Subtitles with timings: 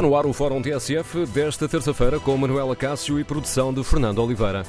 [0.00, 4.20] Está no ar o Fórum TSF desta terça-feira com Manuela Cássio e produção de Fernando
[4.20, 4.62] Oliveira.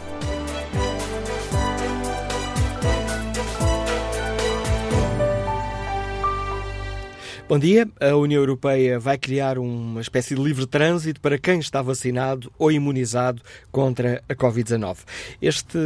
[7.51, 7.85] Bom dia.
[7.99, 12.71] A União Europeia vai criar uma espécie de livre trânsito para quem está vacinado ou
[12.71, 14.99] imunizado contra a Covid-19.
[15.41, 15.77] Este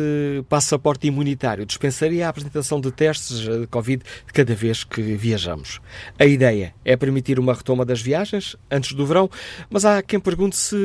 [0.48, 5.81] passaporte imunitário dispensaria a apresentação de testes de Covid cada vez que viajamos.
[6.20, 9.27] A ideia é permitir uma retoma das viagens antes do verão,
[9.67, 10.77] mas há quem pergunte se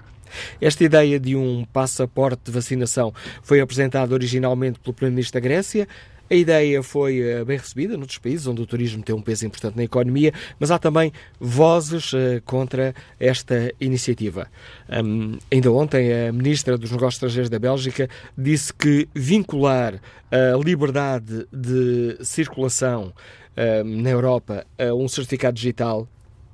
[0.60, 3.12] Esta ideia de um passaporte de vacinação
[3.42, 5.88] foi apresentada originalmente pelo Primeiro-Ministro da Grécia.
[6.30, 9.76] A ideia foi uh, bem recebida noutros países onde o turismo tem um peso importante
[9.76, 14.46] na economia, mas há também vozes uh, contra esta iniciativa.
[14.90, 21.48] Um, ainda ontem, a Ministra dos Negócios Estrangeiros da Bélgica disse que vincular a liberdade
[21.50, 23.14] de circulação
[23.56, 26.06] uh, na Europa a um certificado digital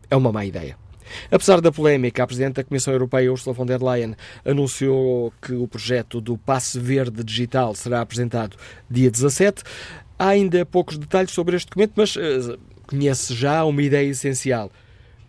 [0.08, 0.83] é uma má ideia.
[1.30, 5.66] Apesar da polémica, a Presidente da Comissão Europeia, Ursula von der Leyen, anunciou que o
[5.66, 8.56] projeto do Passe Verde Digital será apresentado
[8.90, 9.62] dia 17.
[10.18, 14.70] Há ainda poucos detalhes sobre este documento, mas uh, conhece já uma ideia essencial.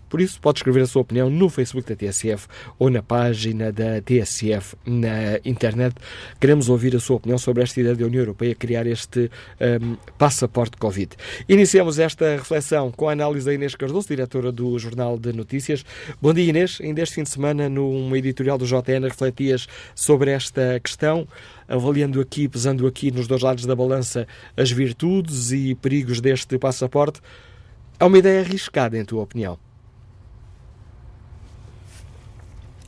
[0.08, 2.46] por isso, pode escrever a sua opinião no Facebook da TSF
[2.78, 5.96] ou na página da TSF na internet.
[6.40, 9.30] Queremos ouvir a sua opinião sobre esta ideia da União Europeia criar este
[9.60, 11.16] um, passaporte Covid.
[11.48, 15.84] Iniciamos esta reflexão com a análise da Inês Cardoso, diretora do Jornal de Notícias.
[16.20, 16.78] Bom dia, Inês.
[16.82, 21.26] Ainda este fim de semana, numa editorial do JN, refletias sobre esta questão
[21.68, 24.26] avaliando aqui, pesando aqui nos dois lados da balança
[24.56, 27.20] as virtudes e perigos deste passaporte.
[28.00, 29.58] É uma ideia arriscada, em tua opinião?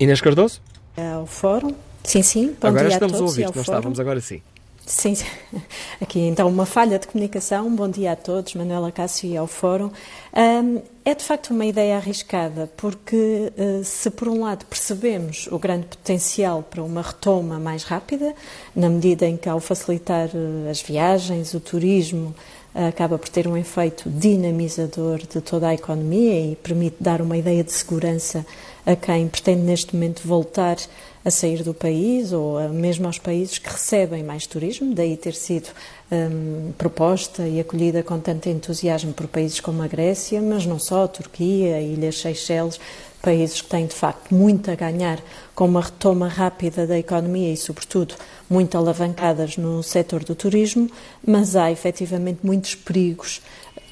[0.00, 0.62] Inês Cardoso?
[0.96, 1.74] É o fórum.
[2.02, 2.56] Sim, sim.
[2.58, 4.40] Bom agora estamos a, a ouvir, nós estávamos agora sim.
[4.86, 5.14] Sim,
[6.00, 7.70] aqui então uma falha de comunicação.
[7.76, 9.90] Bom dia a todos, Manuela Cássio e ao Fórum.
[10.34, 15.58] Um, é de facto uma ideia arriscada, porque uh, se por um lado percebemos o
[15.58, 18.34] grande potencial para uma retoma mais rápida,
[18.74, 22.34] na medida em que ao facilitar uh, as viagens, o turismo,
[22.74, 27.36] uh, acaba por ter um efeito dinamizador de toda a economia e permite dar uma
[27.36, 28.46] ideia de segurança
[28.86, 30.76] a quem pretende neste momento voltar
[31.24, 35.68] a sair do país ou mesmo aos países que recebem mais turismo, daí ter sido
[36.10, 41.04] um, proposta e acolhida com tanto entusiasmo por países como a Grécia, mas não só,
[41.04, 42.80] a Turquia, a Ilhas Seychelles,
[43.20, 45.20] países que têm de facto muito a ganhar
[45.54, 48.14] com uma retoma rápida da economia e, sobretudo,
[48.48, 50.91] muito alavancadas no setor do turismo,
[51.24, 53.42] mas há efetivamente muitos perigos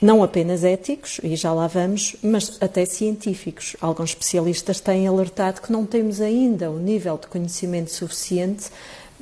[0.00, 3.76] não apenas éticos, e já lá vamos, mas até científicos.
[3.80, 8.70] Alguns especialistas têm alertado que não temos ainda o nível de conhecimento suficiente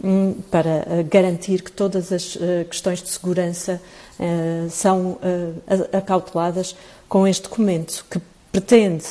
[0.02, 3.81] hum, para uh, garantir que todas as uh, questões de segurança
[4.20, 5.19] uh, são
[5.93, 6.76] acauteladas
[7.08, 8.20] com este documento, que
[8.52, 9.05] pretende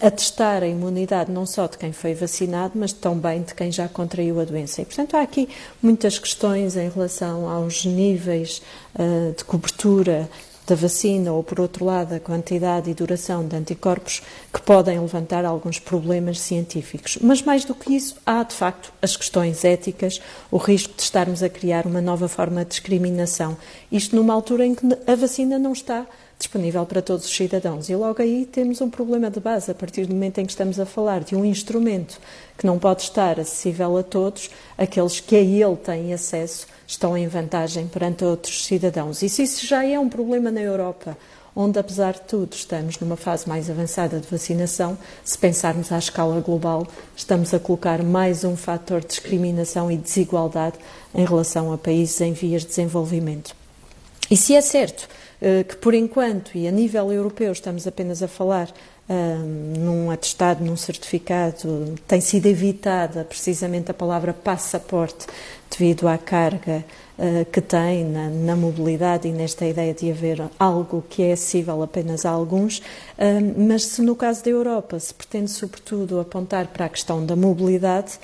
[0.00, 4.40] atestar a imunidade não só de quem foi vacinado, mas também de quem já contraiu
[4.40, 4.82] a doença.
[4.82, 5.48] E, portanto, há aqui
[5.80, 8.60] muitas questões em relação aos níveis
[9.36, 10.28] de cobertura
[10.68, 14.22] da vacina ou, por outro lado, a quantidade e duração de anticorpos
[14.52, 17.18] que podem levantar alguns problemas científicos.
[17.22, 20.20] Mas, mais do que isso, há de facto as questões éticas,
[20.50, 23.56] o risco de estarmos a criar uma nova forma de discriminação.
[23.90, 26.06] Isto numa altura em que a vacina não está
[26.38, 27.88] disponível para todos os cidadãos.
[27.88, 30.78] E logo aí temos um problema de base, a partir do momento em que estamos
[30.78, 32.20] a falar de um instrumento
[32.56, 37.28] que não pode estar acessível a todos, aqueles que a ele têm acesso estão em
[37.28, 39.22] vantagem perante outros cidadãos.
[39.22, 41.16] E se isso já é um problema na Europa,
[41.54, 46.40] onde, apesar de tudo, estamos numa fase mais avançada de vacinação, se pensarmos à escala
[46.40, 50.78] global, estamos a colocar mais um fator de discriminação e desigualdade
[51.14, 53.54] em relação a países em vias de desenvolvimento.
[54.30, 55.08] E se é certo
[55.42, 58.72] eh, que, por enquanto, e a nível europeu, estamos apenas a falar
[59.08, 65.26] um, num atestado, num certificado, tem sido evitada precisamente a palavra passaporte
[65.70, 66.84] devido à carga
[67.18, 71.82] uh, que tem na, na, mobilidade e nesta ideia de haver algo que é acessível
[71.82, 72.82] apenas a alguns,
[73.56, 78.18] mas se no caso da Europa se pretende sobretudo apontar para a questão da mobilidade,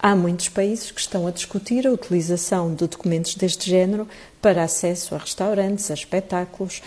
[0.00, 4.06] Há muitos países que estão a discutir a utilização de documentos deste género
[4.40, 6.80] para acesso a restaurantes, a espetáculos,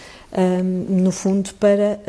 [0.64, 2.00] no fundo para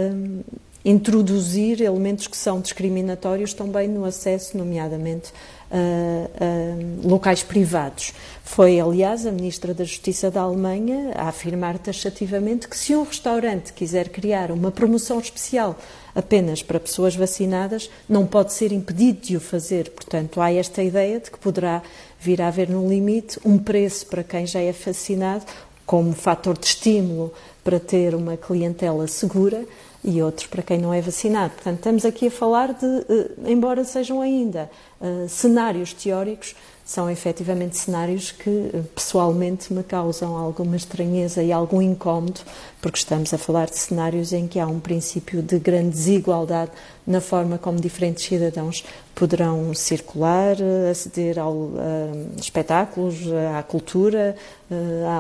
[0.85, 5.33] introduzir elementos que são discriminatórios também no acesso, nomeadamente
[5.71, 8.13] a, a locais privados.
[8.45, 13.73] Foi, aliás, a Ministra da Justiça da Alemanha a afirmar taxativamente que se um restaurante
[13.73, 15.79] quiser criar uma promoção especial
[16.15, 19.91] apenas para pessoas vacinadas, não pode ser impedido de o fazer.
[19.91, 21.83] Portanto, há esta ideia de que poderá
[22.21, 25.45] vir a haver no limite um preço para quem já é vacinado,
[25.87, 27.33] como fator de estímulo
[27.65, 29.65] para ter uma clientela segura
[30.05, 31.55] e outros para quem não é vacinado.
[31.55, 34.71] Portanto, estamos aqui a falar de, eh, embora sejam ainda
[35.01, 36.55] uh, cenários teóricos,
[36.85, 42.41] são efetivamente cenários que eh, pessoalmente me causam alguma estranheza e algum incómodo,
[42.81, 46.73] porque estamos a falar de cenários em que há um princípio de grande desigualdade
[47.07, 48.85] na forma como diferentes cidadãos
[49.15, 50.57] poderão circular,
[50.91, 53.19] aceder ao, a espetáculos,
[53.57, 54.35] à cultura,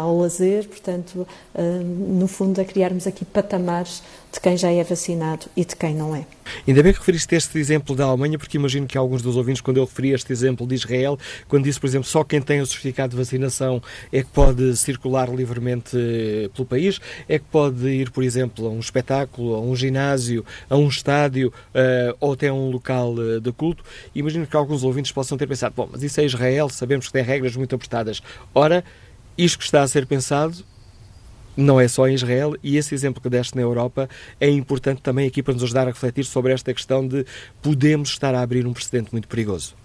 [0.00, 1.26] ao lazer, portanto,
[1.84, 4.02] no fundo, a criarmos aqui patamares
[4.32, 6.24] de quem já é vacinado e de quem não é.
[6.66, 9.76] Ainda bem que referiste este exemplo da Alemanha, porque imagino que alguns dos ouvintes, quando
[9.76, 11.18] eu referi este exemplo de Israel,
[11.48, 15.28] quando disse, por exemplo, só quem tem o certificado de vacinação é que pode circular
[15.28, 16.98] livremente eh, pelo país,
[17.28, 21.52] é que pode ir, por exemplo, a um espetáculo, a um ginásio, a um estádio
[22.20, 23.81] ou até a um local de culto,
[24.14, 27.22] imagino que alguns ouvintes possam ter pensado, bom, mas isso é Israel, sabemos que tem
[27.22, 28.22] regras muito apertadas.
[28.54, 28.84] Ora,
[29.36, 30.64] isto que está a ser pensado
[31.56, 34.08] não é só em Israel, e esse exemplo que deste na Europa
[34.40, 37.26] é importante também aqui para nos ajudar a refletir sobre esta questão de
[37.60, 39.81] podemos estar a abrir um precedente muito perigoso.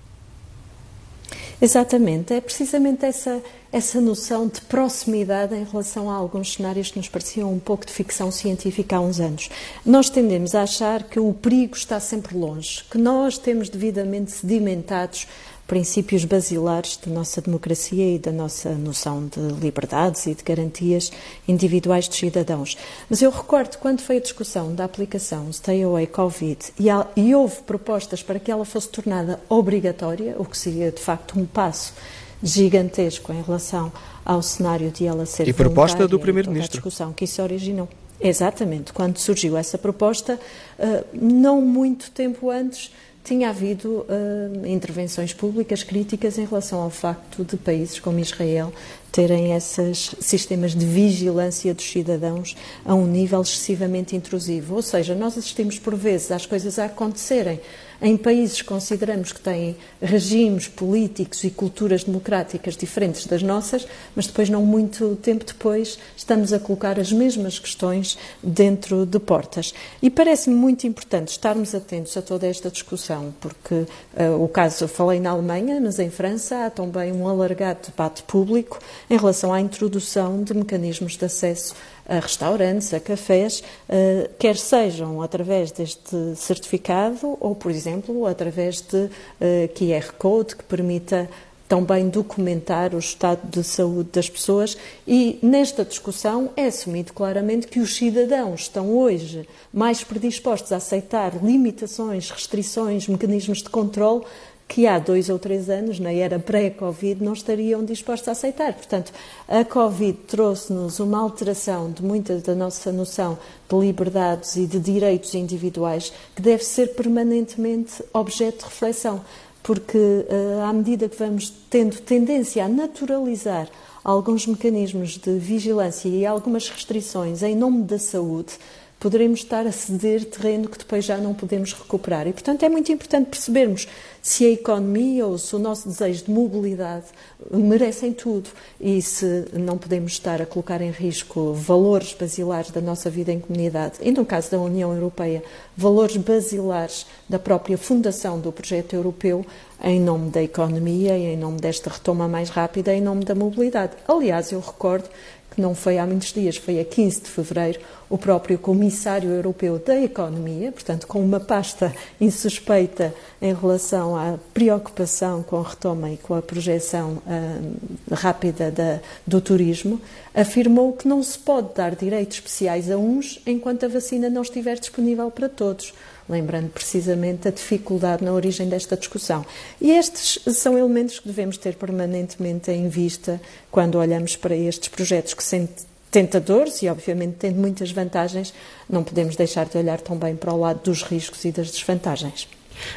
[1.60, 7.10] Exatamente, é precisamente essa, essa noção de proximidade em relação a alguns cenários que nos
[7.10, 9.50] pareciam um pouco de ficção científica há uns anos.
[9.84, 15.28] Nós tendemos a achar que o perigo está sempre longe, que nós temos devidamente sedimentados
[15.68, 21.12] princípios basilares da nossa democracia e da nossa noção de liberdades e de garantias
[21.48, 22.78] individuais dos cidadãos.
[23.10, 27.36] Mas eu recordo quando foi a discussão da aplicação Stay Away Covid e, há, e
[27.36, 31.94] houve propostas para que ela fosse tornada obrigatória, o que seria de facto um passo
[32.42, 33.92] gigantesco em relação
[34.24, 36.78] ao cenário de ela ser e proposta do primeiro-ministro.
[36.78, 37.90] A discussão que isso originou.
[38.20, 40.40] Exatamente, quando surgiu essa proposta,
[40.80, 42.92] eh, não muito tempo antes
[43.28, 48.72] tinha havido uh, intervenções públicas críticas em relação ao facto de países como Israel
[49.12, 52.56] terem esses sistemas de vigilância dos cidadãos
[52.86, 54.76] a um nível excessivamente intrusivo.
[54.76, 57.60] Ou seja, nós assistimos por vezes às coisas a acontecerem
[58.02, 64.28] em países que consideramos que têm regimes políticos e culturas democráticas diferentes das nossas, mas
[64.28, 69.74] depois, não muito tempo depois, estamos a colocar as mesmas questões dentro de portas.
[70.02, 75.20] E parece-me muito importante estarmos atentos a toda esta discussão, porque uh, o caso, falei
[75.20, 80.44] na Alemanha, mas em França há também um alargado debate público em relação à introdução
[80.44, 81.76] de mecanismos de acesso
[82.08, 89.10] a restaurantes, a cafés, eh, quer sejam através deste certificado ou, por exemplo, através de
[89.42, 91.30] eh, QR Code que permita
[91.68, 94.78] também documentar o estado de saúde das pessoas.
[95.06, 101.44] E nesta discussão é assumido claramente que os cidadãos estão hoje mais predispostos a aceitar
[101.44, 104.24] limitações, restrições, mecanismos de controle
[104.68, 108.74] que há dois ou três anos, na era pré-Covid, não estariam dispostos a aceitar.
[108.74, 109.14] Portanto,
[109.48, 113.38] a Covid trouxe-nos uma alteração de muita da nossa noção
[113.70, 119.22] de liberdades e de direitos individuais que deve ser permanentemente objeto de reflexão,
[119.64, 123.70] porque uh, à medida que vamos tendo tendência a naturalizar
[124.04, 128.54] alguns mecanismos de vigilância e algumas restrições em nome da saúde,
[129.00, 132.28] poderemos estar a ceder terreno que depois já não podemos recuperar.
[132.28, 133.88] E, portanto, é muito importante percebermos
[134.22, 137.06] se a economia ou se o nosso desejo de mobilidade
[137.52, 138.50] merecem tudo
[138.82, 143.40] e se não podemos estar a colocar em risco valores basilares da nossa vida em
[143.40, 144.00] comunidade.
[144.02, 145.44] E, no caso da União Europeia,
[145.76, 149.46] valores basilares da própria fundação do projeto europeu
[149.82, 153.94] em nome da economia e em nome desta retoma mais rápida, em nome da mobilidade.
[154.08, 155.08] Aliás, eu recordo
[155.58, 159.80] que não foi há muitos dias, foi a 15 de fevereiro, o próprio Comissário Europeu
[159.80, 163.12] da Economia, portanto, com uma pasta insuspeita
[163.42, 169.42] em relação à preocupação com a retoma e com a projeção uh, rápida da, do
[169.42, 170.00] turismo,
[170.32, 174.78] afirmou que não se pode dar direitos especiais a uns enquanto a vacina não estiver
[174.78, 175.92] disponível para todos
[176.30, 179.46] lembrando precisamente a dificuldade na origem desta discussão.
[179.80, 183.40] E estes são elementos que devemos ter permanentemente em vista
[183.72, 185.68] quando olhamos para estes projetos que são
[186.12, 188.54] tentadores e, obviamente, tendo muitas vantagens,
[188.90, 192.48] não podemos deixar de olhar também para o lado dos riscos e das desvantagens.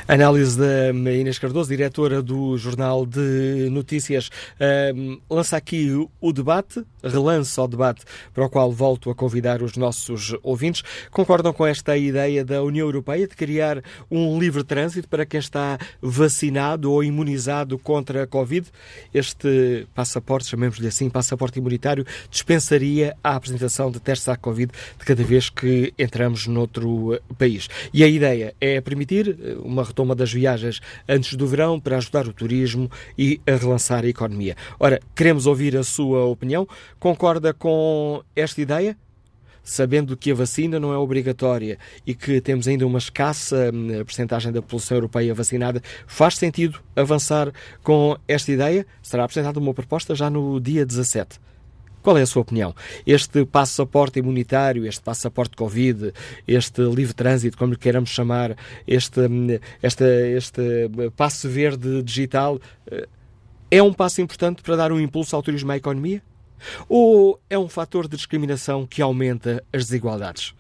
[0.07, 4.31] Análise da Inês Cardoso, diretora do Jornal de Notícias,
[5.29, 10.37] lança aqui o debate, relança o debate para o qual volto a convidar os nossos
[10.43, 10.83] ouvintes.
[11.11, 15.79] Concordam com esta ideia da União Europeia de criar um livre trânsito para quem está
[16.01, 18.67] vacinado ou imunizado contra a Covid?
[19.13, 25.23] Este passaporte, chamemos-lhe assim, passaporte imunitário, dispensaria a apresentação de testes à Covid de cada
[25.23, 27.69] vez que entramos noutro país.
[27.93, 29.37] E a ideia é permitir
[29.71, 34.09] uma retoma das viagens antes do verão para ajudar o turismo e a relançar a
[34.09, 34.57] economia.
[34.79, 36.67] Ora, queremos ouvir a sua opinião.
[36.99, 38.97] Concorda com esta ideia?
[39.63, 44.51] sabendo que a vacina não é obrigatória e que temos ainda uma escassa hum, percentagem
[44.51, 48.87] da população europeia vacinada, faz sentido avançar com esta ideia?
[49.03, 51.39] Será apresentada uma proposta já no dia 17.
[52.03, 52.75] Qual é a sua opinião?
[53.07, 56.13] Este passaporte imunitário, este passaporte Covid,
[56.49, 59.21] este livre trânsito, como lhe queiramos chamar, este,
[59.83, 60.05] este,
[60.35, 62.59] este passe verde digital,
[62.91, 63.07] eh,
[63.71, 66.23] é um passo importante para dar um impulso ao turismo à economia?
[66.89, 70.55] Ou é um fator de discriminação que aumenta as desigualdades?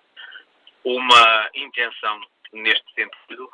[0.84, 2.22] uma intenção
[2.53, 3.50] neste sentido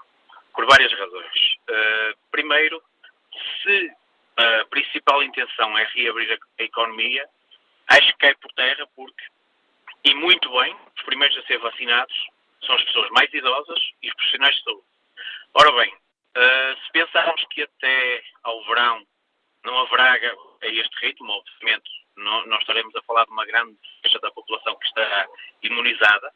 [0.54, 1.56] por várias razões.
[1.70, 2.82] Uh, primeiro,
[3.62, 3.92] se
[4.38, 7.28] a principal intenção é reabrir a economia,
[7.88, 9.26] acho que cai por terra porque,
[10.04, 12.16] e muito bem, os primeiros a ser vacinados
[12.66, 14.84] são as pessoas mais idosas e os profissionais de saúde.
[15.54, 19.06] Ora bem, uh, se pensarmos que até ao verão
[19.64, 20.18] não haverá
[20.64, 24.76] a este ritmo, obviamente, não, nós estaremos a falar de uma grande faixa da população
[24.76, 25.28] que estará
[25.62, 26.32] imunizada.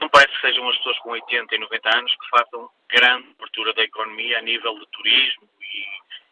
[0.00, 3.72] Não parece que sejam as pessoas com 80 e 90 anos que façam grande abertura
[3.74, 5.80] da economia a nível de turismo e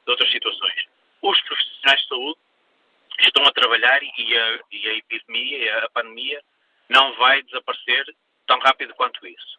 [0.05, 0.87] de outras situações.
[1.23, 2.39] Os profissionais de saúde
[3.21, 6.43] estão a trabalhar e a, e a epidemia, a pandemia,
[6.89, 8.15] não vai desaparecer
[8.47, 9.59] tão rápido quanto isso.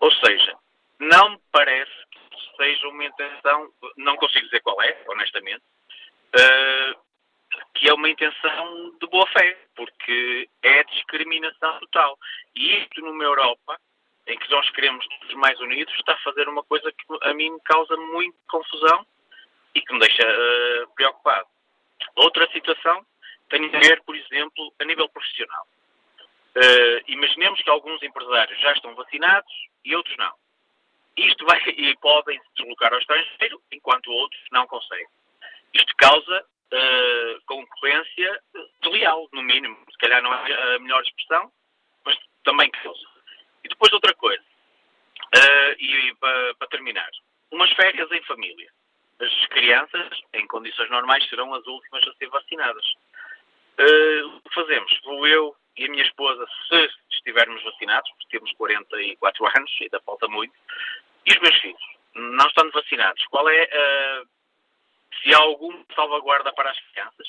[0.00, 0.56] Ou seja,
[0.98, 5.62] não me parece que seja uma intenção, não consigo dizer qual é, honestamente,
[6.36, 7.02] uh,
[7.74, 12.18] que é uma intenção de boa fé, porque é discriminação total.
[12.54, 13.78] E isto numa Europa
[14.26, 17.50] em que nós queremos todos mais unidos está a fazer uma coisa que a mim
[17.50, 19.06] me causa muita confusão
[19.74, 21.48] e que me deixa uh, preocupado.
[22.16, 23.04] Outra situação
[23.48, 25.66] tem a ver, por exemplo, a nível profissional.
[26.54, 29.52] Uh, imaginemos que alguns empresários já estão vacinados
[29.84, 30.32] e outros não.
[31.16, 35.06] Isto vai e podem se deslocar ao estrangeiro, enquanto outros não conseguem.
[35.74, 38.40] Isto causa uh, concorrência
[38.82, 39.76] desleal, no mínimo.
[39.90, 41.50] Se calhar não é a melhor expressão,
[42.04, 43.06] mas também causa.
[43.64, 47.10] E depois outra coisa, uh, e para, para terminar,
[47.50, 48.70] umas férias em família.
[49.20, 52.84] As crianças, em condições normais, serão as últimas a ser vacinadas.
[53.78, 55.00] Uh, o que fazemos?
[55.04, 60.28] Vou eu e a minha esposa, se estivermos vacinados, porque temos 44 anos, ainda falta
[60.28, 60.52] muito,
[61.24, 61.82] e os meus filhos,
[62.14, 64.22] não estando vacinados, qual é a
[65.22, 67.28] se há alguma salvaguarda para as crianças.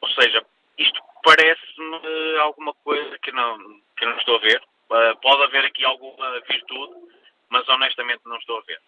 [0.00, 0.44] Ou seja,
[0.78, 3.58] isto parece-me alguma coisa que não,
[3.96, 4.62] que não estou a ver.
[4.90, 6.94] Uh, pode haver aqui alguma virtude,
[7.48, 8.80] mas honestamente não estou a ver.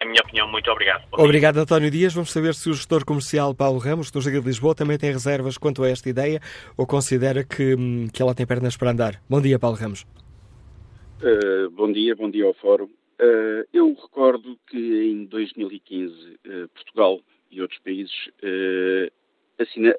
[0.00, 0.48] É a minha opinião.
[0.48, 1.04] Muito obrigado.
[1.10, 1.62] Bom obrigado, dia.
[1.62, 2.14] António Dias.
[2.14, 5.58] Vamos saber se o gestor comercial Paulo Ramos, do Liga de Lisboa, também tem reservas
[5.58, 6.40] quanto a esta ideia
[6.76, 7.74] ou considera que,
[8.12, 9.20] que ela tem pernas para andar.
[9.28, 10.04] Bom dia, Paulo Ramos.
[11.22, 12.90] Uh, bom dia, bom dia ao Fórum.
[13.20, 17.20] Uh, eu recordo que em 2015 uh, Portugal
[17.50, 18.12] e outros países
[19.58, 19.94] assina,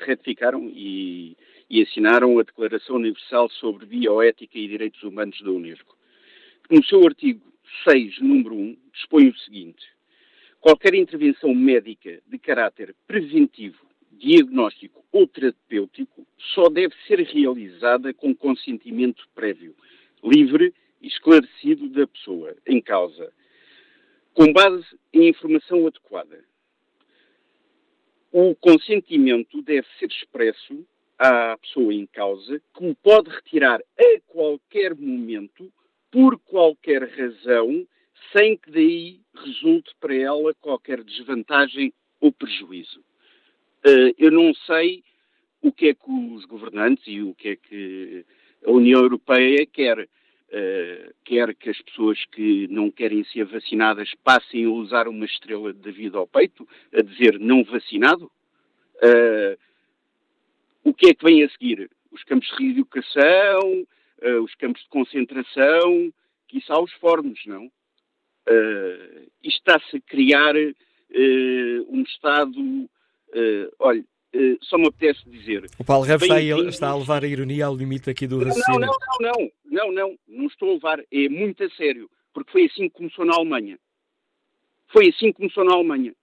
[0.00, 1.36] retificaram e,
[1.70, 5.96] e assinaram a Declaração Universal sobre Bioética e Direitos Humanos da Unesco.
[6.70, 7.40] No seu artigo
[7.88, 9.86] 6, número 1, dispõe o seguinte:
[10.60, 19.28] qualquer intervenção médica de caráter preventivo, diagnóstico ou terapêutico só deve ser realizada com consentimento
[19.34, 19.74] prévio,
[20.24, 23.32] livre e esclarecido da pessoa em causa,
[24.34, 26.44] com base em informação adequada.
[28.32, 30.86] O consentimento deve ser expresso
[31.18, 35.72] à pessoa em causa, que o pode retirar a qualquer momento
[36.10, 37.86] por qualquer razão,
[38.32, 43.00] sem que daí resulte para ela qualquer desvantagem ou prejuízo.
[43.84, 45.02] Uh, eu não sei
[45.62, 48.24] o que é que os governantes e o que é que
[48.64, 50.08] a União Europeia quer.
[50.56, 55.70] Uh, quer que as pessoas que não querem ser vacinadas passem a usar uma estrela
[55.70, 58.32] de David ao peito, a dizer não vacinado?
[58.96, 59.58] Uh,
[60.82, 61.90] o que é que vem a seguir?
[62.10, 63.86] Os campos de reeducação,
[64.22, 66.10] uh, os campos de concentração,
[66.48, 67.66] quiçá os fornos, não?
[67.66, 70.54] Uh, isto está-se a criar
[71.88, 72.88] um Estado.
[74.36, 75.66] Uh, olha, só me apetece dizer.
[75.78, 78.80] O Paulo Reves está, está, a levar a ironia ao limite aqui do raciocínio.
[78.80, 78.88] Não,
[79.20, 82.88] não, não, não, não, não, estou a levar, é muito a sério, porque foi assim
[82.88, 83.78] que começou na Alemanha.
[84.92, 86.14] Foi assim que começou na Alemanha.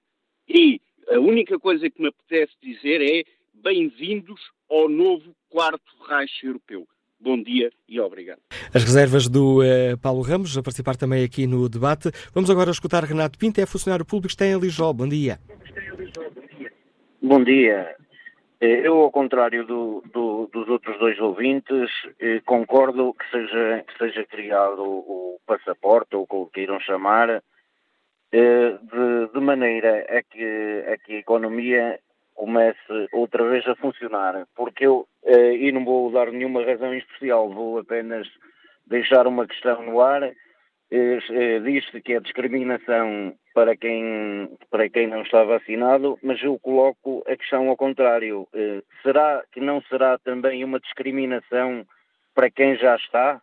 [0.48, 0.80] E
[1.10, 4.40] a única coisa que me apetece dizer é bem-vindos
[4.70, 6.88] ao novo quarto Reich europeu.
[7.20, 8.40] Bom dia e obrigado.
[8.74, 12.12] As reservas do uh, Paulo Ramos, a participar também aqui no debate.
[12.34, 14.92] Vamos agora escutar Renato Pinto, é funcionário público, está em Lijó.
[14.92, 15.40] Bom dia.
[17.22, 17.96] Bom dia.
[18.64, 23.98] Eh, eu, ao contrário do, do, dos outros dois ouvintes, eh, concordo que seja, que
[23.98, 27.44] seja criado o, passaporte, ou o que queiram chamar,
[28.32, 32.00] de, de, maneira a que, a que a economia
[32.34, 34.48] comece outra vez a funcionar.
[34.56, 38.26] Porque eu, e não vou dar nenhuma razão especial, vou apenas
[38.88, 40.32] deixar uma questão no ar.
[40.90, 47.36] Diz-se que é discriminação para quem, para quem não está vacinado, mas eu coloco a
[47.36, 48.48] questão ao contrário.
[49.02, 51.86] será que não será também uma discriminação
[52.34, 53.42] para quem já está?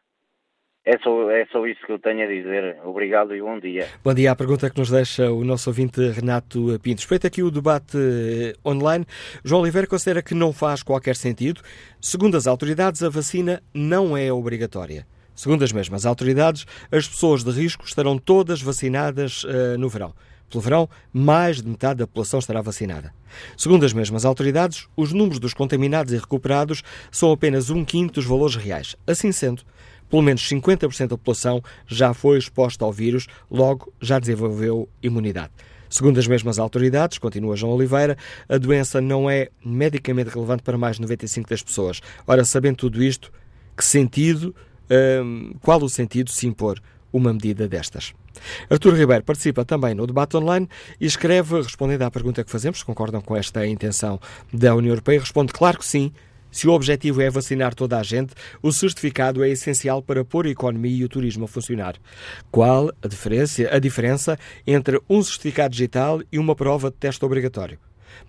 [0.84, 2.78] É só, é só isso que eu tenho a dizer.
[2.84, 3.86] Obrigado e bom dia.
[4.02, 4.32] Bom dia.
[4.32, 7.00] A pergunta que nos deixa o nosso ouvinte Renato Pinto.
[7.00, 9.04] Respeito aqui o debate eh, online.
[9.44, 11.60] João Oliveira considera que não faz qualquer sentido.
[12.00, 15.06] Segundo as autoridades, a vacina não é obrigatória.
[15.40, 20.12] Segundo as mesmas autoridades, as pessoas de risco estarão todas vacinadas uh, no verão.
[20.50, 23.10] Pelo verão, mais de metade da população estará vacinada.
[23.56, 28.26] Segundo as mesmas autoridades, os números dos contaminados e recuperados são apenas um quinto dos
[28.26, 28.96] valores reais.
[29.06, 29.62] Assim sendo,
[30.10, 35.52] pelo menos 50% da população já foi exposta ao vírus, logo já desenvolveu imunidade.
[35.88, 38.14] Segundo as mesmas autoridades, continua João Oliveira,
[38.46, 42.02] a doença não é medicamente relevante para mais de 95% das pessoas.
[42.26, 43.32] Ora, sabendo tudo isto,
[43.74, 44.54] que sentido,
[44.90, 46.80] hum, qual o sentido de se impor
[47.12, 48.12] uma medida destas?
[48.68, 50.68] Artur Ribeiro participa também no debate online
[51.00, 54.20] e escreve, respondendo à pergunta que fazemos, concordam com esta intenção
[54.52, 56.12] da União Europeia, responde claro que sim,
[56.50, 60.50] se o objetivo é vacinar toda a gente, o certificado é essencial para pôr a
[60.50, 61.94] economia e o turismo a funcionar.
[62.50, 67.78] Qual a diferença, a diferença entre um certificado digital e uma prova de teste obrigatório?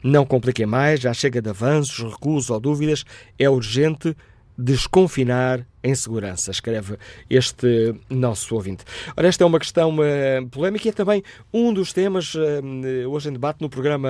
[0.03, 3.03] Não compliquem mais, já chega de avanços, recusos ou dúvidas,
[3.39, 4.15] é urgente
[4.55, 6.97] desconfinar em segurança, escreve
[7.29, 8.83] este nosso ouvinte.
[9.15, 12.39] Ora, esta é uma questão uh, polémica e é também um dos temas uh,
[13.09, 14.09] hoje em debate no programa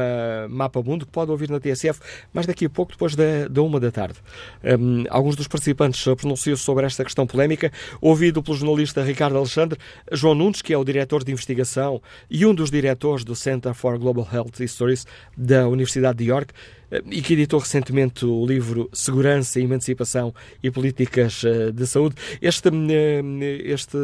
[0.49, 1.99] Mapa Mundo, que pode ouvir na TSF
[2.33, 4.19] mais daqui a pouco, depois da, da uma da tarde.
[4.63, 9.79] Um, alguns dos participantes pronunciam-se sobre esta questão polémica, ouvido pelo jornalista Ricardo Alexandre,
[10.11, 13.97] João Nunes, que é o diretor de investigação e um dos diretores do Center for
[13.97, 15.05] Global Health Histories
[15.37, 16.53] da Universidade de York,
[16.91, 22.15] eh, e que editou recentemente o livro Segurança, Emancipação e Políticas de Saúde.
[22.41, 23.21] Este, eh,
[23.65, 23.97] este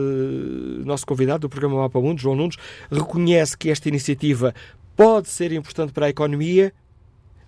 [0.86, 2.58] nosso convidado do programa Mapa Mundo, João Nunes,
[2.92, 4.54] reconhece que esta iniciativa
[4.96, 6.74] pode ser importante para a economia,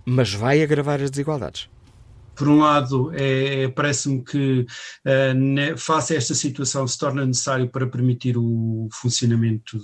[0.05, 1.69] mas vai agravar as desigualdades
[2.39, 4.65] por um lado, é, parece-me que
[5.05, 9.77] uh, face a esta situação se torna necessário para permitir o funcionamento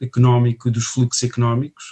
[0.00, 1.84] económico, dos fluxos económicos,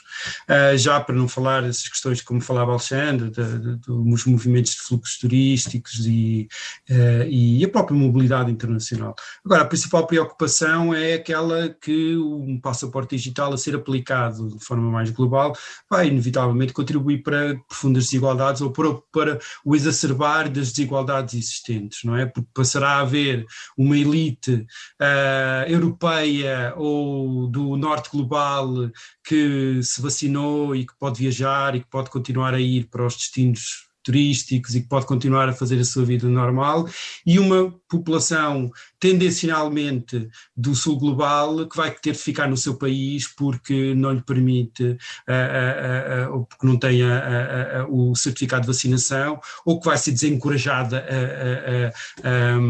[0.48, 6.06] uh, já para não falar essas questões como falava Alexandre, dos movimentos de fluxos turísticos
[6.06, 6.48] e,
[6.90, 9.14] uh, e a própria mobilidade internacional.
[9.44, 14.90] Agora, a principal preocupação é aquela que um passaporte digital a ser aplicado de forma
[14.90, 15.56] mais global
[15.88, 22.16] vai inevitavelmente contribuir para profundas desigualdades ou para, para o exacerbar das desigualdades existentes, não
[22.16, 22.26] é?
[22.26, 24.66] Porque passará a haver uma elite
[25.00, 28.90] uh, europeia ou do norte global
[29.24, 33.16] que se vacinou e que pode viajar e que pode continuar a ir para os
[33.16, 36.88] destinos turísticos e que pode continuar a fazer a sua vida normal,
[37.26, 43.28] e uma população tendencialmente do sul global que vai ter de ficar no seu país
[43.28, 47.02] porque não lhe permite, uh, uh, uh, ou porque não tem
[47.88, 51.04] o certificado de vacinação, ou que vai ser desencorajada
[52.24, 52.62] a,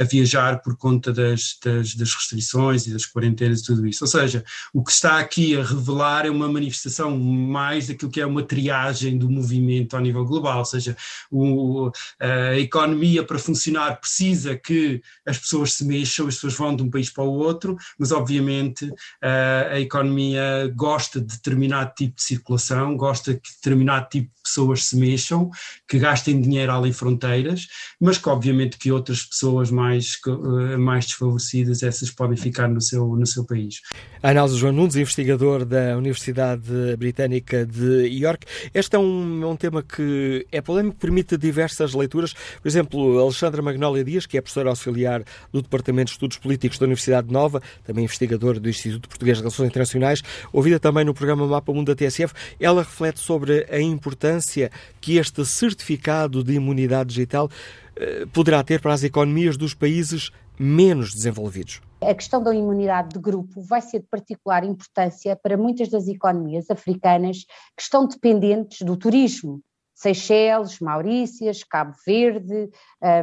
[0.00, 4.04] a, viajar por conta das, das, das, restrições e das quarentenas e tudo isso.
[4.04, 8.26] Ou seja, o que está aqui a revelar é uma manifestação mais daquilo que é
[8.26, 10.96] uma triagem do movimento ao nível global, ou seja,
[11.30, 14.13] o, a economia para funcionar precisa
[14.56, 18.12] que as pessoas se mexam, as pessoas vão de um país para o outro, mas
[18.12, 24.84] obviamente a economia gosta de determinado tipo de circulação, gosta que determinado tipo de pessoas
[24.84, 25.50] se mexam,
[25.88, 27.66] que gastem dinheiro além fronteiras,
[28.00, 33.16] mas que obviamente que outras pessoas mais, eh, mais desfavorecidas, essas podem ficar no seu,
[33.16, 33.80] no seu país.
[34.22, 38.46] A análise João Nunes, investigador da Universidade Britânica de York.
[38.72, 42.32] Este é um, é um tema que é polêmico, permite diversas leituras.
[42.32, 43.62] Por exemplo, Alexandra
[44.04, 48.60] Dias, que é professora auxiliar do Departamento de Estudos Políticos da Universidade Nova, também investigador
[48.60, 52.82] do Instituto Português de Relações Internacionais, ouvida também no programa Mapa Mundo da TSF, ela
[52.82, 57.50] reflete sobre a importância que este certificado de imunidade digital
[57.96, 61.80] eh, poderá ter para as economias dos países menos desenvolvidos.
[62.00, 66.70] A questão da imunidade de grupo vai ser de particular importância para muitas das economias
[66.70, 67.44] africanas
[67.76, 69.60] que estão dependentes do turismo.
[70.04, 72.70] Seychelles, Maurícias, Cabo Verde,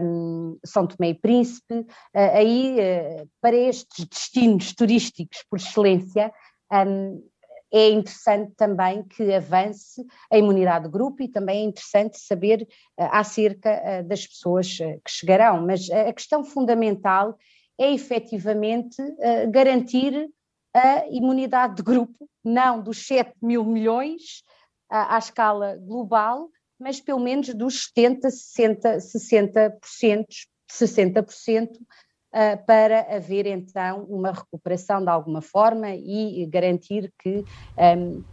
[0.02, 1.88] um, São Tomé e Príncipe, uh,
[2.34, 6.34] aí uh, para estes destinos turísticos por excelência,
[6.72, 7.24] um,
[7.72, 12.68] é interessante também que avance a imunidade de grupo e também é interessante saber
[13.00, 17.38] uh, acerca das pessoas que chegarão, mas a questão fundamental
[17.80, 19.02] é efetivamente
[19.50, 20.30] garantir
[20.74, 24.44] a imunidade de grupo, não dos 7 mil milhões
[24.90, 26.50] à escala global,
[26.82, 30.26] mas pelo menos dos 70, 60, 60%,
[30.70, 37.46] 60% uh, para haver então uma recuperação de alguma forma e garantir que
[37.78, 38.24] um,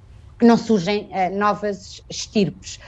[0.41, 2.79] não surgem uh, novas estirpes.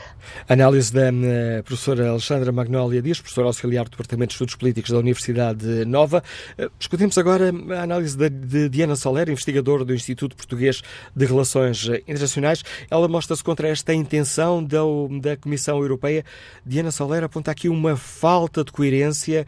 [0.49, 4.99] Análise da uh, professora Alexandra Magnólia Dias, professora auxiliar do Departamento de Estudos Políticos da
[4.99, 6.23] Universidade Nova.
[6.59, 10.83] Uh, discutimos agora a análise de, de Diana Soler, investigadora do Instituto Português
[11.15, 12.63] de Relações Internacionais.
[12.91, 14.81] Ela mostra-se contra esta intenção da,
[15.21, 16.25] da Comissão Europeia.
[16.65, 19.47] Diana Soler aponta aqui uma falta de coerência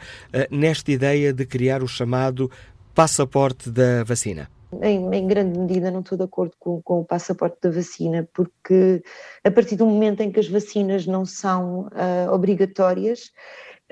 [0.51, 2.51] nesta ideia de criar o chamado
[2.95, 4.49] passaporte da vacina
[4.81, 9.03] em, em, grande medida não estou de acordo com, com, o passaporte da vacina, porque
[9.45, 13.33] a partir do momento em que as vacinas não são uh, obrigatórias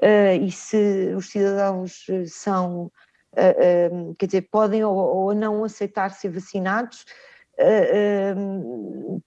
[0.02, 2.90] uh, e se os cidadãos são,
[3.32, 7.04] uh, quer dizer, podem ou, ou, não aceitar ser vacinados,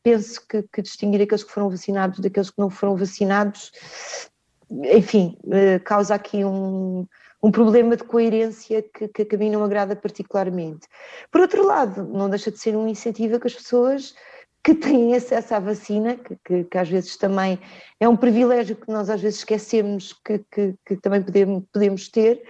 [0.01, 3.71] penso que, que, distinguir aqueles que foram vacinados daqueles que não foram vacinados,
[4.71, 5.37] enfim,
[5.83, 7.05] causa aqui um
[7.43, 10.87] um problema de coerência que, que a mim não agrada particularmente.
[11.29, 14.15] Por outro lado, não deixa de ser um incentivo a que as pessoas
[14.63, 17.59] que têm acesso à vacina, que, que, que, às vezes também
[17.99, 20.39] é um privilégio que nós às vezes esquecemos que,
[20.85, 22.41] que também podemos, podemos ter,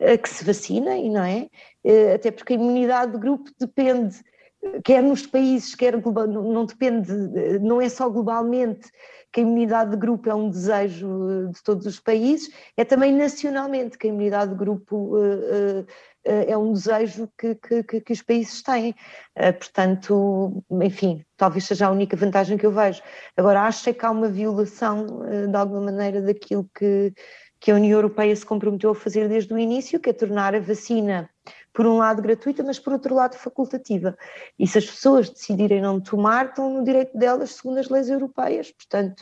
[0.00, 1.48] eh, que se vacinem, não é?
[1.84, 4.16] Eh, até porque a imunidade de grupo depende,
[4.82, 7.12] quer nos países, quer global, não depende,
[7.60, 8.90] não é só globalmente,
[9.32, 13.12] que a imunidade de grupo é um desejo eh, de todos os países, é também
[13.14, 15.86] nacionalmente que a imunidade de grupo uh, uh,
[16.24, 18.94] é um desejo que, que, que, os países têm.
[19.58, 23.02] Portanto, enfim, talvez seja a única vantagem que eu vejo.
[23.36, 25.06] Agora, acho é que há uma violação,
[25.48, 27.12] de alguma maneira, daquilo que,
[27.60, 30.60] que a União Europeia se comprometeu a fazer desde o início, que é tornar a
[30.60, 31.30] vacina
[31.72, 34.16] por um lado gratuita, mas por outro lado facultativa.
[34.58, 38.70] E se as pessoas decidirem não tomar, estão no direito delas, segundo as leis europeias.
[38.72, 39.20] Portanto,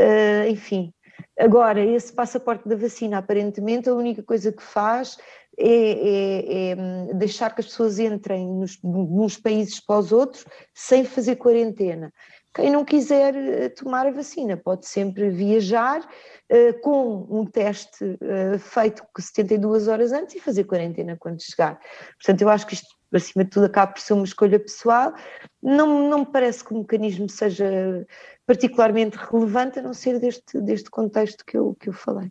[0.00, 0.92] uh, enfim.
[1.38, 5.16] Agora, esse passaporte da vacina, aparentemente, a única coisa que faz
[5.58, 10.44] é, é, é hum, deixar que as pessoas entrem nos, nos países para os outros
[10.72, 12.12] sem fazer quarentena.
[12.58, 18.58] Quem não quiser eh, tomar a vacina pode sempre viajar uh, com um teste uh,
[18.58, 21.78] feito 72 horas antes e fazer quarentena quando chegar.
[22.16, 25.14] Portanto, eu acho que isto acima de tudo acaba por ser uma escolha pessoal.
[25.62, 28.04] Não, não me parece que o mecanismo seja
[28.44, 32.28] particularmente relevante, a não ser deste, deste contexto que eu, que eu falei.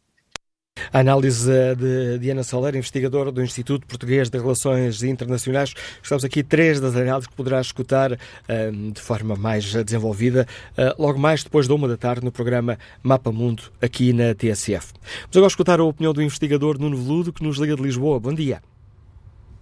[0.93, 5.73] A análise de Diana Soler, investigadora do Instituto Português de Relações Internacionais.
[6.02, 10.45] Estamos aqui três das análises que poderá escutar uh, de forma mais desenvolvida
[10.78, 14.93] uh, logo mais depois da uma da tarde no programa Mapa Mundo aqui na TSF.
[15.23, 18.19] Vamos agora escutar a opinião do investigador Nuno Veludo que nos liga de Lisboa.
[18.19, 18.62] Bom dia.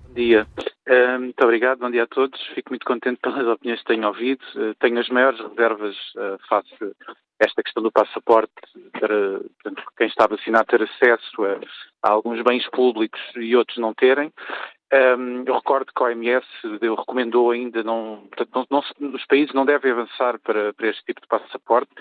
[0.07, 0.47] Bom dia.
[0.88, 2.39] Uh, muito obrigado, bom dia a todos.
[2.53, 4.43] Fico muito contente pelas opiniões que tenho ouvido.
[4.79, 5.95] tenho as maiores reservas
[6.47, 6.69] face
[7.39, 8.54] esta questão do passaporte
[8.91, 11.60] para portanto, quem está vacinado ter acesso a,
[12.08, 14.32] a, alguns bens públicos e outros não terem.
[14.95, 16.47] Um, eu recordo que a OMS
[16.79, 21.03] deu, recomendou ainda não, portanto, não, não, os países não devem avançar para, para, este
[21.03, 21.91] tipo de passaporte,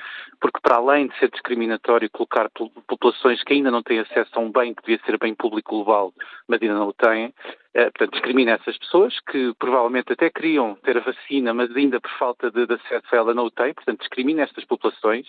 [0.41, 2.49] porque para além de ser discriminatório colocar
[2.87, 6.13] populações que ainda não têm acesso a um bem que devia ser bem público global,
[6.47, 7.35] mas ainda não o têm,
[7.77, 12.11] eh, portanto, discrimina essas pessoas que provavelmente até queriam ter a vacina, mas ainda por
[12.13, 15.27] falta de, de acesso a ela não o têm, portanto, discrimina estas populações.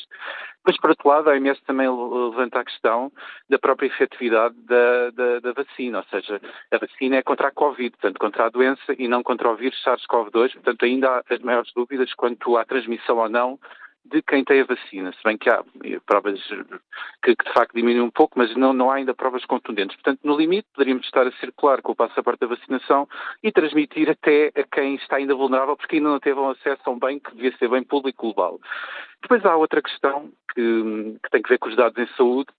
[0.63, 3.11] Mas, por outro lado, a OMS também levanta a questão
[3.49, 6.39] da própria efetividade da, da, da, vacina, ou seja,
[6.71, 10.53] a vacina é contra Covid, portanto, contra a doença e não contra o vírus SARS-CoV-2,
[10.53, 13.57] portanto, ainda há as maiores dúvidas quanto à transmissão ou não
[14.05, 15.63] de quem tem a vacina, se bem que há
[16.05, 16.39] provas
[17.23, 19.95] que, que, de facto diminuem um pouco, mas não, não há ainda provas contundentes.
[19.95, 23.07] Portanto, no limite, poderíamos estar a circular com o passaporte da vacinação
[23.41, 26.89] e transmitir até a quem está ainda vulnerável, porque ainda não teve um acesso a
[26.91, 28.59] um bem que devia ser bem público global.
[29.21, 32.51] Depois há outra questão que, que tem que ver com os dados em saúde.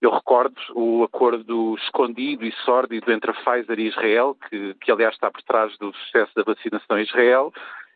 [0.00, 5.14] Eu recordo o acordo escondido e sórdido entre a Pfizer e Israel, que, que aliás
[5.14, 7.52] está por trás do sucesso da vacinação em Israel,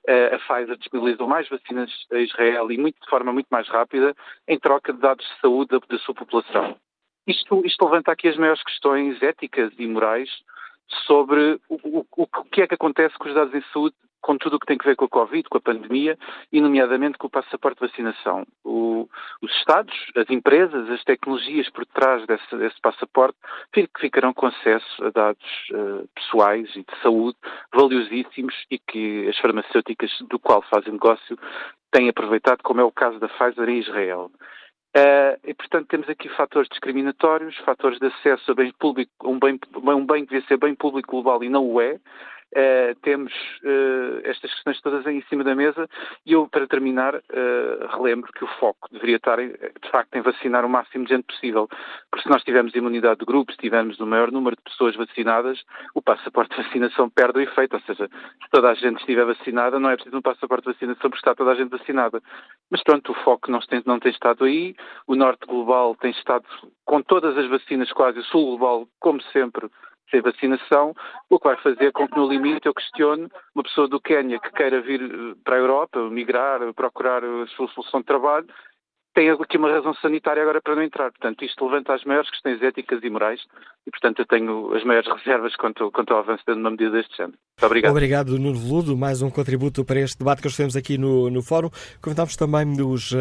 [0.08, 4.14] a Pfizer disponibilizou mais vacinas a Israel e muito, de forma muito mais rápida
[4.48, 6.76] em troca de dados de saúde da, da sua população.
[7.26, 10.28] Isto, isto, levanta aqui as maiores questões éticas e morais
[11.06, 14.56] sobre o, o, o que é que acontece com os dados em saúde com tudo
[14.56, 16.16] o que tem a ver com a Covid, com a pandemia
[16.50, 18.46] e, nomeadamente, com o passaporte de vacinação.
[18.64, 19.08] O,
[19.42, 23.36] os Estados, as empresas, as tecnologias por trás desse, desse passaporte
[23.98, 27.36] ficarão com acesso a dados uh, pessoais e de saúde
[27.74, 31.36] valiosíssimos e que as farmacêuticas do qual fazem negócio
[31.90, 34.30] têm aproveitado, como é o caso da Pfizer em Israel.
[34.94, 39.58] Uh, e, portanto, temos aqui fatores discriminatórios, fatores de acesso a bem público, um bem,
[39.74, 41.98] um bem que devia ser bem público global e não o é,
[42.54, 43.32] Uh, temos
[43.64, 45.88] uh, estas questões todas em cima da mesa
[46.26, 50.62] e eu, para terminar, uh, relembro que o foco deveria estar, de facto, em vacinar
[50.62, 51.66] o máximo de gente possível.
[52.10, 55.62] Porque se nós tivermos imunidade de grupo, se tivermos o maior número de pessoas vacinadas,
[55.94, 57.74] o passaporte de vacinação perde o efeito.
[57.74, 61.08] Ou seja, se toda a gente estiver vacinada, não é preciso um passaporte de vacinação
[61.08, 62.20] porque está toda a gente vacinada.
[62.70, 64.74] Mas pronto, o foco não tem, não tem estado aí.
[65.06, 66.44] O norte global tem estado
[66.84, 69.70] com todas as vacinas quase, o sul global, como sempre,
[70.12, 70.94] sem vacinação,
[71.28, 74.52] o que vai fazer com que, no limite, eu questione uma pessoa do Quênia que
[74.52, 78.46] queira vir eh, para a Europa, migrar, procurar a sua solução de trabalho,
[79.14, 81.10] tem aqui uma razão sanitária agora para não entrar.
[81.10, 83.40] Portanto, isto levanta as maiores questões éticas e morais
[83.86, 87.16] e, portanto, eu tenho as maiores reservas quanto, quanto ao avanço de uma medida deste
[87.16, 87.36] género.
[87.36, 87.90] Muito obrigado.
[87.90, 88.96] Obrigado, Nuno Veludo.
[88.96, 91.68] Mais um contributo para este debate que nós fizemos aqui no, no Fórum.
[92.00, 93.16] Convidamos também os, uh,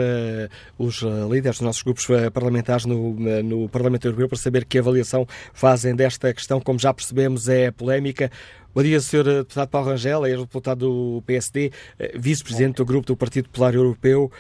[0.80, 4.80] os uh, líderes dos nossos grupos uh, parlamentares no, no Parlamento Europeu para saber que
[4.80, 6.62] avaliação fazem desta questão.
[6.62, 8.32] Como já percebemos, é polémica.
[8.73, 9.23] Bom dia, Sr.
[9.23, 11.73] Deputado Paulo Rangel, é deputado do PSD,
[12.15, 14.32] vice-presidente do Grupo do Partido Popular Europeu.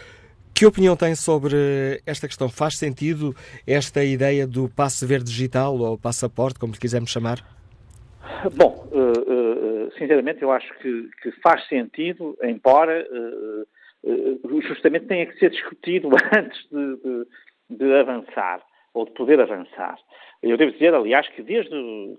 [0.53, 2.49] Que opinião tem sobre esta questão?
[2.49, 3.35] Faz sentido
[3.65, 7.43] esta ideia do passe verde digital ou passaporte, como lhe quisermos chamar?
[8.55, 13.05] Bom, uh, uh, sinceramente eu acho que, faz sentido, embora
[14.03, 18.61] uh, justamente tenha que ser discutido antes de, de, de, avançar,
[18.93, 19.97] ou de poder avançar.
[20.41, 21.69] Eu devo dizer, aliás, que desde,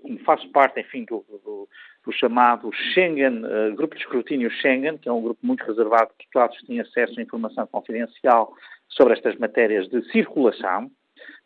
[0.01, 1.67] como faço parte, enfim, do, do
[2.05, 6.27] do chamado Schengen, uh, Grupo de Escrutínio Schengen, que é um grupo muito reservado que
[6.31, 8.53] todos têm acesso a informação confidencial
[8.89, 10.91] sobre estas matérias de circulação.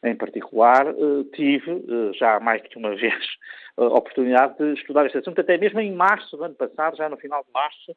[0.03, 3.23] Em particular, uh, tive uh, já mais do que uma vez
[3.77, 7.17] a oportunidade de estudar este assunto, até mesmo em março do ano passado, já no
[7.17, 7.95] final de março,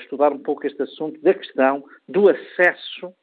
[0.00, 3.14] estudar um pouco este assunto da questão do acesso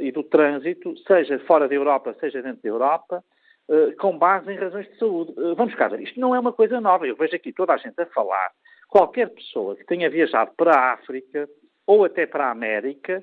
[0.00, 3.24] e do trânsito, seja fora da Europa, seja dentro da Europa,
[3.68, 5.34] eh, com base em razões de saúde.
[5.56, 7.06] Vamos cá isto não é uma coisa nova.
[7.06, 8.50] Eu vejo aqui toda a gente a falar.
[8.88, 11.48] Qualquer pessoa que tenha viajado para a África
[11.86, 13.22] ou até para a América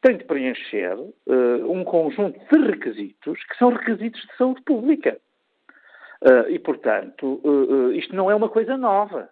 [0.00, 0.96] tem de preencher
[1.68, 5.18] um conjunto de requisitos que são requisitos de saúde pública.
[6.48, 7.40] e, portanto,
[7.94, 9.28] isto não é uma coisa nova.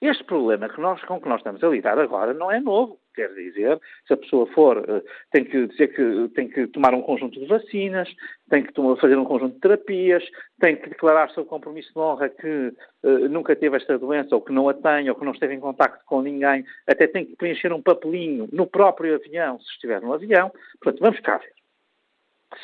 [0.00, 2.98] Este problema que nós, com que nós estamos a lidar agora não é novo.
[3.14, 7.02] Quer dizer, se a pessoa for, uh, tem que dizer que tem que tomar um
[7.02, 8.08] conjunto de vacinas,
[8.48, 10.24] tem que fazer um conjunto de terapias,
[10.58, 12.72] tem que declarar seu compromisso de honra que
[13.02, 15.60] uh, nunca teve esta doença, ou que não a tem, ou que não esteve em
[15.60, 20.14] contacto com ninguém, até tem que preencher um papelinho no próprio avião, se estiver no
[20.14, 20.50] avião.
[20.80, 21.52] Portanto, vamos cá ver.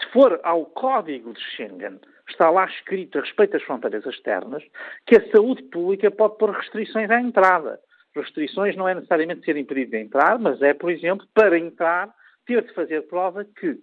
[0.01, 4.63] Se for ao código de Schengen, está lá escrito a respeito das fronteiras externas,
[5.07, 7.81] que a saúde pública pode pôr restrições à entrada.
[8.15, 12.13] Restrições não é necessariamente ser impedido de entrar, mas é, por exemplo, para entrar,
[12.47, 13.79] ter de fazer prova que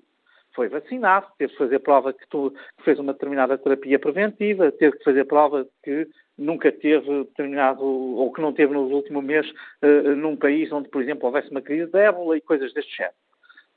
[0.55, 4.91] foi vacinado, ter de fazer prova que, tu, que fez uma determinada terapia preventiva, ter
[4.91, 6.07] de fazer prova que
[6.37, 9.47] nunca teve determinado, ou que não teve no último mês,
[9.83, 13.15] uh, num país onde, por exemplo, houvesse uma crise de ébola e coisas deste género.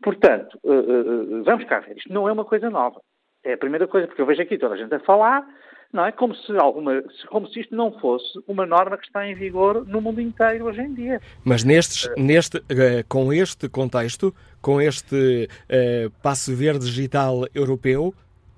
[0.03, 3.01] Portanto, uh, uh, vamos cá ver, isto não é uma coisa nova.
[3.49, 5.43] É a primeira coisa, porque eu vejo aqui toda a gente a falar,
[5.91, 6.13] não é?
[6.13, 10.03] Como se, alguma, como se isto não fosse uma norma que está em vigor no
[10.03, 11.19] mundo inteiro hoje em dia.
[11.43, 12.63] Mas nestes, neste,
[13.09, 18.13] com este contexto, com este uh, passo verde digital europeu,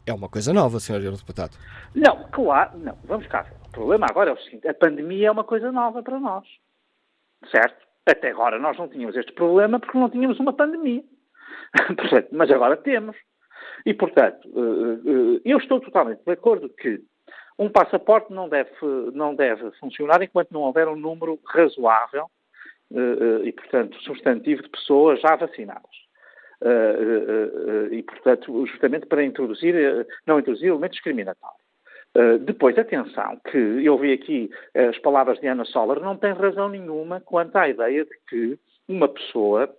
[0.04, 0.98] é uma coisa nova, Sr.
[1.16, 1.56] Deputado.
[1.94, 2.98] Não, claro, não.
[3.04, 3.46] Vamos cá.
[3.68, 6.44] O problema agora é o seguinte: a pandemia é uma coisa nova para nós.
[7.48, 7.78] Certo?
[8.04, 11.04] Até agora nós não tínhamos este problema porque não tínhamos uma pandemia.
[12.32, 13.14] Mas agora temos.
[13.84, 17.00] E, portanto, eh, eh, eu estou totalmente de acordo que
[17.58, 18.70] um passaporte não deve,
[19.12, 22.26] não deve funcionar enquanto não houver um número razoável
[22.92, 25.90] eh, e, portanto, substantivo de pessoas já vacinadas.
[27.90, 29.74] E, portanto, justamente para introduzir,
[30.26, 31.56] não introduzir elemento discriminatório.
[32.42, 37.18] depois, atenção, que eu vi aqui as palavras de Ana Soller, não tem razão nenhuma
[37.18, 39.74] quanto à ideia de que uma pessoa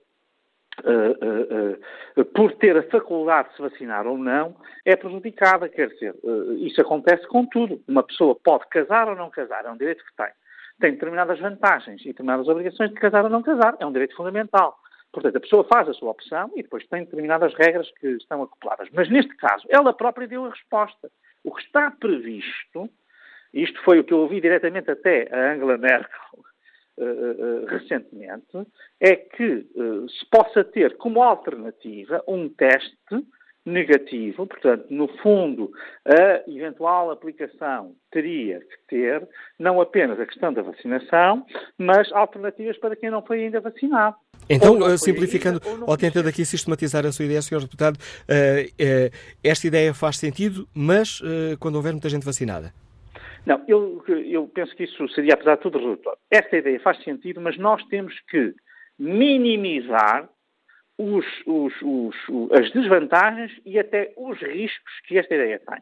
[0.80, 1.76] Uh,
[2.18, 4.56] uh, por ter a faculdade de se vacinar ou não,
[4.86, 5.68] é prejudicada.
[5.68, 6.16] Quer dizer,
[6.60, 7.82] isso acontece com tudo.
[7.88, 10.32] Uma pessoa pode casar ou não casar, é um direito que tem.
[10.80, 14.78] Tem determinadas vantagens e determinadas obrigações de casar ou não casar, é um direito fundamental.
[15.12, 18.88] Portanto, a pessoa faz a sua opção e depois tem determinadas regras que estão acopladas.
[18.94, 21.12] Mas neste caso, ela própria deu a resposta.
[21.44, 22.90] O que está previsto,
[23.54, 26.46] isto foi o que eu ouvi diretamente até a Angela Merkel
[26.98, 28.68] uh, recentemente,
[29.00, 29.68] é que
[30.10, 32.98] se possa ter como alternativa um teste
[33.66, 35.72] negativo, portanto, no fundo,
[36.06, 39.28] a eventual aplicação teria que ter
[39.60, 41.46] não apenas a questão da vacinação,
[41.78, 44.16] mas alternativas para quem não foi ainda vacinado.
[44.50, 47.62] Então, simplificando, ainda, ou, ou tentando aqui sistematizar a sua ideia, Sr.
[47.62, 52.74] Deputado, uh, uh, esta ideia faz sentido, mas uh, quando houver muita gente vacinada?
[53.46, 56.18] Não, eu, eu penso que isso seria, apesar de tudo, redutor.
[56.30, 58.54] Esta ideia faz sentido, mas nós temos que
[59.00, 60.30] minimizar
[60.98, 62.16] os, os, os,
[62.52, 65.80] as desvantagens e até os riscos que esta ideia tem.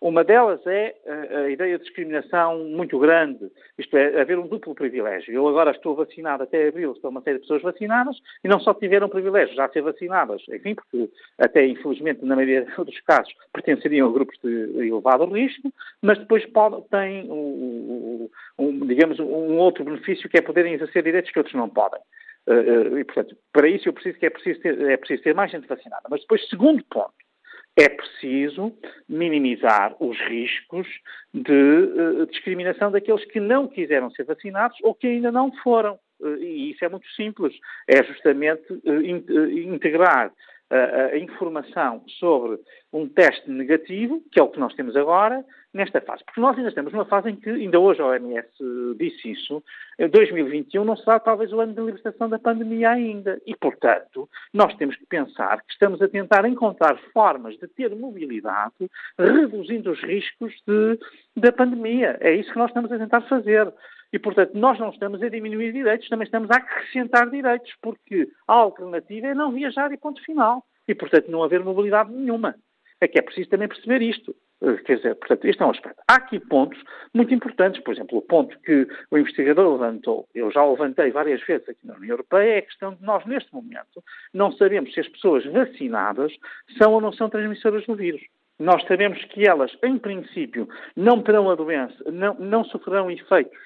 [0.00, 5.34] Uma delas é a, ideia de discriminação muito grande, isto é, haver um duplo privilégio.
[5.34, 8.72] Eu agora estou vacinado até abril, estou uma série de pessoas vacinadas e não só
[8.72, 14.12] tiveram privilégio já ser vacinadas, enfim, porque até infelizmente na maioria dos casos pertenceriam a
[14.12, 14.48] grupos de
[14.88, 16.44] elevado risco, mas depois
[16.90, 21.68] têm, um, um, digamos, um outro benefício que é poderem exercer direitos que outros não
[21.68, 22.00] podem.
[22.46, 25.34] Uh, uh, e, portanto, para isso eu preciso que é preciso, ter, é preciso ter
[25.34, 26.02] mais gente vacinada.
[26.08, 27.12] Mas depois, segundo ponto,
[27.76, 28.72] é preciso
[29.08, 30.86] minimizar os riscos
[31.32, 35.98] de uh, discriminação daqueles que não quiseram ser vacinados ou que ainda não foram.
[36.20, 37.54] Uh, e isso é muito simples.
[37.88, 39.24] É justamente uh, in,
[39.74, 40.32] integrar
[40.70, 42.58] a, informação sobre
[42.92, 46.24] um teste negativo, que é o que nós temos agora, nesta fase.
[46.24, 48.48] Porque nós ainda estamos numa fase em que, ainda hoje a OMS
[48.96, 49.62] disse isso,
[49.98, 53.40] 2021 não será talvez o ano de libertação da pandemia ainda.
[53.46, 58.90] E, portanto, nós temos que pensar que estamos a tentar encontrar formas de ter mobilidade,
[59.18, 60.98] reduzindo os riscos de,
[61.36, 62.16] da pandemia.
[62.20, 63.72] É isso que nós estamos a tentar fazer.
[64.12, 68.54] E, portanto, nós não estamos a diminuir direitos, também estamos a acrescentar direitos, porque a
[68.54, 70.64] alternativa é não viajar e ponto final.
[70.88, 72.56] E, portanto, não haver mobilidade nenhuma.
[73.00, 74.34] É que é preciso também perceber isto.
[74.62, 76.02] Eh, quer dizer, portanto, este é um aspecto.
[76.06, 76.78] Há aqui pontos
[77.14, 77.80] muito importantes.
[77.82, 81.86] Por exemplo, o ponto que o investigador levantou, eu já o levantei várias vezes aqui
[81.86, 84.02] na União Europeia, é a questão de nós, neste momento,
[84.34, 86.32] não sabemos se as pessoas vacinadas
[86.76, 88.20] são ou não são transmissoras do vírus.
[88.58, 93.58] Nós sabemos que elas, em princípio, não terão a doença, não, não sofrerão efeitos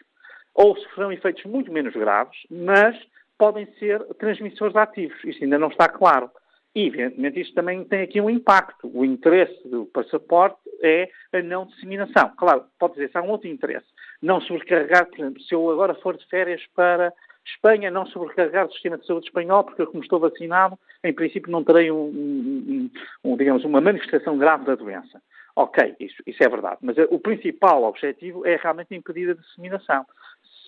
[0.54, 2.96] ou sofrerão efeitos muito menos graves, mas
[3.36, 5.22] podem ser transmissores ativos.
[5.24, 6.30] Isto ainda não está claro.
[6.74, 8.90] E, evidentemente, isto também tem aqui um impacto.
[8.92, 12.32] O interesse do passaporte é a não disseminação.
[12.36, 13.86] Claro, pode dizer-se, há um outro interesse.
[14.20, 17.12] Não sobrecarregar, por exemplo, se eu agora for de férias para
[17.46, 21.62] Espanha, não sobrecarregar o sistema de saúde espanhol, porque como estou vacinado, em princípio não
[21.62, 22.90] terei, um, um,
[23.22, 25.20] um, digamos, uma manifestação grave da doença.
[25.54, 26.78] Ok, isso, isso é verdade.
[26.82, 30.04] Mas o principal objetivo é realmente impedir a disseminação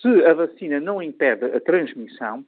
[0.01, 2.45] se a vacina não impede a transmissão,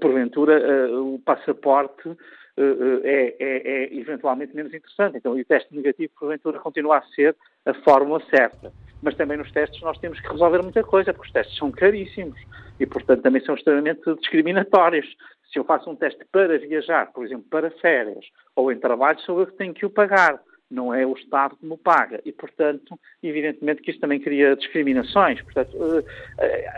[0.00, 2.16] porventura o passaporte
[2.56, 5.16] é, é, é, eventualmente menos interessante.
[5.16, 7.34] Então, o teste negativo, porventura, continua a ser
[7.64, 8.72] a fórmula certa.
[9.02, 12.38] Mas também nos testes nós temos que resolver muita coisa, porque os testes são caríssimos
[12.78, 15.06] e, portanto, também são extremamente discriminatórios.
[15.50, 19.40] Se eu faço um teste para viajar, por exemplo, para férias ou em trabalho, sou
[19.40, 20.38] eu que tenho que o pagar
[20.70, 22.20] não é o Estado que me paga.
[22.24, 25.42] E, portanto, evidentemente que isto também cria discriminações.
[25.42, 25.76] Portanto,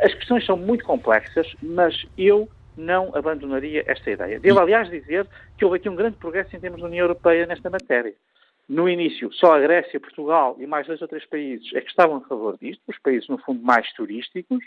[0.02, 4.40] as questões são muito complexas, mas eu não abandonaria esta ideia.
[4.40, 5.26] Devo, aliás, dizer
[5.58, 8.14] que houve aqui um grande progresso em termos da União Europeia nesta matéria.
[8.68, 12.16] No início, só a Grécia, Portugal e mais dois ou três países é que estavam
[12.16, 14.64] a favor disto, os países, no fundo, mais turísticos.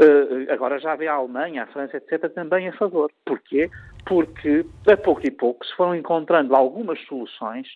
[0.00, 3.12] Uh, agora já vê a Alemanha, a França, etc., também a favor.
[3.24, 3.70] Porquê?
[4.06, 7.68] Porque, a pouco e pouco, se foram encontrando algumas soluções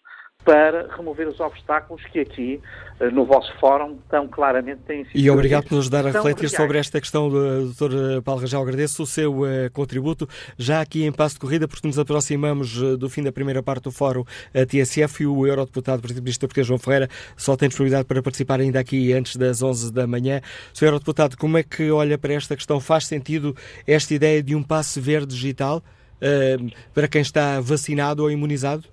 [0.44, 2.60] para remover os obstáculos que aqui,
[3.00, 5.18] eh, no vosso fórum, tão claramente têm sido.
[5.18, 6.56] E obrigado por nos dar a refletir reais.
[6.56, 8.22] sobre esta questão, Dr.
[8.24, 8.62] Paulo Rangel.
[8.62, 10.28] Agradeço o seu uh, contributo.
[10.56, 13.84] Já aqui em passo de corrida, porque nos aproximamos uh, do fim da primeira parte
[13.84, 14.24] do fórum
[14.54, 18.80] a TSF e o Eurodeputado Primeiro-Ministro Português João Ferreira só tem disponibilidade para participar ainda
[18.80, 20.40] aqui antes das 11 da manhã.
[20.72, 20.86] Sr.
[20.86, 22.80] Eurodeputado, como é que olha para esta questão?
[22.80, 23.54] Faz sentido
[23.86, 25.82] esta ideia de um passe verde digital
[26.22, 28.84] uh, para quem está vacinado ou imunizado?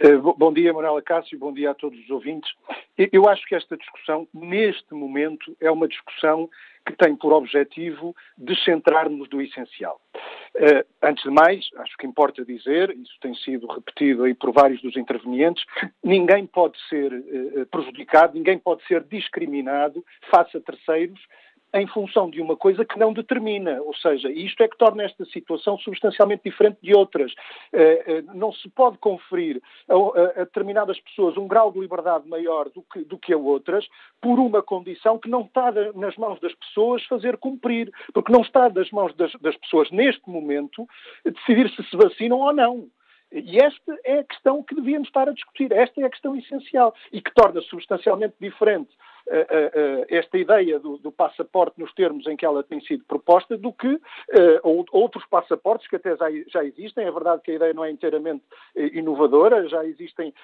[0.00, 2.50] Eh, bom dia, Manuela Cássio, bom dia a todos os ouvintes.
[3.12, 6.48] Eu acho que esta discussão, neste momento, é uma discussão
[6.86, 10.00] que tem por objetivo descentrar-nos do essencial.
[10.54, 14.82] Uh, antes de mais, acho que importa dizer, isso tem sido repetido aí por vários
[14.82, 15.64] dos intervenientes,
[16.02, 21.20] ninguém pode ser uh, prejudicado, ninguém pode ser discriminado face a terceiros
[21.74, 23.80] em função de uma coisa que não determina.
[23.82, 27.32] Ou seja, isto é que torna esta situação substancialmente diferente de outras.
[27.72, 32.82] Eh, eh, não se pode conferir a, determinadas pessoas um grau de liberdade maior do
[32.82, 33.86] que, do que a outras
[34.20, 37.90] por uma condição que não está nas mãos das pessoas fazer cumprir.
[38.12, 40.86] Porque não está nas mãos das, das pessoas, neste momento,
[41.24, 42.88] decidir se se vacinam ou não.
[43.32, 45.72] E esta é a questão que devíamos estar a discutir.
[45.72, 48.90] Esta é a questão essencial e que torna substancialmente diferente
[50.08, 54.00] esta ideia do, do, passaporte nos termos em que ela tem sido proposta do que
[54.92, 57.06] outros passaportes que até já, já, existem.
[57.06, 58.42] É verdade que a ideia não é inteiramente
[58.76, 60.34] inovadora, já existem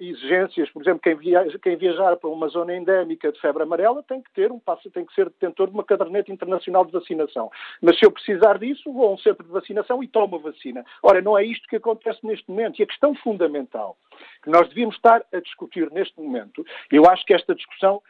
[0.00, 4.22] exigências, por exemplo, quem, viaja, quem, viajar para uma zona endémica de febre amarela tem
[4.22, 7.50] que ter um passo, tem que ser detentor de uma caderneta internacional de vacinação.
[7.80, 10.84] Mas se eu precisar disso, vou a um centro de vacinação e tomo a vacina.
[11.02, 12.78] Ora, não é isto que acontece neste momento.
[12.78, 13.96] E a questão fundamental
[14.42, 18.02] que nós devíamos estar a discutir neste momento, eu acho que esta discussão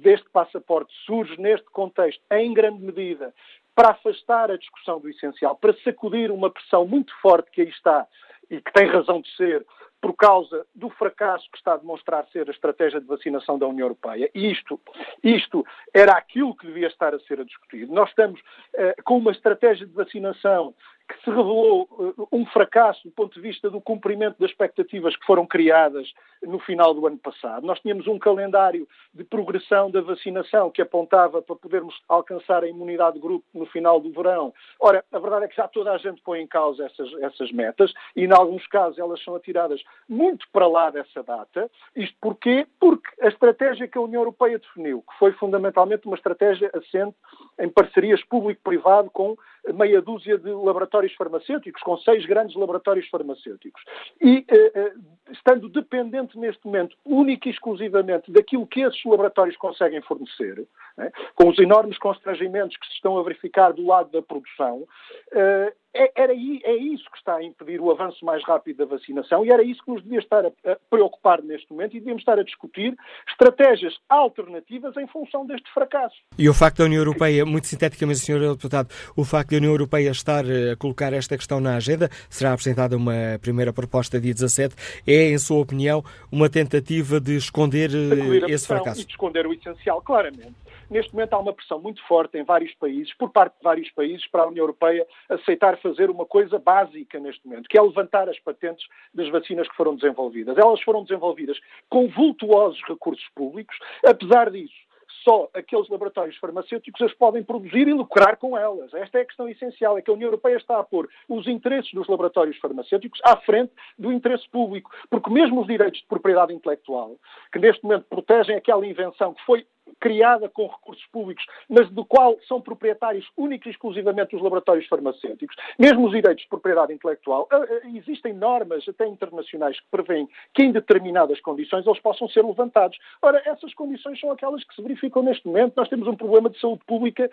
[0.00, 3.34] deste passaporte surge neste contexto, em grande medida,
[3.74, 8.06] para afastar a discussão do essencial, para sacudir uma pressão muito forte que aí está
[8.50, 9.64] e que tem razão de ser
[10.00, 13.86] por causa do fracasso que está a demonstrar ser a estratégia de vacinação da União
[13.86, 14.30] Europeia.
[14.34, 14.80] E isto,
[15.22, 17.92] isto era aquilo que devia estar a ser discutido.
[17.92, 18.40] Nós estamos
[18.74, 20.74] eh, com uma estratégia de vacinação
[21.08, 25.24] que se revelou uh, um fracasso do ponto de vista do cumprimento das expectativas que
[25.24, 27.66] foram criadas no final do ano passado.
[27.66, 33.14] Nós tínhamos um calendário de progressão da vacinação que apontava para podermos alcançar a imunidade
[33.14, 34.52] de grupo no final do verão.
[34.78, 37.92] Ora, a verdade é que já toda a gente põe em causa essas, essas metas
[38.14, 41.70] e, em alguns casos, elas são atiradas muito para lá dessa data.
[41.94, 42.66] Isto porquê?
[42.80, 47.14] Porque a estratégia que a União Europeia definiu, que foi fundamentalmente uma estratégia assente
[47.58, 49.36] em parcerias público-privado com
[49.72, 53.82] meia dúzia de laboratórios farmacêuticos, com seis grandes laboratórios farmacêuticos.
[54.20, 54.92] E eh, eh,
[55.30, 60.66] estando dependente neste momento, única e exclusivamente, daquilo que esses laboratórios conseguem fornecer,
[60.96, 64.86] né, com os enormes constrangimentos que se estão a verificar do lado da produção,
[65.32, 69.44] eh, é, era, é isso que está a impedir o avanço mais rápido da vacinação
[69.44, 70.52] e era isso que nos devia estar a,
[70.90, 72.96] preocupar neste momento e devíamos estar a discutir
[73.28, 76.16] estratégias alternativas em função deste fracasso.
[76.38, 78.54] E o facto da União Europeia, muito sinteticamente, Sr.
[78.54, 82.96] Deputado, o facto da União Europeia estar a colocar esta questão na agenda, será apresentada
[82.96, 84.74] uma primeira proposta dia 17,
[85.06, 89.02] é, em sua opinião, uma tentativa de esconder eh, esse fracasso?
[89.02, 90.54] E de esconder o essencial, claramente.
[90.90, 94.26] Neste momento há uma pressão muito forte em vários países, por parte de vários países,
[94.26, 98.38] para a União Europeia aceitar fazer uma coisa básica neste momento, que é levantar as
[98.38, 100.56] patentes das vacinas que foram desenvolvidas.
[100.56, 101.58] Elas foram desenvolvidas
[101.90, 104.87] com vultuosos recursos públicos, apesar disso
[105.24, 108.92] só aqueles laboratórios farmacêuticos as podem produzir e lucrar com elas.
[108.94, 111.92] Esta é a questão essencial, é que a União Europeia está a pôr os interesses
[111.92, 117.16] dos laboratórios farmacêuticos à frente do interesse público, porque mesmo os direitos de propriedade intelectual,
[117.52, 119.66] que neste momento protegem aquela invenção que foi
[120.00, 125.56] criada com recursos públicos, mas do qual são proprietários únicos e exclusivamente os laboratórios farmacêuticos,
[125.78, 127.48] mesmo os direitos de propriedade intelectual,
[127.94, 132.98] existem normas até internacionais que prevêem que em determinadas condições eles possam ser levantados.
[133.22, 135.74] Ora, essas condições são aquelas que se verificam neste momento.
[135.76, 137.30] Nós temos um problema de saúde pública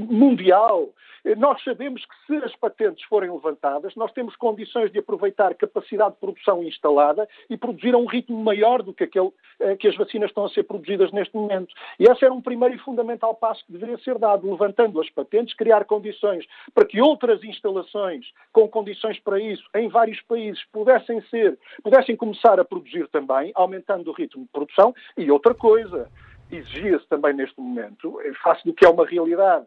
[0.00, 0.90] mundial.
[1.38, 6.20] Nós sabemos que se as patentes forem levantadas, nós temos condições de aproveitar capacidade de
[6.20, 9.30] produção instalada e produzir a um ritmo maior do que aquele
[9.60, 11.73] eh, que as vacinas estão a ser produzidas neste momento.
[11.98, 15.54] E esse era um primeiro e fundamental passo que deveria ser dado, levantando as patentes,
[15.54, 21.58] criar condições para que outras instalações com condições para isso em vários países pudessem ser,
[21.82, 24.94] pudessem começar a produzir também, aumentando o ritmo de produção.
[25.16, 26.10] E outra coisa,
[26.50, 29.66] exigia-se também neste momento, face do que é uma realidade,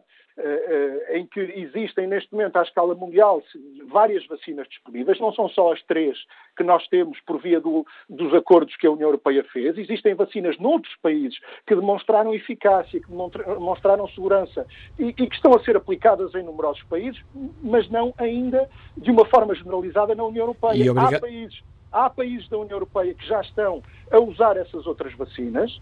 [1.10, 3.42] em que existem neste momento à escala mundial
[3.88, 6.16] várias vacinas disponíveis, não são só as três
[6.56, 10.58] que nós temos por via do, dos acordos que a União Europeia fez, existem vacinas
[10.58, 14.66] noutros países que demonstraram eficácia, que demonstraram segurança
[14.98, 17.20] e, e que estão a ser aplicadas em numerosos países,
[17.62, 20.92] mas não ainda de uma forma generalizada na União Europeia.
[20.92, 25.80] Há países Há países da União Europeia que já estão a usar essas outras vacinas,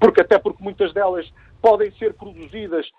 [0.00, 1.28] porque até porque muitas delas
[1.60, 2.90] podem ser produzidas eh,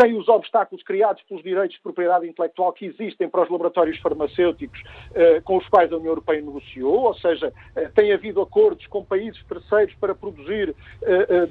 [0.00, 4.82] sem os obstáculos criados pelos direitos de propriedade intelectual que existem para os laboratórios farmacêuticos
[5.14, 9.04] eh, com os quais a União Europeia negociou, ou seja, eh, tem havido acordos com
[9.04, 10.74] países terceiros para produzir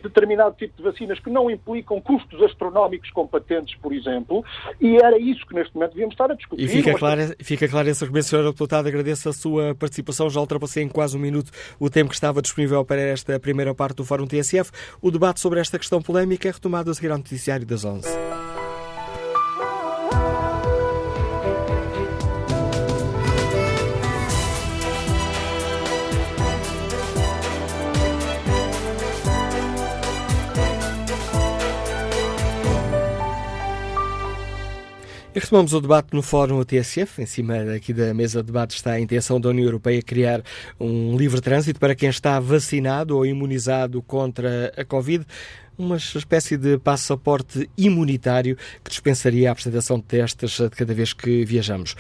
[0.02, 4.44] determinado tipo de vacinas que não implicam custos astronómicos com patentes, por exemplo,
[4.80, 6.64] e era isso que neste momento devíamos estar a discutir.
[6.64, 8.44] E fica claro, fica claro esse argumento, Sr.
[8.44, 12.42] Deputado, agradeço a sua participação, já ultrapassei em quase um minuto o tempo que estava
[12.42, 14.72] disponível para esta primeira parte do Fórum TSF.
[15.02, 17.99] O debate sobre esta questão polémica é retomado a seguir ao noticiário das 11.
[35.36, 37.22] E retomamos o debate no Fórum TSF.
[37.22, 40.44] Em cima aqui da mesa de debate está a intenção da União Europeia criar
[40.80, 45.26] um livre trânsito para quem está vacinado ou imunizado contra a Covid
[45.80, 51.46] uma espécie de passaporte imunitário que dispensaria a apresentação de testes de cada vez que
[51.46, 51.96] viajamos.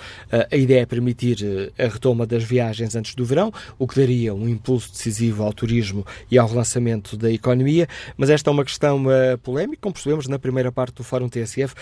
[0.51, 1.37] A ideia é permitir
[1.77, 5.53] eh, a retoma das viagens antes do verão, o que daria um impulso decisivo ao
[5.53, 10.27] turismo e ao relançamento da economia, mas esta é uma questão uh, polémica, como percebemos
[10.27, 11.73] na primeira parte do Fórum TSF.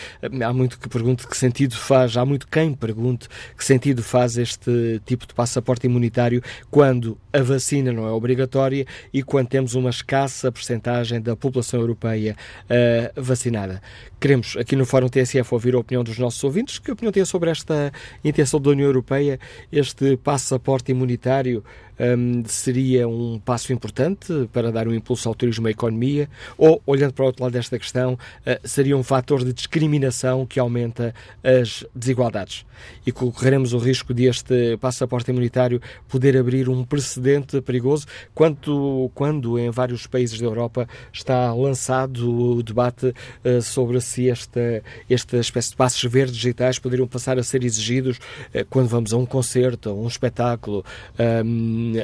[0.45, 3.27] Há muito que pergunte que sentido faz, há muito quem pergunte
[3.57, 9.23] que sentido faz este tipo de passaporte imunitário quando a vacina não é obrigatória e
[9.23, 12.35] quando temos uma escassa percentagem da população Europeia
[12.69, 13.81] uh, vacinada.
[14.19, 16.79] Queremos, aqui no Fórum TSF, ouvir a opinião dos nossos ouvintes.
[16.79, 17.91] Que opinião têm sobre esta
[18.23, 19.39] intenção da União Europeia,
[19.71, 21.63] este passaporte imunitário?
[21.99, 26.29] um, seria um passo importante para dar um impulso ao turismo e à economia?
[26.57, 30.59] Ou, olhando para o outro lado desta questão, uh, seria um fator de discriminação que
[30.59, 31.13] aumenta
[31.43, 32.65] as desigualdades?
[33.05, 39.57] E correremos o risco de este passaporte imunitário poder abrir um precedente perigoso quando, quando
[39.57, 43.13] em vários países da Europa está lançado o debate
[43.43, 48.17] uh, sobre se esta, esta espécie de passos verdes digitais poderiam passar a ser exigidos
[48.17, 50.83] uh, quando vamos a um concerto, a um espetáculo,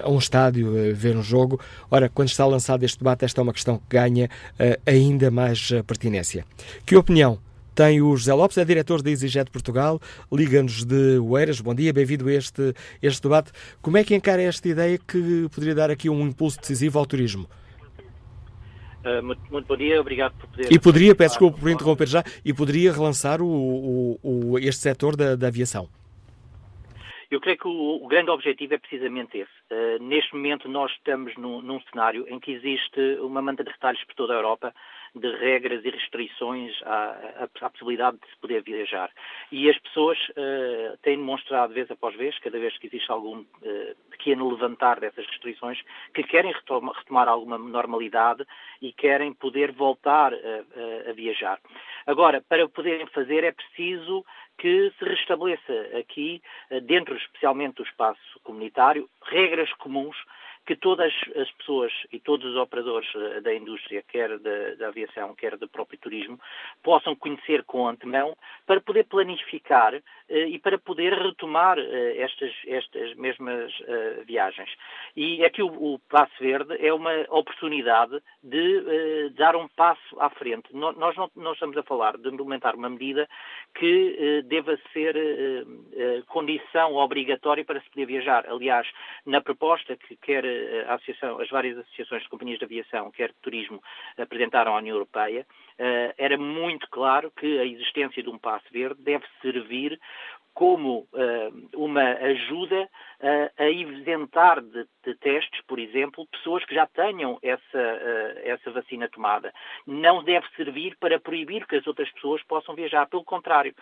[0.03, 1.59] a um estádio a ver um jogo.
[1.89, 5.69] Ora, quando está lançado este debate, esta é uma questão que ganha uh, ainda mais
[5.87, 6.45] pertinência.
[6.85, 7.39] Que opinião
[7.75, 9.99] tem o José Lopes, é diretor da EasyJet Portugal,
[10.31, 11.59] liga-nos de Oeiras.
[11.59, 13.51] Bom dia, bem-vindo a este, este debate.
[13.81, 17.47] Como é que encara esta ideia que poderia dar aqui um impulso decisivo ao turismo?
[19.05, 20.71] Uh, muito, muito, bom dia, obrigado por poder.
[20.71, 23.47] E poderia, peço desculpa por interromper já, e poderia relançar o,
[24.23, 25.89] o, o este setor da, da aviação?
[27.29, 29.51] Eu creio que o, o, grande objetivo é precisamente esse.
[29.71, 34.03] Uh, neste momento nós estamos num, num, cenário em que existe uma manta de retalhos
[34.05, 34.73] por toda a Europa
[35.15, 39.11] de regras e restrições à, à, à possibilidade de se poder viajar.
[39.51, 43.95] E as pessoas uh, têm demonstrado vez após vez, cada vez que existe algum uh,
[44.09, 45.79] pequeno levantar dessas restrições,
[46.13, 48.45] que querem retoma, retomar alguma normalidade
[48.81, 51.59] e querem poder voltar a, a viajar.
[52.05, 54.25] Agora, para o poderem fazer é preciso
[54.57, 60.15] que se restabeleça aqui, eh, dentro especialmente do espaço comunitário, regras comuns
[60.65, 65.35] que todas as pessoas e todos os operadores eh, da indústria, quer da, da, aviação,
[65.35, 66.39] quer do próprio turismo,
[66.81, 68.35] possam conhecer com antemão
[68.65, 73.71] para poder planificar e para poder retomar estas, estas mesmas
[74.25, 74.69] viagens.
[75.15, 80.73] E aqui o, o Passo Verde é uma oportunidade de dar um passo à frente.
[80.73, 83.27] Nós não, não estamos a falar de implementar uma medida
[83.75, 85.15] que deva ser
[86.27, 88.45] condição obrigatória para se poder viajar.
[88.47, 88.87] Aliás,
[89.25, 90.43] na proposta que quer
[91.39, 93.81] as várias associações de companhias de aviação, quer de turismo,
[94.17, 95.45] apresentaram à União Europeia,
[96.17, 99.99] era muito claro que a existência de um passo verde deve servir
[100.53, 106.85] como uh, uma ajuda uh, a isentar de, de, testes, por exemplo, pessoas que já
[106.85, 109.51] tenham essa, uh, essa vacina tomada.
[109.85, 113.07] Não deve servir para proibir que as outras pessoas possam viajar.
[113.07, 113.73] Pelo contrário,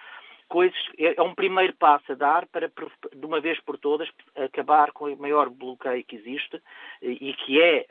[0.52, 4.92] coisas, é, é um primeiro passo a dar para, de uma vez por todas, acabar
[4.92, 6.62] com o maior bloqueio que existe
[7.02, 7.86] e que é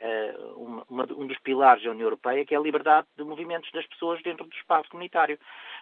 [0.55, 4.21] uma, um dos pilares da União Europeia, que é a liberdade de movimentos das pessoas
[4.21, 5.39] dentro do espaço comunitário.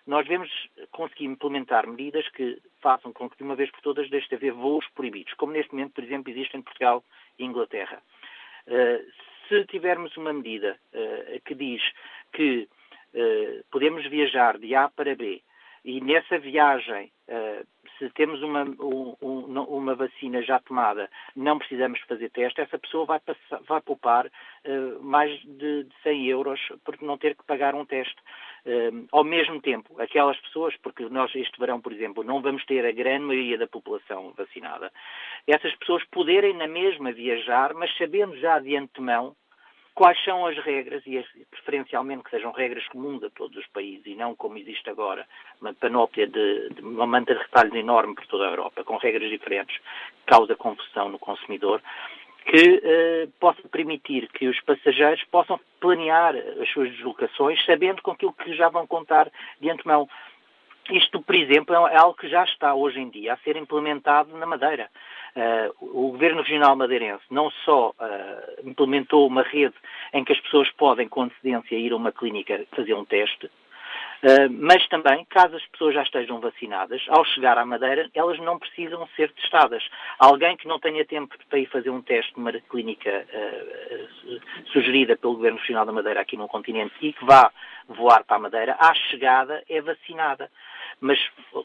[0.07, 0.49] Nós devemos
[0.91, 4.53] conseguir implementar medidas que façam com que, de uma vez por todas, deixe de haver
[4.53, 7.03] voos proibidos, como neste momento, por exemplo, existe em Portugal
[7.37, 8.01] e Inglaterra.
[8.67, 9.05] Uh,
[9.49, 10.79] se tivermos uma medida
[11.43, 11.81] que diz
[12.31, 12.69] que
[13.71, 15.41] podemos viajar de A para B
[15.83, 17.65] e nessa viagem, uh,
[17.97, 23.19] se temos uma, um, uma vacina já tomada, não precisamos fazer teste, essa pessoa vai,
[23.19, 27.85] passar, vai poupar uh, mais de, de 100 euros por não ter que pagar um
[27.85, 28.15] teste.
[28.65, 32.85] Uh, ao mesmo tempo, aquelas pessoas, porque nós este verão, por exemplo, não vamos ter
[32.85, 34.91] a grande maioria da população vacinada,
[35.45, 39.35] essas pessoas poderem na mesma viajar, mas sabendo já de antemão
[39.99, 41.21] quais são as regras, e
[41.51, 45.27] preferencialmente que sejam regras comuns a todos os países e não como existe agora,
[45.59, 49.29] uma panóplia de, de uma manta de retalhos enorme por toda a Europa, com regras
[49.29, 49.77] diferentes,
[50.25, 51.81] causa confusão no consumidor,
[52.45, 58.31] que eh, possa permitir que os passageiros possam planear as suas deslocações sabendo com aquilo
[58.31, 59.29] que já vão contar
[59.59, 60.07] de antemão.
[60.89, 64.45] Isto, por exemplo, é algo que já está hoje em dia a ser implementado na
[64.45, 64.89] Madeira.
[65.39, 69.75] Uh, o Governo Regional Madeirense não só uh, implementou uma rede
[70.11, 74.49] em que as pessoas podem, com antecedência, ir a uma clínica fazer um teste, uh,
[74.49, 79.07] mas também, caso as pessoas já estejam vacinadas, ao chegar à Madeira, elas não precisam
[79.15, 79.81] ser testadas.
[80.19, 83.25] Alguém que não tenha tempo para ir fazer um teste numa clínica
[84.73, 87.49] sugerida pelo Governo Regional da Madeira aqui no continente e que vá
[87.87, 90.51] voar para a Madeira, à chegada é vacinada
[91.01, 91.17] mas,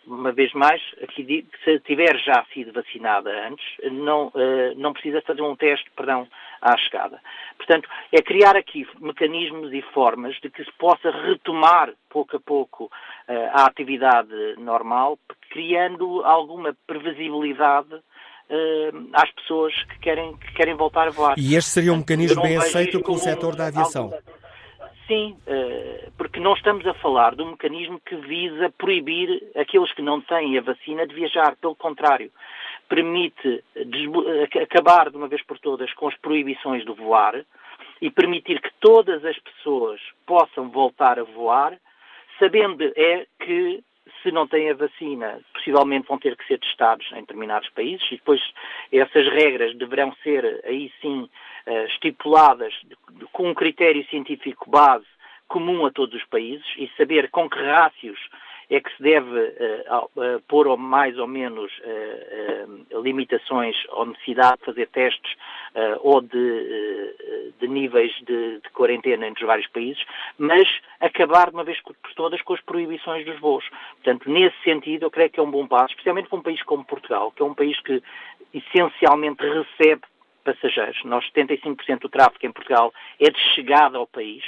[0.07, 5.43] uma vez mais, aqui, se tiver já sido vacinada antes, não, uh, não precisa fazer
[5.43, 6.27] um teste, perdão,
[6.61, 7.21] à chegada.
[7.57, 12.85] Portanto, é criar aqui mecanismos e formas de que se possa retomar, pouco a pouco,
[12.85, 15.19] uh, a atividade normal,
[15.51, 17.95] criando alguma previsibilidade
[18.47, 21.35] Uh, às pessoas que querem, que querem voltar a voar.
[21.39, 24.13] E este seria um mecanismo bem aceito pelo setor da aviação?
[24.13, 24.19] Algo,
[25.07, 30.01] Sim, eh, porque não estamos a falar de um mecanismo que visa proibir aqueles que
[30.01, 31.57] não têm a vacina de viajar.
[31.57, 32.33] Pelo contrário,
[32.89, 33.63] permite
[34.63, 37.45] acabar de uma vez por todas com as proibições do voar
[38.01, 41.79] e permitir que todas as pessoas possam voltar a voar,
[42.39, 43.85] sabendo é que
[44.23, 48.17] se não têm a vacina, possivelmente vão ter que ser testados em determinados países e
[48.17, 48.41] depois
[48.93, 51.29] essas regras deverão ser aí sim
[51.67, 52.75] eh, estipuladas
[53.33, 55.07] com um critério científico base
[55.49, 58.19] comum a todos os países e saber com que rácios
[58.71, 64.65] é que se deve uh, uh, pôr mais ou menos uh, limitações ou necessidade de
[64.65, 65.35] fazer testes
[66.03, 70.01] ou de, de níveis de, de, quarentena entre os vários países,
[70.39, 70.69] mas
[71.01, 73.69] acabar de uma vez por todas com as proibições dos voos.
[73.95, 76.85] Portanto, nesse sentido, eu creio que é um bom passo, especialmente para um país como
[76.85, 78.01] Portugal, que é um país que
[78.55, 80.03] essencialmente recebe
[80.45, 81.03] passageiros.
[81.05, 84.45] Nós, 75% do tráfego em Portugal é de chegada ao país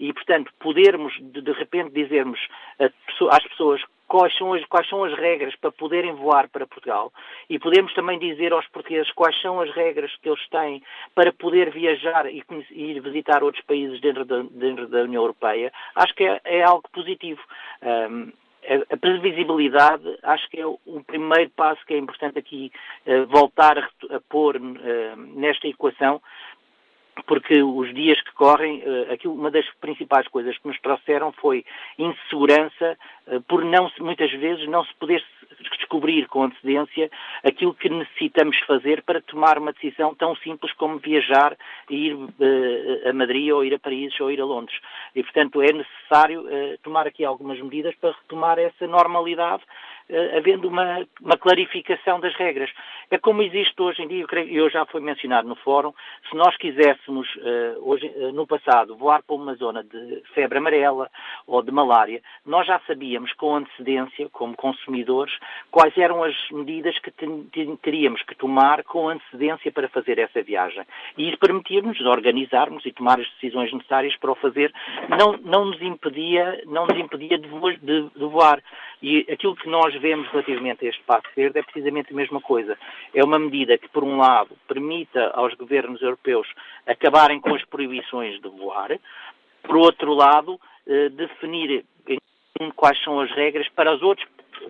[0.00, 2.40] e, portanto, podermos de, de repente dizermos
[2.78, 7.12] às pessoas quais são, as, quais são as regras para poderem voar para Portugal
[7.48, 10.82] e podemos também dizer aos portugueses quais são as regras que eles têm
[11.14, 12.42] para poder viajar e,
[12.72, 16.88] ir visitar outros países dentro da, dentro da União Europeia, acho que é, é algo
[16.92, 17.40] positivo.
[17.82, 18.32] Um,
[18.90, 22.70] a previsibilidade acho que é o primeiro passo que é importante aqui
[23.06, 26.20] uh, voltar a, pôr uh, nesta equação,
[27.26, 28.82] porque os dias que correm,
[29.12, 31.64] aquilo, uma das principais coisas que nos trouxeram foi
[31.98, 32.96] insegurança
[33.46, 35.24] por não muitas vezes não se poder
[35.90, 37.10] descobrir com antecedência
[37.44, 41.56] aquilo que necessitamos fazer para tomar uma decisão tão simples como viajar
[41.88, 44.78] e ir uh, a Madrid ou ir a Paris ou ir a Londres.
[45.14, 49.62] E, portanto, é necessário uh, tomar aqui algumas medidas para retomar essa normalidade
[50.08, 52.70] uh, havendo uma, uma, clarificação das regras.
[53.10, 55.92] É como existe hoje em dia, e eu já foi mencionado no fórum,
[56.28, 57.28] se nós quiséssemos,
[57.80, 61.10] hoje, no passado, voar para uma zona de febre amarela
[61.46, 65.32] ou de malária, nós já sabíamos com antecedência, como consumidores,
[65.70, 67.12] quais eram as medidas que
[67.82, 70.82] teríamos que tomar com antecedência para fazer essa viagem.
[71.18, 74.72] E isso permitia-nos organizarmos e tomar as decisões necessárias para o fazer,
[75.08, 77.48] não, não nos impedia, não nos impedia de,
[78.26, 78.62] voar.
[79.02, 82.78] E aquilo que nós vemos relativamente a este passo verde é precisamente a mesma coisa.
[83.14, 86.48] É uma medida que, por um lado, permita aos governos europeus
[86.86, 88.98] acabarem com as proibições de voar,
[89.62, 91.84] por outro lado, eh, definir
[92.76, 94.26] quais são as regras para as, outros,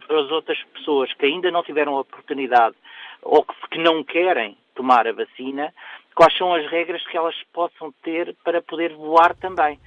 [0.06, 2.76] para as outras pessoas que ainda não tiveram a oportunidade
[3.22, 5.72] ou que não querem tomar a vacina,
[6.14, 9.78] quais são as regras que elas possam ter para poder voar também?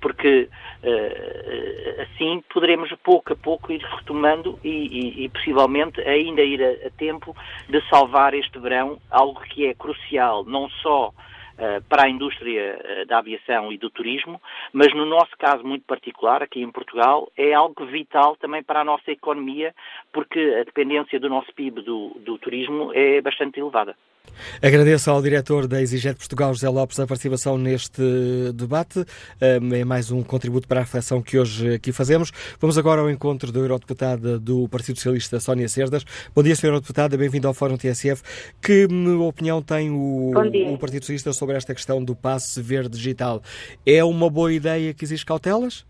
[0.00, 0.48] Porque
[0.82, 6.86] uh, assim poderemos pouco a pouco ir retomando e, e, e possivelmente ainda ir a,
[6.86, 7.36] a, tempo
[7.68, 11.12] de salvar este verão, algo que é crucial, não só
[11.88, 14.40] para a indústria uh, da aviação e do turismo,
[14.72, 18.84] mas no nosso caso muito particular, aqui em Portugal, é algo vital também para a
[18.84, 19.74] nossa economia,
[20.12, 23.96] porque a dependência do nosso PIB do, do turismo é bastante elevada.
[24.62, 28.02] Agradeço ao diretor da Exiget Portugal, José Lopes, a participação neste
[28.54, 29.04] debate.
[29.40, 32.32] É mais um contributo para a reflexão que hoje aqui fazemos.
[32.60, 36.04] Vamos agora ao encontro da Eurodeputada do Partido Socialista, Sónia Cerdas.
[36.34, 36.68] Bom dia, Sra.
[36.68, 38.22] Eurodeputada, bem-vindo ao Fórum TSF.
[38.60, 38.86] Que
[39.20, 43.42] opinião tem o, o, Partido Socialista sobre esta questão do passe verde digital?
[43.84, 45.84] É uma boa ideia que existe cautelas?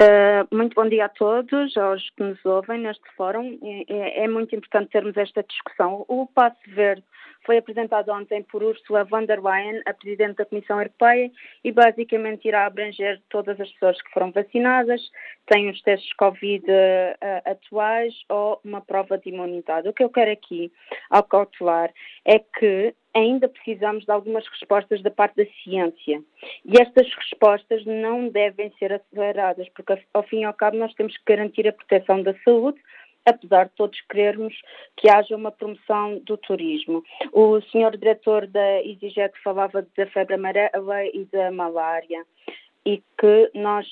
[0.00, 3.58] Uh, muito bom dia a todos, aos que nos ouvem neste fórum.
[3.86, 6.06] É, é, muito importante termos esta discussão.
[6.08, 7.04] O Passo Verde
[7.44, 11.30] foi apresentado ontem por Ursula von der Leyen, a Presidente da Comissão Europeia,
[11.64, 15.00] e basicamente irá abranger todas as pessoas que foram vacinadas,
[15.46, 19.88] têm os testes Covid uh, atuais ou uma prova de imunidade.
[19.88, 20.72] O que eu quero aqui,
[21.10, 21.26] ao
[22.24, 26.22] é que ainda precisamos de algumas respostas da parte da ciência.
[26.64, 31.16] E estas respostas não devem ser aceleradas, porque ao fim e ao cabo nós temos
[31.16, 32.80] que garantir a proteção da saúde,
[33.26, 34.54] apesar de todos querermos
[34.96, 37.02] que haja uma promoção do turismo.
[37.32, 42.24] O senhor diretor da EasyJet falava da febre amarela e da malária
[42.84, 43.86] e que nós,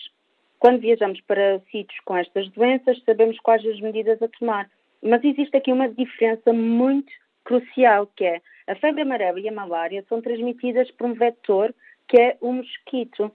[0.59, 4.69] quando viajamos para sítios com estas doenças, sabemos quais as medidas a tomar.
[5.03, 7.13] Mas existe aqui uma diferença muito
[7.45, 11.75] crucial, que é a febre amarela e a malária são transmitidas por um vetor
[12.09, 13.31] que é o mosquito.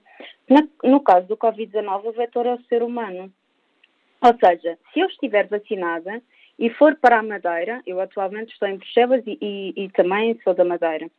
[0.82, 3.32] No caso do Covid-19, o vetor é o ser humano.
[4.24, 6.22] Ou seja, se eu estiver vacinada
[6.58, 10.54] e for para a Madeira, eu atualmente estou em Bruxelas e, e, e também sou
[10.54, 11.10] da Madeira.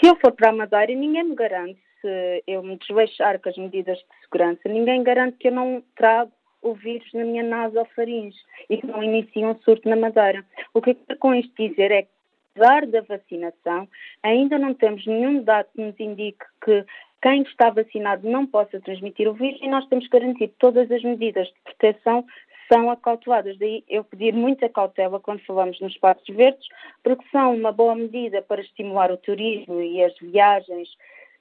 [0.00, 3.56] Se eu for para a Madeira, ninguém me garante, se eu me desleixar com as
[3.56, 6.32] medidas de segurança, ninguém garante que eu não trago
[6.62, 8.38] o vírus na minha nasofaringe
[8.68, 10.44] e que não inicie um surto na Madeira.
[10.72, 12.08] O que eu quero com isto dizer é que
[12.56, 13.88] apesar da vacinação,
[14.22, 16.84] ainda não temos nenhum dado que nos indique que
[17.24, 20.90] quem está vacinado não possa transmitir o vírus e nós temos que garantir que todas
[20.90, 22.22] as medidas de proteção
[22.70, 23.56] são acauteladas.
[23.56, 26.68] Daí eu pedir muita cautela quando falamos nos espaços verdes,
[27.02, 30.86] porque são uma boa medida para estimular o turismo e as viagens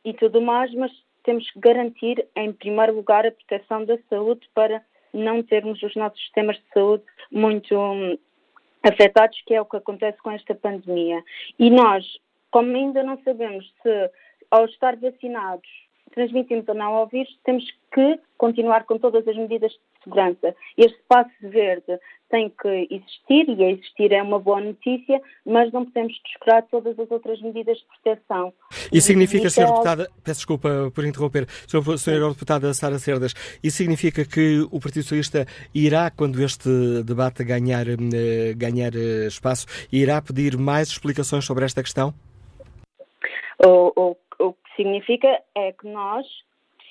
[0.05, 0.89] e tudo mais, mas
[1.21, 4.81] temos que garantir, em primeiro lugar, a proteção da saúde para
[5.13, 8.17] não termos os nossos sistemas de saúde muito hum,
[8.81, 11.21] afetados, que é o que acontece com esta pandemia.
[11.59, 12.05] E nós,
[12.51, 14.09] como ainda não sabemos se,
[14.53, 15.67] ao estar vacinados,
[16.13, 20.55] transmitimos ou não ao vírus, temos que continuar com todas as medidas de segurança.
[20.77, 21.97] Este passo verde
[22.29, 26.99] tem que existir e a existir é uma boa notícia, mas não podemos descurar todas
[26.99, 28.53] as outras medidas de proteção.
[28.91, 29.63] Isso significa, Sra.
[29.63, 31.47] É Deputada, peço desculpa por interromper,
[31.97, 32.29] Sra.
[32.29, 33.33] Deputada Sara Cerdas,
[33.63, 36.69] isso significa que o Partido Socialista irá, quando este
[37.03, 42.13] debate ganhar, eh, ganhar eh, espaço, irá pedir mais explicações sobre esta questão?
[43.66, 46.26] O, o, o que significa é que nós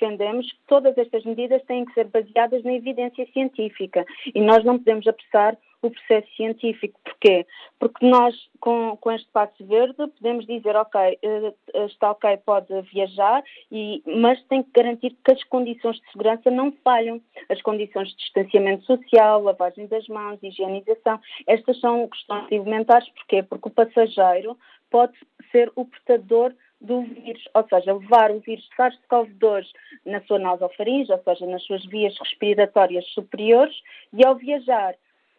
[0.02, 4.04] defendemos que todas estas medidas têm que ser baseadas na evidência científica
[4.34, 6.98] e nós não podemos apressar o processo científico.
[7.04, 7.44] Porquê?
[7.78, 11.54] Porque nós, com, com este passo verde, podemos dizer, ok, eh,
[11.86, 16.72] está ok, pode viajar, e, mas tem que garantir que as condições de segurança não
[16.84, 17.20] falham.
[17.48, 23.08] As condições de distanciamento social, lavagem das mãos, higienização, estas são questões elementares.
[23.10, 23.42] Porquê?
[23.42, 24.56] Porque o passageiro
[24.92, 25.14] pode
[25.50, 29.66] ser o portador do vírus, ou seja, levar o vírus SARS-CoV-2
[30.04, 33.74] na sua nasofaringe, ou seja, nas suas vias respiratórias superiores,
[34.12, 34.94] e ao viajar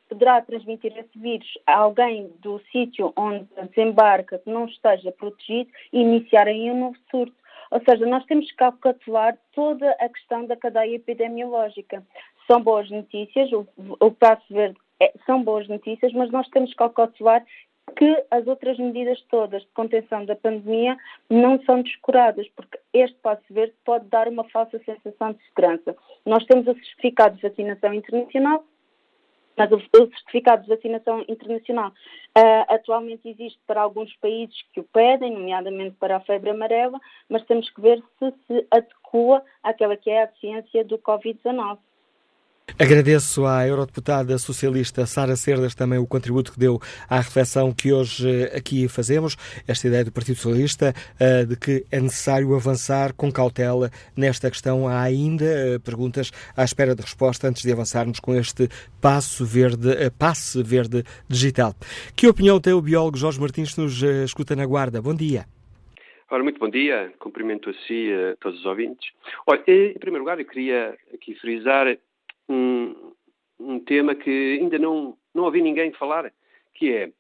[0.09, 6.01] poderá transmitir esse vírus a alguém do sítio onde desembarca que não esteja protegido e
[6.01, 7.35] iniciar aí um novo surto.
[7.71, 12.03] Ou seja, nós temos que calcular toda a questão da cadeia epidemiológica.
[12.47, 13.67] São boas notícias, o,
[13.99, 17.43] o passo verde é, são boas notícias, mas nós temos que calcular
[17.95, 20.97] que as outras medidas todas de contenção da pandemia
[21.29, 25.95] não são descuradas, porque este passo verde pode dar uma falsa sensação de segurança.
[26.25, 28.63] Nós temos o certificado de vacinação internacional,
[29.55, 35.31] mas o, certificado de vacinação internacional uh, atualmente existe para alguns países que o pedem,
[35.31, 40.23] nomeadamente para a febre amarela, mas temos que ver se se adequa àquela que é
[40.23, 41.77] a ciência do Covid-19.
[42.79, 48.27] Agradeço à eurodeputada socialista Sara Cerdas também o contributo que deu à reflexão que hoje
[48.27, 49.35] eh, aqui fazemos,
[49.67, 54.87] esta ideia do Partido Socialista eh, de que é necessário avançar com cautela nesta questão.
[54.87, 58.67] Há ainda eh, perguntas à espera de resposta antes de avançarmos com este
[58.99, 61.75] passo verde, passe verde digital.
[62.15, 65.01] Que opinião tem o biólogo Jorge Martins que nos escuta na Guarda?
[65.01, 65.45] Bom dia.
[66.31, 69.11] Ora, muito bom dia, cumprimento a si a todos os ouvintes.
[69.45, 71.87] Olha, em primeiro lugar, eu queria aqui frisar
[72.53, 73.13] um,
[73.59, 76.31] um tema que ainda não, não ouvi ninguém falar,
[76.75, 77.11] que é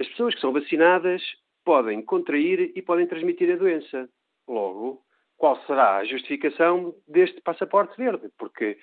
[0.00, 1.22] as pessoas que são vacinadas
[1.64, 4.08] podem contrair e podem transmitir a doença.
[4.48, 5.02] Logo,
[5.36, 8.28] qual será a justificação deste passaporte verde?
[8.38, 8.78] Porque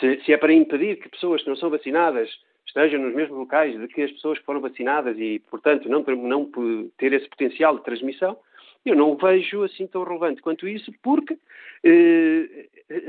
[0.00, 2.30] se, se, é para impedir que pessoas que não são vacinadas
[2.66, 6.50] estejam nos mesmos locais de que as pessoas que foram vacinadas e, portanto, não, não
[6.98, 8.36] ter esse potencial de transmissão,
[8.90, 11.36] eu não o vejo assim tão relevante quanto isso, porque
[11.84, 12.68] eh,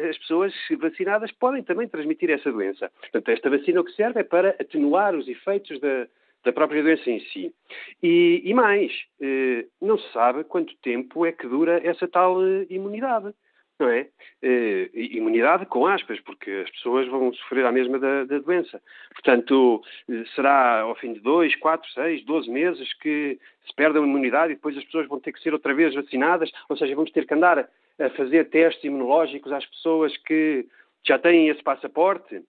[0.10, 2.92] as pessoas vacinadas podem também transmitir essa doença.
[3.00, 6.08] Portanto, esta vacina o que serve é para atenuar os efeitos da,
[6.44, 7.54] da própria doença em si.
[8.02, 12.66] E, e mais, eh, não se sabe quanto tempo é que dura essa tal eh,
[12.70, 13.34] imunidade
[13.80, 14.08] não é?
[14.42, 18.82] Eh, imunidade com aspas, porque as pessoas vão sofrer a mesma da, da, doença.
[19.14, 24.02] Portanto, eh, será ao fim de dois, quatro, seis, doze meses que se perde a
[24.02, 27.12] imunidade e depois as pessoas vão ter que ser outra vez vacinadas, ou seja, vamos
[27.12, 27.60] ter que andar
[28.00, 30.66] a, fazer testes imunológicos às pessoas que
[31.06, 32.42] já têm esse passaporte.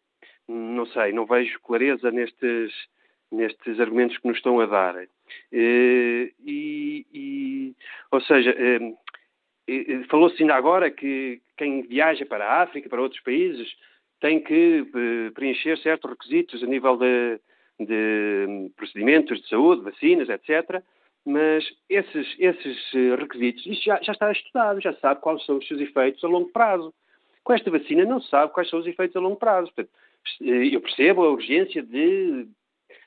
[0.46, 2.72] Não sei, não vejo clareza nestes,
[3.30, 4.96] nestes argumentos que nos estão a dar.
[5.52, 7.74] Eh, e, e,
[8.10, 8.54] ou seja,
[10.08, 13.68] Falou-se ainda agora que quem viaja para a África, para outros países,
[14.20, 17.40] tem que eh, preencher certos requisitos a nível de,
[17.78, 20.82] de procedimentos de saúde, vacinas, etc.
[21.24, 25.66] Mas esses, esses eh, requisitos, isso já, já, está estudado, já sabe quais são os
[25.66, 26.92] seus efeitos a longo prazo.
[27.44, 29.72] Com esta vacina não se sabe quais são os efeitos a longo prazo.
[29.74, 29.90] Portanto,
[30.42, 32.46] eh, eu percebo a urgência de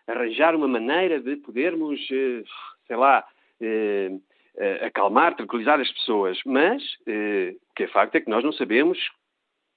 [0.08, 3.26] arranjar uma maneira de podermos, sei lá,
[4.82, 8.98] acalmar, tranquilizar as pessoas, mas uh, o que é facto é que nós não sabemos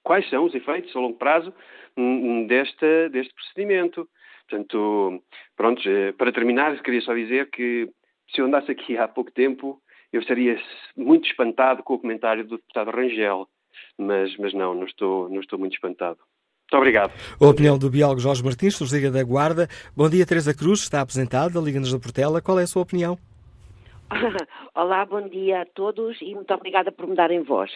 [0.03, 1.53] quais são os efeitos a longo prazo
[2.49, 4.09] desta, deste procedimento.
[4.49, 5.23] Portanto,
[5.57, 7.89] pronto, uh, para terminar, queria só dizer que
[8.35, 9.81] se eu andasse aqui há pouco tempo,
[10.13, 10.61] eu estaria
[10.97, 13.49] muito espantado com o comentário do deputado Rangel,
[13.99, 16.19] mas, mas não, não estou, não estou muito espantado.
[16.65, 17.13] Muito obrigado.
[17.41, 19.69] A opinião do biólogo Jorge Martins, dos Liga da Guarda.
[19.95, 22.41] Bom dia, Teresa Cruz, está apresentada, Liga-nos da Portela.
[22.41, 23.19] Qual é a sua opinião?
[24.75, 27.73] Olá, bom dia a todos e muito obrigada por me darem voz.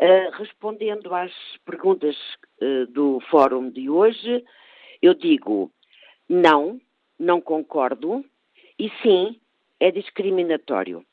[0.00, 1.32] Uh, respondendo às
[1.64, 2.16] perguntas
[2.60, 4.44] uh, do fórum de hoje,
[5.00, 5.70] eu digo
[6.28, 6.80] não,
[7.18, 8.24] não concordo
[8.78, 9.40] e sim,
[9.80, 11.04] é discriminatório.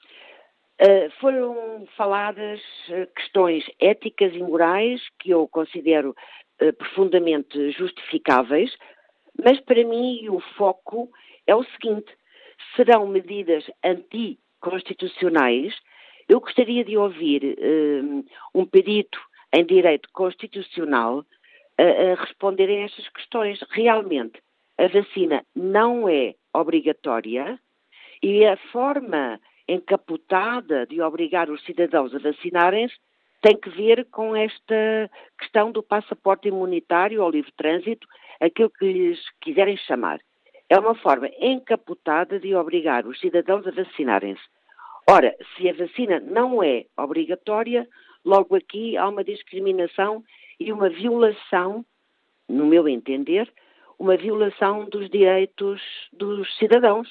[0.82, 2.62] Uh, foram faladas
[3.16, 6.16] questões éticas e morais que eu considero
[6.78, 8.76] profundamente justificáveis,
[9.41, 11.10] mas para mim o foco
[11.47, 12.12] é o seguinte:
[12.76, 15.74] serão medidas anti constitucionais,
[16.28, 19.20] eu gostaria de ouvir um, um perito
[19.53, 21.26] em direito constitucional
[21.78, 23.60] a, a responder a estas questões.
[23.72, 24.39] Realmente,
[24.78, 27.60] a vacina não é obrigatória
[28.22, 32.95] e a forma encapotada de obrigar os cidadãos a vacinarem-se
[33.41, 38.07] tem que ver com esta questão do passaporte imunitário ou livre trânsito,
[38.39, 40.20] aquilo que lhes quiserem chamar.
[40.70, 44.42] É uma forma encapotada de obrigar os cidadãos a vacinarem-se.
[45.10, 47.88] Ora, se a vacina não é obrigatória,
[48.24, 50.24] logo aqui há uma discriminação
[50.60, 51.84] e uma violação,
[52.48, 53.52] no meu entender,
[53.98, 55.82] uma violação dos direitos
[56.14, 57.10] dos cidadãos.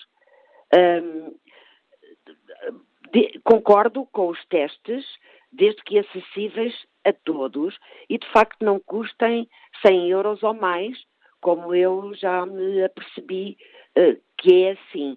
[3.13, 5.05] de, concordo com os testes,
[5.51, 7.77] desde que acessíveis a todos
[8.09, 9.49] e de facto não custem
[9.85, 10.97] 100 euros ou mais,
[11.41, 13.57] como eu já me apercebi
[13.97, 15.17] uh, que é assim,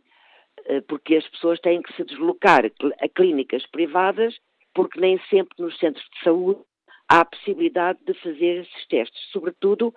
[0.70, 4.38] uh, porque as pessoas têm que se deslocar a clínicas privadas,
[4.74, 6.62] porque nem sempre nos centros de saúde
[7.10, 9.94] há a possibilidade de fazer esses testes, sobretudo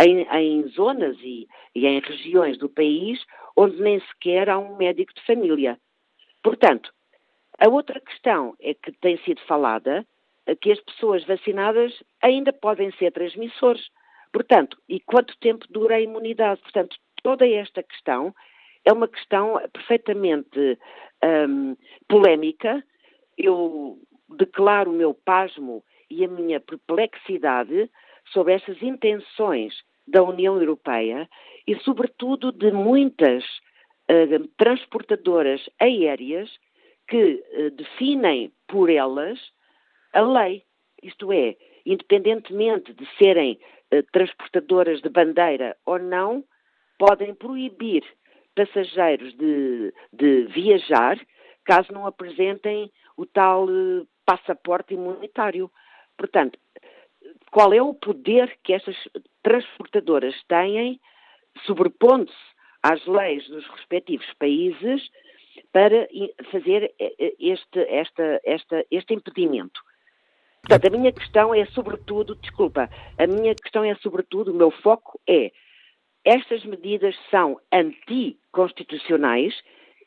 [0.00, 3.22] em, em zonas e, e em regiões do país
[3.56, 5.78] onde nem sequer há um médico de família.
[6.42, 6.92] Portanto,
[7.58, 10.04] A outra questão é que tem sido falada
[10.60, 13.88] que as pessoas vacinadas ainda podem ser transmissores.
[14.34, 16.60] Portanto, e quanto tempo dura a imunidade?
[16.60, 18.34] Portanto, toda esta questão
[18.84, 20.76] é uma questão perfeitamente
[21.48, 21.76] um,
[22.08, 22.84] polémica.
[23.38, 23.96] Eu
[24.36, 27.88] declaro o meu pasmo e a minha perplexidade
[28.32, 29.72] sobre essas intenções
[30.04, 31.30] da União Europeia
[31.64, 36.50] e, sobretudo, de muitas uh, transportadoras aéreas
[37.06, 39.38] que uh, definem por elas
[40.12, 40.64] a lei.
[41.04, 41.54] Isto é,
[41.86, 43.60] independentemente de serem
[44.12, 46.44] transportadoras de bandeira ou não,
[46.98, 48.04] podem proibir
[48.54, 51.18] passageiros de, de viajar
[51.64, 53.66] caso não apresentem o tal
[54.26, 55.70] passaporte imunitário.
[56.16, 56.58] Portanto,
[57.50, 58.96] qual é o poder que estas
[59.42, 61.00] transportadoras têm,
[61.66, 62.36] sobrepondo-se
[62.82, 65.10] às leis dos respectivos países,
[65.72, 66.08] para
[66.50, 66.92] fazer
[67.38, 69.80] este, esta, esta, este impedimento.
[70.66, 72.88] Portanto, a minha questão é sobretudo, desculpa,
[73.18, 75.52] a minha questão é sobretudo, o meu foco é,
[76.24, 79.54] estas medidas são anticonstitucionais,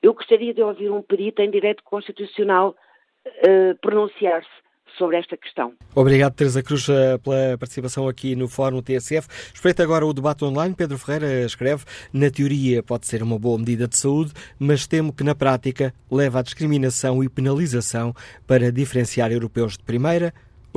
[0.01, 2.75] eu gostaria de ouvir um perito em direito constitucional
[3.25, 4.49] uh, pronunciar-se
[4.97, 5.73] sobre esta questão.
[5.93, 9.27] Obrigado, Teresa Cruz, eh, pela participação aqui no Fórum TSF.
[9.53, 10.73] Espreita agora o debate online.
[10.73, 15.23] Pedro Ferreira escreve: na teoria pode ser uma boa medida de saúde, mas temo que
[15.23, 18.13] na prática leva à discriminação e penalização
[18.47, 20.33] para diferenciar europeus de primeira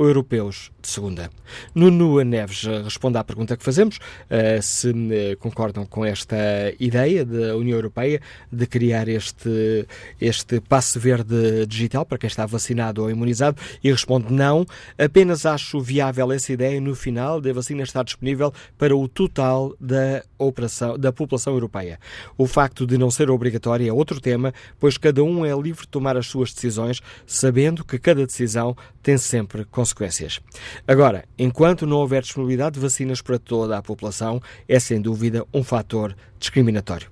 [0.07, 1.29] europeus de segunda.
[1.73, 6.37] Nuno Neves responde à pergunta que fazemos, uh, se uh, concordam com esta
[6.79, 8.21] ideia da União Europeia
[8.51, 9.87] de criar este,
[10.19, 14.65] este passe verde digital para quem está vacinado ou imunizado e responde não,
[14.97, 20.23] apenas acho viável essa ideia no final da vacina estar disponível para o total da,
[20.37, 21.99] operação, da população europeia.
[22.37, 25.87] O facto de não ser obrigatório é outro tema, pois cada um é livre de
[25.87, 30.39] tomar as suas decisões, sabendo que cada decisão tem sempre consequências.
[30.87, 35.63] Agora, enquanto não houver disponibilidade de vacinas para toda a população, é sem dúvida um
[35.63, 37.07] fator discriminatório.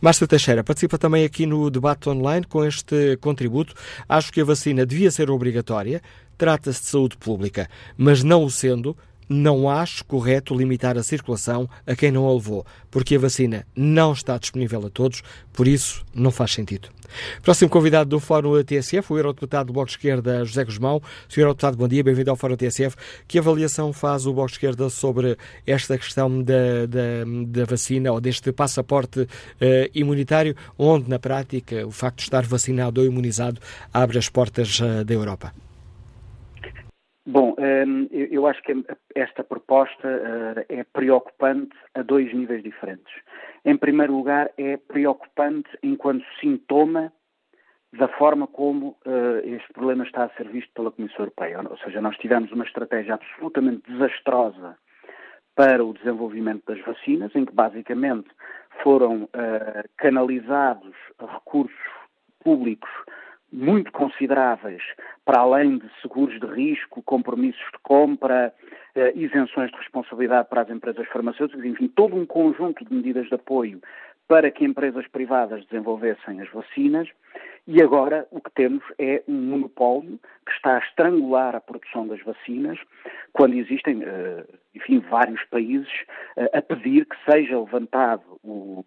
[0.00, 3.74] Márcio Teixeira participa também aqui no debate online com este contributo.
[4.08, 6.02] Acho que a vacina devia ser obrigatória,
[6.36, 8.96] trata-se de saúde pública, mas não o sendo,
[9.28, 14.12] não acho correto limitar a circulação a quem não a levou, porque a vacina não
[14.12, 15.22] está disponível a todos,
[15.52, 16.88] por isso não faz sentido.
[17.42, 21.02] Próximo convidado do Fórum TSF, o Eurodeputado do Bloco de Esquerda, José Guzmão.
[21.28, 21.40] Sr.
[21.40, 22.96] Eurodeputado, bom dia, bem-vindo ao Fórum TSF.
[23.26, 28.20] Que avaliação faz o Bloco de Esquerda sobre esta questão da, da, da vacina ou
[28.20, 29.26] deste passaporte uh,
[29.94, 33.60] imunitário, onde, na prática, o facto de estar vacinado ou imunizado
[33.92, 35.52] abre as portas uh, da Europa?
[37.30, 38.72] Bom, ehm, eu acho que
[39.14, 43.12] esta proposta eh, é preocupante a dois níveis diferentes.
[43.66, 47.12] Em primeiro lugar, é preocupante enquanto sintoma
[47.92, 51.60] da forma como uh, este problema está a ser visto pela Comissão Europeia.
[51.68, 54.78] Ou seja, nós tivemos uma estratégia absolutamente desastrosa
[55.54, 58.28] para o desenvolvimento das vacinas, em que basicamente
[58.82, 61.76] foram uh, canalizados recursos
[62.42, 62.90] públicos
[63.52, 64.82] muito consideráveis,
[65.24, 68.52] para além de seguros de risco, compromissos de compra,
[68.94, 73.34] eh, isenções de responsabilidade para as empresas farmacêuticas, enfim, todo um conjunto de medidas de
[73.34, 73.80] apoio
[74.28, 77.08] para que empresas privadas desenvolvessem as vacinas.
[77.66, 82.22] E agora o que temos é um monopólio que está a estrangular a produção das
[82.22, 82.78] vacinas,
[83.32, 85.88] quando existem, eh, enfim, vários países
[86.36, 88.84] eh, a pedir que seja levantado o,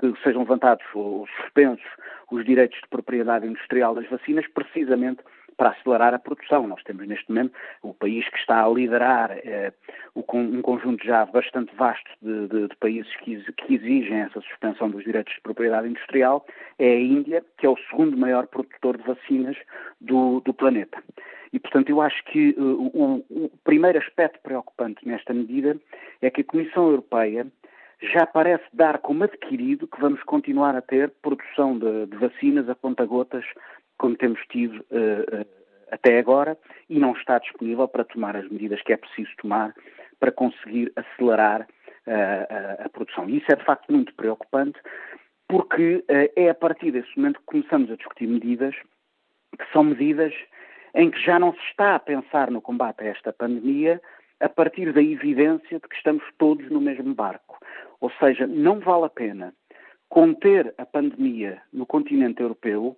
[0.00, 1.86] que sejam levantados ou suspensos
[2.30, 5.22] os direitos de propriedade industrial das vacinas, precisamente
[5.56, 6.66] para acelerar a produção.
[6.66, 9.72] Nós temos neste momento o país que está a liderar eh,
[10.14, 15.34] um conjunto já bastante vasto de, de, de países que, exigem essa suspensão dos direitos
[15.34, 16.46] de propriedade industrial,
[16.78, 19.56] é a Índia, que é o segundo maior produtor de vacinas
[20.00, 21.02] do, do planeta.
[21.52, 25.76] E, portanto, eu acho que uh, o, o primeiro aspecto preocupante nesta medida
[26.20, 27.46] é que a Comissão Europeia
[28.02, 32.74] já parece dar como adquirido que vamos continuar a ter produção de, de vacinas a
[32.74, 33.44] conta-gotas,
[33.98, 35.46] como temos tido uh, uh,
[35.90, 39.74] até agora, e não está disponível para tomar as medidas que é preciso tomar
[40.18, 43.28] para conseguir acelerar uh, a, a, produção.
[43.28, 44.78] E isso é de facto muito preocupante,
[45.48, 48.74] porque é a partir desse momento que começamos a discutir medidas
[49.56, 50.32] que são medidas
[50.94, 54.00] em que já não se está a pensar no combate a esta pandemia
[54.40, 57.58] a partir da evidência de que estamos todos no mesmo barco.
[58.00, 59.54] Ou seja, não vale a pena
[60.08, 62.96] conter a pandemia no continente europeu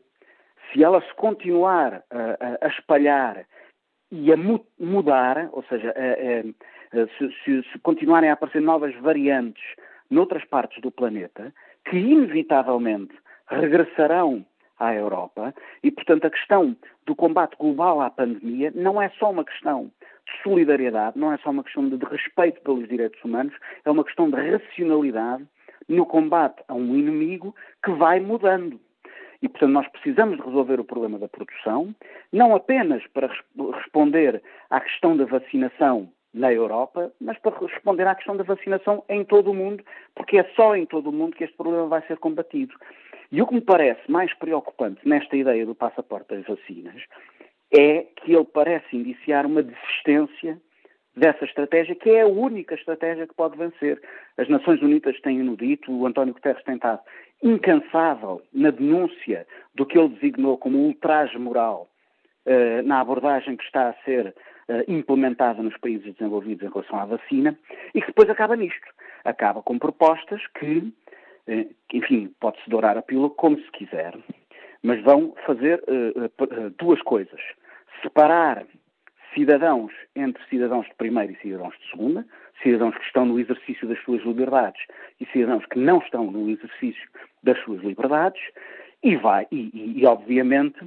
[0.73, 3.47] se ela se continuar a, a espalhar
[4.11, 4.37] e a
[4.79, 9.63] mudar, ou seja, a, a, se, se, se, continuarem a aparecer novas variantes
[10.11, 11.53] noutras partes do planeta,
[11.89, 13.15] que inevitavelmente
[13.49, 14.45] regressarão
[14.79, 19.45] à Europa e, portanto, a questão do combate global à pandemia não é só uma
[19.45, 19.91] questão
[20.27, 23.55] de solidariedade, não é só uma questão de, de respeito pelos direitos humanos,
[23.85, 25.47] é uma questão de racionalidade
[25.89, 27.55] no combate a um inimigo
[27.85, 28.81] que vai mudando.
[29.47, 31.95] E, portanto, nós precisamos de resolver o problema da produção,
[32.33, 33.31] não apenas para
[33.77, 39.25] responder à questão da vacinação na Europa, mas para responder à questão da vacinação em
[39.25, 39.85] todo o mundo,
[40.17, 42.75] porque é só em todo o mundo que este problema vai ser combatido.
[43.31, 47.01] E o que me parece mais preocupante nesta ideia do passaporte das vacinas
[47.73, 50.61] é que ele parece indiciar uma desistência
[51.17, 54.03] dessa estratégia, que é a única estratégia que pode vencer.
[54.37, 57.01] As Nações Unidas têm-no dito, o António Guterres tem estado
[57.47, 61.89] incansável na denúncia do que ele designou como ultraje moral
[62.45, 64.35] uh, na abordagem que está a ser
[64.69, 67.57] uh, implementada nos países desenvolvidos em relação à vacina
[67.95, 68.87] e que depois acaba nisto.
[69.25, 74.13] Acaba com propostas que, uh, enfim, pode-se dourar a pílula como se quiser,
[74.83, 75.83] mas vão fazer
[76.79, 77.41] duas coisas.
[78.03, 78.65] Separar
[79.35, 82.27] cidadãos entre cidadãos de primeira e cidadãos de segunda,
[82.63, 84.81] cidadãos que estão no exercício das suas liberdades
[85.21, 87.09] e cidadãos que não estão no exercício
[87.47, 88.43] das suas liberdades,
[89.03, 90.79] e vai, e, e, e obviamente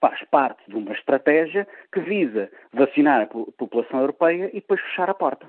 [0.00, 5.14] faz parte de uma estratégia que visa vacinar a população europeia e depois fechar a
[5.14, 5.46] porta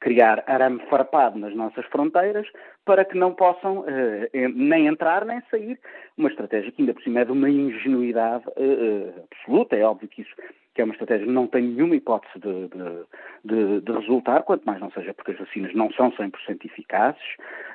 [0.00, 2.46] criar arame farpado nas nossas fronteiras
[2.84, 5.78] para que não possam eh, nem entrar nem sair.
[6.16, 9.76] Uma estratégia que ainda por cima é de uma ingenuidade eh, eh absoluta.
[9.76, 10.34] É óbvio que isso
[10.74, 13.04] que é uma estratégia que não tem nenhuma hipótese de, de,
[13.44, 17.22] de, de resultar, quanto mais não seja porque as vacinas não são 100% eficazes,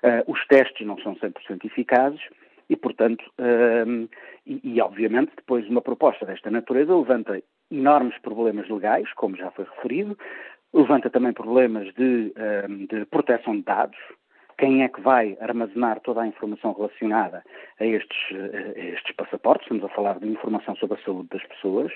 [0.03, 2.21] uh, os testes não são 100% eficazes,
[2.69, 4.09] e, portanto, uh,
[4.45, 9.65] e, e, obviamente, depois uma proposta desta natureza levanta enormes problemas legais, como já foi
[9.65, 10.17] referido,
[10.73, 12.33] levanta também problemas de,
[12.89, 13.97] de proteção de dados,
[14.57, 17.43] quem é que vai armazenar toda a informação relacionada
[17.79, 21.91] a estes, a estes passaportes, estamos a falar de informação sobre a saúde das pessoas,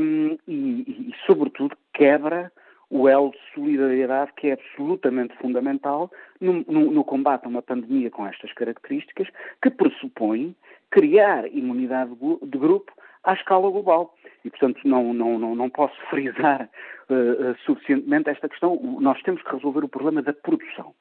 [0.00, 2.52] um, e, e, sobretudo, quebra
[2.90, 8.10] o elo de solidariedade que é absolutamente fundamental no, no, no, combate a uma pandemia
[8.10, 9.28] com estas características,
[9.62, 10.54] que pressupõe
[10.90, 12.10] criar imunidade
[12.42, 12.92] de grupo
[13.24, 14.14] à escala global.
[14.44, 16.68] E, portanto, não, não, não, não posso frisar
[17.08, 18.78] uh, uh, suficientemente esta questão.
[19.00, 20.94] Nós temos que resolver o problema da produção.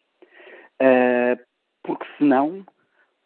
[0.82, 1.40] Uh,
[1.84, 2.66] porque senão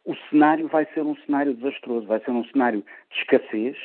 [0.06, 3.78] o cenário vai ser um cenário desastroso, vai ser um cenário de escassez,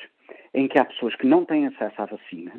[0.53, 2.53] em que há pessoas que não têm acesso à vacina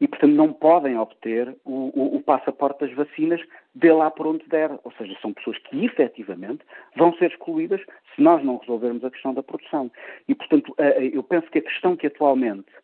[0.00, 3.40] e, portanto, não podem obter o, o, o passaporte das vacinas
[3.74, 4.70] de lá por onde der.
[4.84, 6.64] Ou seja, são pessoas que efetivamente
[6.96, 7.80] vão ser excluídas
[8.14, 9.90] se nós não resolvermos a questão da produção.
[10.28, 12.82] E, portanto, eh, eu penso que a questão que atualmente eh,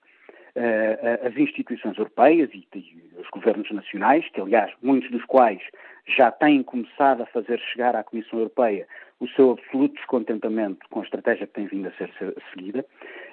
[0.56, 2.64] as instituições europeias e,
[3.18, 5.60] os governos nacionais, que aliás muitos dos quais
[6.06, 8.86] já têm começado a fazer chegar à Comissão Europeia
[9.20, 12.10] o seu absoluto descontentamento com a estratégia que tem vindo a ser
[12.52, 12.84] seguida.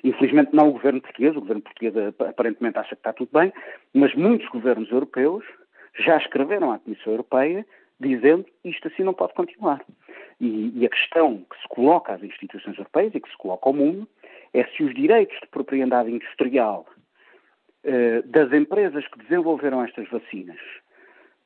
[0.04, 3.52] Infelizmente não o governo português, o governo português aparentemente acha que está tudo bem,
[3.94, 5.44] mas muitos governos europeus
[6.00, 7.66] já escreveram à Comissão Europeia
[8.00, 9.84] dizendo isto assim não pode continuar.
[10.40, 13.74] E, e, a questão que se coloca às instituições europeias e que se coloca ao
[13.74, 14.08] mundo
[14.54, 16.88] é se os direitos de propriedade industrial
[17.84, 20.60] eh, das empresas que desenvolveram estas vacinas,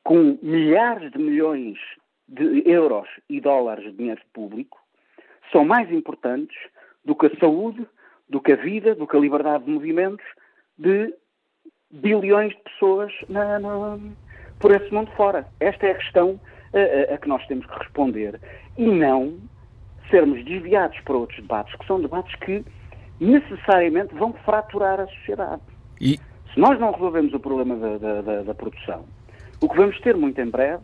[0.02, 1.78] com milhares de milhões
[2.28, 4.78] de euros e dólares de dinheiro público,
[5.50, 6.56] são mais importantes
[7.04, 7.86] do que a saúde,
[8.28, 10.26] do que a vida, do que a liberdade de movimentos
[10.78, 11.14] de
[11.90, 13.98] bilhões de pessoas na, na,
[14.58, 15.46] por esse mundo fora.
[15.60, 16.40] Esta é a questão
[16.74, 18.40] a, a, a que nós temos que responder
[18.76, 19.38] e não
[20.10, 22.64] sermos desviados para outros debates, que são debates que
[23.20, 25.62] necessariamente vão fraturar a sociedade.
[26.00, 26.18] E...
[26.52, 29.04] Se nós não resolvemos o problema da, da, da, produção,
[29.60, 30.82] o que vamos ter muito em breve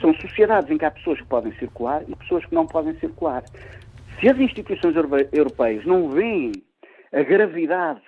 [0.00, 3.44] são sociedades em que há pessoas que podem circular e pessoas que não podem circular.
[4.18, 4.94] Se as instituições
[5.32, 6.52] europeias não veem
[7.12, 8.00] a gravidade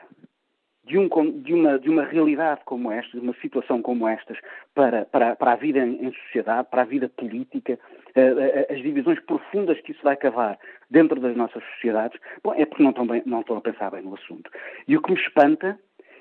[0.90, 1.08] de, um,
[1.40, 4.38] de, uma, de uma realidade como esta, de uma situação como estas,
[4.74, 9.80] para, para, para a vida em, sociedade, para a vida política, uh, as divisões profundas
[9.82, 10.58] que isso vai cavar
[10.90, 14.02] dentro das nossas sociedades, bom, é porque não estão, bem, não estão a pensar bem
[14.02, 14.50] no assunto.
[14.88, 15.78] E o que me espanta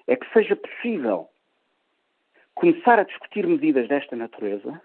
[0.10, 1.30] é que seja possível
[2.56, 4.82] começar a discutir medidas desta natureza,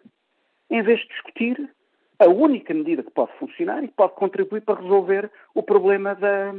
[0.71, 1.71] em vez de discutir
[2.19, 6.53] a única medida que pode funcionar e que pode contribuir para resolver o problema da,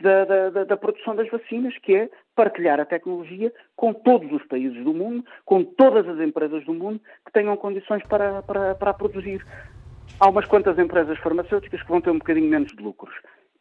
[0.00, 4.82] da, da, da, produção das vacinas, que é partilhar a tecnologia com todos os países
[4.82, 9.46] do mundo, com todas as empresas do mundo que tenham condições para, para, para produzir.
[10.18, 13.14] Há umas quantas empresas farmacêuticas que vão ter um bocadinho menos de lucros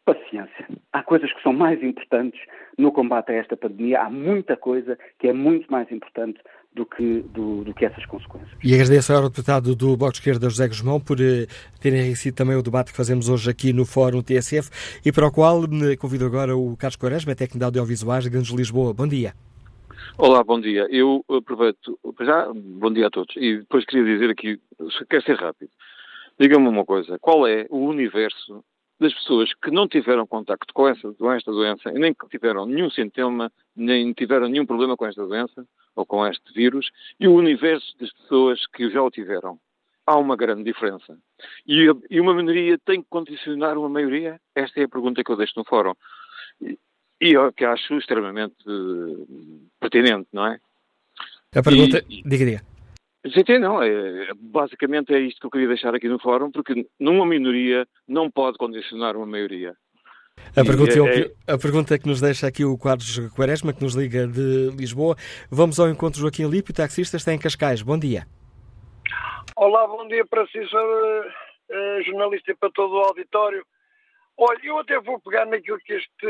[0.06, 0.68] paciência.
[0.92, 2.40] Há coisas que são mais importantes
[2.78, 4.02] no combate a esta pandemia.
[4.02, 6.40] Há muita coisa que é muito mais importante
[6.74, 8.58] do que, do, do que essas consequências.
[8.64, 11.46] E agradeço ao deputado do Bloco de Esquerda, José Guzmão, por eh,
[11.82, 14.70] terem enriquecido também o debate que fazemos hoje aqui no Fórum TSF
[15.06, 18.52] e para o qual me convido agora o Carlos Quaresma, técnico de audiovisuais de Grandes
[18.52, 18.94] Lisboa.
[18.94, 19.34] Bom dia.
[20.18, 20.88] Olá, bom dia.
[20.90, 23.36] Eu aproveito, já, bom dia a todos.
[23.36, 24.60] E depois queria dizer aqui,
[25.10, 25.70] quer ser rápido,
[26.40, 28.64] diga-me uma coisa, qual é o universo
[29.02, 32.88] das pessoas que não tiveram contacto com essa, com esta doença e nem tiveram nenhum
[32.92, 35.66] sintoma, nem tiveram nenhum problema com esta doença
[35.96, 39.60] ou com este vírus, e o universo das pessoas que já o tiveram.
[40.06, 41.18] Há uma grande diferença.
[41.68, 44.40] E, e uma minoria tem que condicionar uma maioria?
[44.54, 45.94] Esta é a pergunta que eu deixo no fórum.
[46.62, 46.78] E,
[47.20, 50.60] e eu que acho extremamente uh, pertinente, não é?
[51.56, 52.71] A pergunta, e, diga, diga.
[53.28, 57.26] Sim, não, é, basicamente é isto que eu queria deixar aqui no fórum, porque numa
[57.26, 59.76] minoria não pode condicionar uma maioria.
[60.56, 61.54] A pergunta, é, é...
[61.54, 65.16] a pergunta que nos deixa aqui o Quadros Quaresma, que nos liga de Lisboa.
[65.52, 67.84] Vamos ao encontro Joaquim Lípio, taxista, está em Cascais.
[67.84, 68.26] Bom dia.
[69.56, 73.64] Olá, bom dia para si, senhor uh, jornalista e para todo o auditório.
[74.38, 76.26] Olha, eu até vou pegar naquilo que este,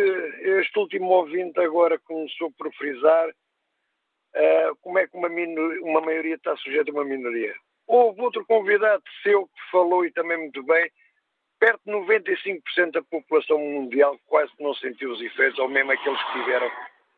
[0.60, 3.30] este último ouvinte agora começou por frisar,
[4.36, 7.56] uh, como é que uma, uma maioria está sujeita a uma minoria.
[7.88, 10.90] Houve outro convidado seu que falou e também muito bem,
[11.60, 16.34] perto de 95% da população mundial quase não sentiu os efeitos, ou mesmo aqueles que
[16.34, 16.72] tiveram,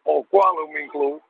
[0.05, 1.21] ao qual eu me incluo,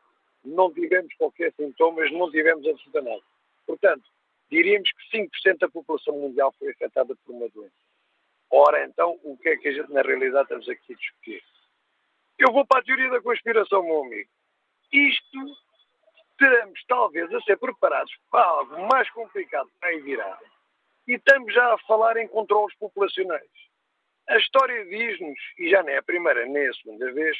[0.44, 3.24] não tivemos qualquer sintomas, não tivemos absolutamente nada.
[3.66, 4.04] Portanto,
[4.50, 7.74] diríamos que 5% da população mundial foi afetada por uma doença.
[8.50, 11.44] Ora, então, o que é que a gente, na realidade, estamos aqui a discutir?
[12.38, 14.30] Eu vou para a teoria da conspiração, meu amigo.
[14.92, 15.40] Isto
[16.38, 20.40] teremos, talvez, a ser preparados para algo mais complicado para aí virar
[21.08, 23.50] e estamos já a falar em controles populacionais.
[24.30, 27.38] A história diz-nos, e já nem é a primeira nem a segunda vez,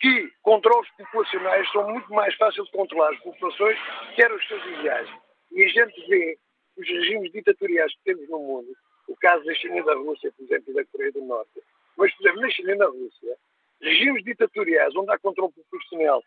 [0.00, 3.78] que controles populacionais são muito mais fáceis de controlar as populações
[4.14, 5.08] que eram os seus ideais.
[5.52, 6.38] E a gente vê
[6.76, 8.68] os regimes ditatoriais que temos no mundo,
[9.08, 11.62] o caso da China e da Rússia, por exemplo, e da Coreia do Norte,
[11.96, 13.36] mas, por exemplo, na China e na Rússia,
[13.82, 16.22] regimes ditatoriais onde há controle populacional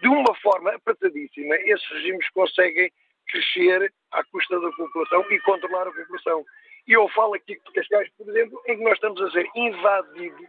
[0.00, 2.90] de uma forma apertadíssima, esses regimes conseguem
[3.28, 6.44] crescer à custa da população e controlar a população.
[6.86, 10.48] E eu falo aqui de Cascais, por exemplo, em que nós estamos a ser invadidos,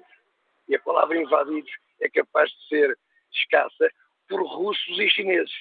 [0.67, 2.97] e a palavra invadidos é capaz de ser
[3.31, 3.89] escassa,
[4.27, 5.53] por russos e chineses.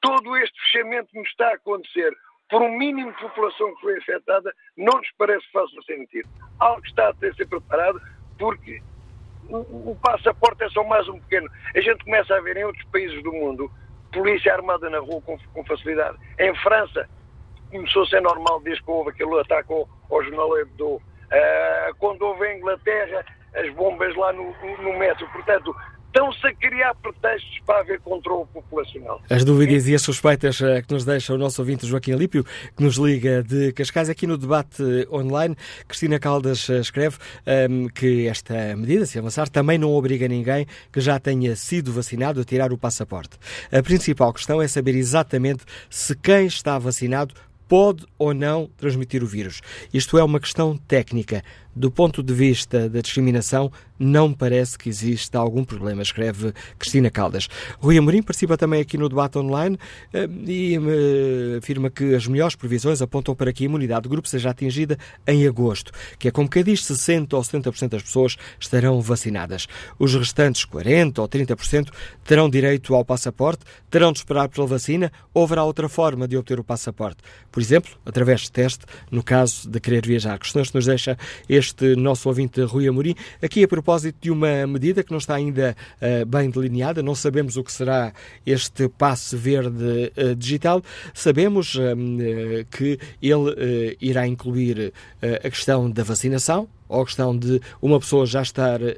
[0.00, 2.12] Todo este fechamento que nos está a acontecer
[2.48, 6.28] por um mínimo de população que foi afetada não nos parece fácil sentido.
[6.58, 8.00] Algo está a ter de ser preparado
[8.38, 8.82] porque
[9.58, 11.48] o, passaporte é só mais um pequeno.
[11.74, 13.70] A gente começa a ver em outros países do mundo
[14.12, 16.18] polícia armada na rua com, com facilidade.
[16.38, 17.08] Em França,
[17.70, 20.96] começou a ser normal desde que houve aquele ataque ao, ao jornal Hebdo.
[20.96, 23.24] Uh, quando houve em Inglaterra,
[23.54, 25.26] as bombas lá no, no metro.
[25.28, 25.74] Portanto,
[26.12, 29.20] estão-se a criar pretextos para haver controle populacional.
[29.30, 32.44] As dúvidas e as suspeitas eh, que nos deixa o nosso ouvinte Joaquim Alípio,
[32.76, 35.56] que nos liga de Cascais, aqui no debate online,
[35.88, 40.66] Cristina Caldas eh, escreve um, ehm, que esta medida, se avançar, também não obriga ninguém
[40.92, 43.38] que já tenha sido vacinado a tirar o passaporte.
[43.72, 47.34] A principal questão é saber exatamente se quem está vacinado
[47.72, 49.62] pode ou não transmitir o vírus.
[49.94, 51.42] Isto é uma questão técnica.
[51.74, 57.48] Do ponto de vista da discriminação, não parece que exista algum problema, escreve Cristina Caldas.
[57.78, 59.78] Rui Amorim participa também aqui no debate online
[60.12, 64.28] eh, e eh, afirma que as melhores previsões apontam para que a imunidade do grupo
[64.28, 69.00] seja atingida em agosto, que é como que diz 60 ou 70% das pessoas estarão
[69.00, 69.68] vacinadas.
[69.98, 71.90] Os restantes 40 ou 30%
[72.24, 76.58] terão direito ao passaporte, terão de esperar pela vacina ou haverá outra forma de obter
[76.58, 77.22] o passaporte.
[77.52, 80.38] Por exemplo, através de teste, no caso de querer viajar.
[80.38, 81.16] Questões que nos deixa
[81.48, 81.61] este
[81.96, 86.26] nosso ouvinte Rui Amorim, aqui a propósito de uma medida que não está ainda uh,
[86.26, 88.12] bem delineada, não sabemos o que será
[88.44, 90.82] este passe verde uh, digital,
[91.14, 91.80] sabemos uh,
[92.70, 98.42] que ele irá incluir a questão da vacinação, ou a questão de uma pessoa já
[98.42, 98.92] estar uh,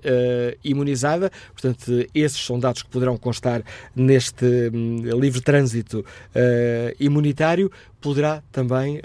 [0.65, 1.31] imunizada.
[1.53, 3.63] Portanto, esses são dados que poderão constar
[3.95, 4.45] neste
[4.75, 7.71] um, livre trânsito uh, imunitário.
[8.01, 9.01] Poderá também, uh,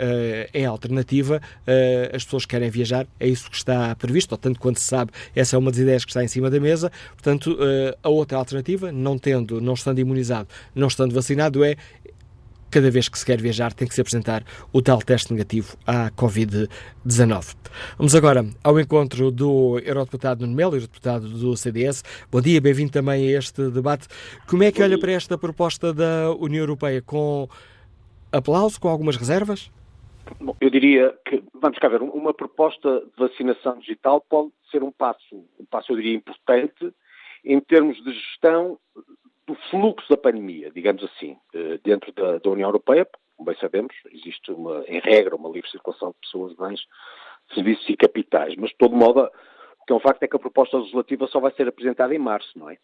[0.53, 1.40] em alternativa,
[2.14, 5.11] as pessoas que querem viajar, é isso que está previsto, ou tanto quanto se sabe,
[5.34, 6.91] essa é uma das ideias que está em cima da mesa.
[7.11, 7.57] Portanto,
[8.03, 11.78] a outra alternativa, não tendo, não estando imunizado, não estando vacinado, é
[12.70, 16.12] cada vez que se quer viajar tem que se apresentar o tal teste negativo à
[16.12, 17.56] Covid-19.
[17.98, 22.04] Vamos agora ao encontro do Eurodeputado Nuno Melo, Eurodeputado do CDS.
[22.32, 24.08] Bom dia, bem-vindo também a este debate.
[24.48, 27.02] Como é que olha para esta proposta da União Europeia?
[27.02, 27.48] Com
[28.32, 29.72] aplauso, com algumas reservas?
[30.40, 34.91] Bom, eu diria que, vamos cá ver, uma proposta de vacinação digital pode ser um
[34.91, 36.94] passo, um passo, eu diria, importante
[37.44, 38.78] em termos de gestão
[39.50, 43.96] do fluxo da pandemia, digamos assim, eh, dentro da, da União Europeia, como bem sabemos,
[44.12, 46.80] existe uma, em regra uma livre circulação de pessoas, bens,
[47.56, 50.40] serviços e capitais, mas de todo modo o que é um facto é que a
[50.40, 52.78] proposta legislativa só vai ser apresentada em março, não é?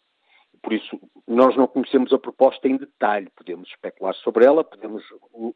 [0.60, 0.98] Por isso,
[1.28, 5.04] nós não conhecemos a proposta em detalhe, podemos especular sobre ela, podemos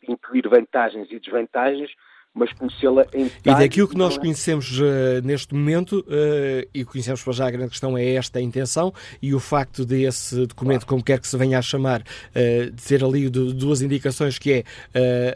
[0.07, 1.91] incluir vantagens e desvantagens,
[2.35, 3.41] mas conhecê-la em detalhe.
[3.45, 4.85] E daquilo que nós conhecemos uh,
[5.25, 9.41] neste momento, uh, e conhecemos para já a grande questão é esta intenção, e o
[9.41, 13.29] facto de esse documento, como quer que se venha a chamar, uh, de ter ali
[13.29, 14.65] duas indicações que é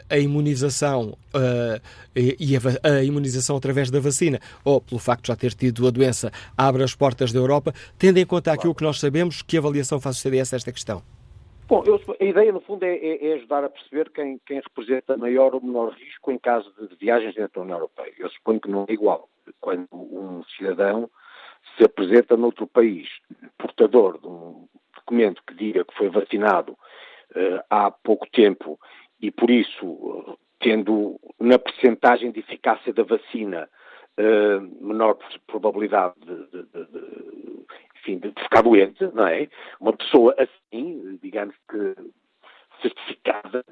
[0.09, 1.17] a imunização
[2.15, 5.91] e a, a, imunização através da vacina, ou pelo facto de já ter tido a
[5.91, 10.01] doença, abre as portas da Europa, tendo em conta aquilo que nós sabemos, que avaliação
[10.01, 11.14] faz o CDS a esta questão?
[11.67, 15.17] Bom, eu, a ideia, no fundo, é, é, é, ajudar a perceber quem, quem representa
[15.17, 18.13] maior ou menor risco em caso de, de, viagens dentro da União Europeia.
[18.19, 19.31] Eu suponho que não é igual
[19.61, 21.09] quando um cidadão
[21.77, 23.09] se apresenta noutro país
[23.57, 28.79] portador de um documento que diga que foi vacinado uh, há pouco tempo
[29.21, 33.69] e, por isso, uh, tendo na percentagem de eficácia da vacina
[34.19, 35.17] uh, menor
[35.47, 37.65] probabilidade de, de, de,
[38.05, 39.49] enfim, de ficar doente, não é?
[39.81, 41.95] Uma pessoa assim, digamos que
[42.83, 43.65] certificada,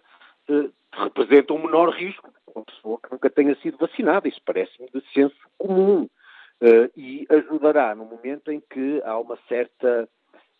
[0.49, 4.29] eh, representa um menor risco uma pessoa que nunca tenha sido vacinada.
[4.29, 10.09] Isso parece-me de senso comum uh, e ajudará no momento em que há uma certa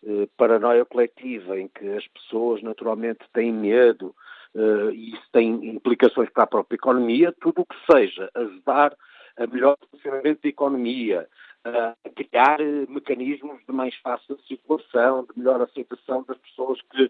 [0.03, 4.15] uh, paranoia coletiva, em que as pessoas naturalmente têm medo
[4.55, 8.95] uh, e isso tem implicações para a própria economia, tudo o que seja ajudar
[9.37, 11.27] a melhor funcionamento da economia,
[11.65, 17.09] a criar eh, mecanismos de mais fácil circulação, de melhor aceitação das pessoas que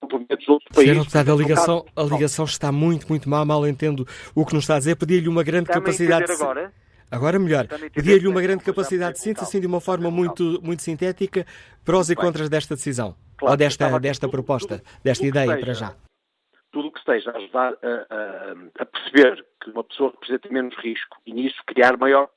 [0.00, 4.76] deputado, a ligação, a ligação está muito, muito mal, mal entendo o que nos está
[4.76, 4.96] a dizer.
[4.96, 6.26] Pedir-lhe uma grande capacidade...
[6.26, 6.32] De...
[6.32, 6.72] agora?
[7.10, 7.66] Agora melhor.
[7.92, 11.44] Pedir-lhe uma grande capacidade de síntese, assim, de uma forma muito, muito sintética,
[11.84, 15.94] prós e contras desta decisão, claro, ou desta, desta proposta, desta ideia, para já.
[16.70, 20.74] Tudo o que esteja a ajudar a, a, a perceber que uma pessoa representa menos
[20.76, 22.30] risco e nisso criar maior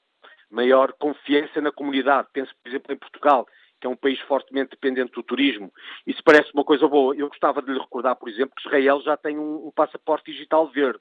[0.53, 2.27] maior confiança na comunidade.
[2.31, 3.47] Penso, por exemplo, em Portugal,
[3.81, 5.73] que é um país fortemente dependente do turismo.
[6.05, 7.15] Isso parece uma coisa boa.
[7.15, 10.67] Eu gostava de lhe recordar, por exemplo, que Israel já tem um, um passaporte digital
[10.67, 10.99] verde.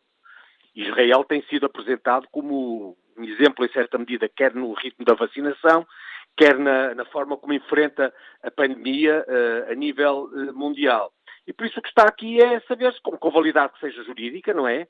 [0.74, 5.86] Israel tem sido apresentado como um exemplo, em certa medida, quer no ritmo da vacinação,
[6.34, 8.12] quer na, na forma como enfrenta
[8.42, 11.12] a pandemia uh, a nível uh, mundial.
[11.46, 14.54] E por isso o que está aqui é saber-se, com, com validade que seja jurídica,
[14.54, 14.88] não é?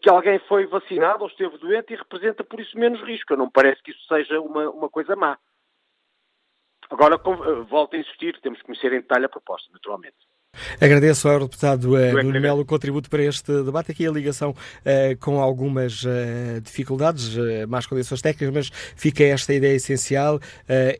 [0.00, 3.36] Que alguém foi vacinado ou esteve doente e representa por isso menos risco.
[3.36, 5.38] Não parece que isso seja uma, uma coisa má.
[6.90, 7.16] Agora,
[7.64, 10.16] volto a insistir, temos que conhecer em detalhe a proposta, naturalmente.
[10.80, 13.92] Agradeço ao deputado uh, Nuno Melo o contributo para este debate.
[13.92, 19.52] Aqui a ligação uh, com algumas uh, dificuldades, uh, más condições técnicas, mas fica esta
[19.52, 20.40] ideia essencial.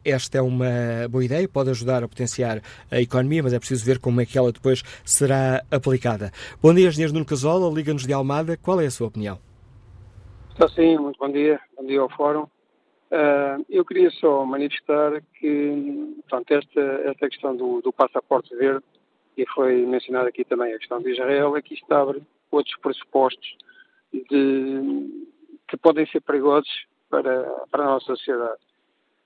[0.05, 2.61] esta é uma boa ideia, pode ajudar a potenciar
[2.91, 6.31] a economia, mas é preciso ver como é que ela depois será aplicada.
[6.63, 8.57] Bom dia, engenheiro Nuno Casola, Liga-nos de Almada.
[8.57, 9.39] Qual é a sua opinião?
[10.53, 11.61] Está sim, muito bom dia.
[11.77, 12.47] Bom dia ao Fórum.
[13.69, 18.85] eu queria só manifestar que portanto, esta, esta questão do, do passaporte verde
[19.37, 23.57] e foi mencionada aqui também a questão de Israel, aqui está abre outros pressupostos
[24.13, 25.27] de,
[25.69, 28.61] que podem ser perigosos para, para a nossa sociedade.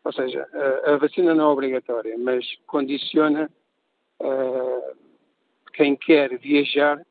[0.04, 3.50] Ou seja, a, a vacina não é obrigatória, mas condiciona
[4.20, 4.96] uh,
[5.74, 7.04] quem quer viajar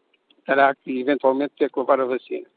[0.46, 2.48] terá que eventualmente ter que levar a vacina.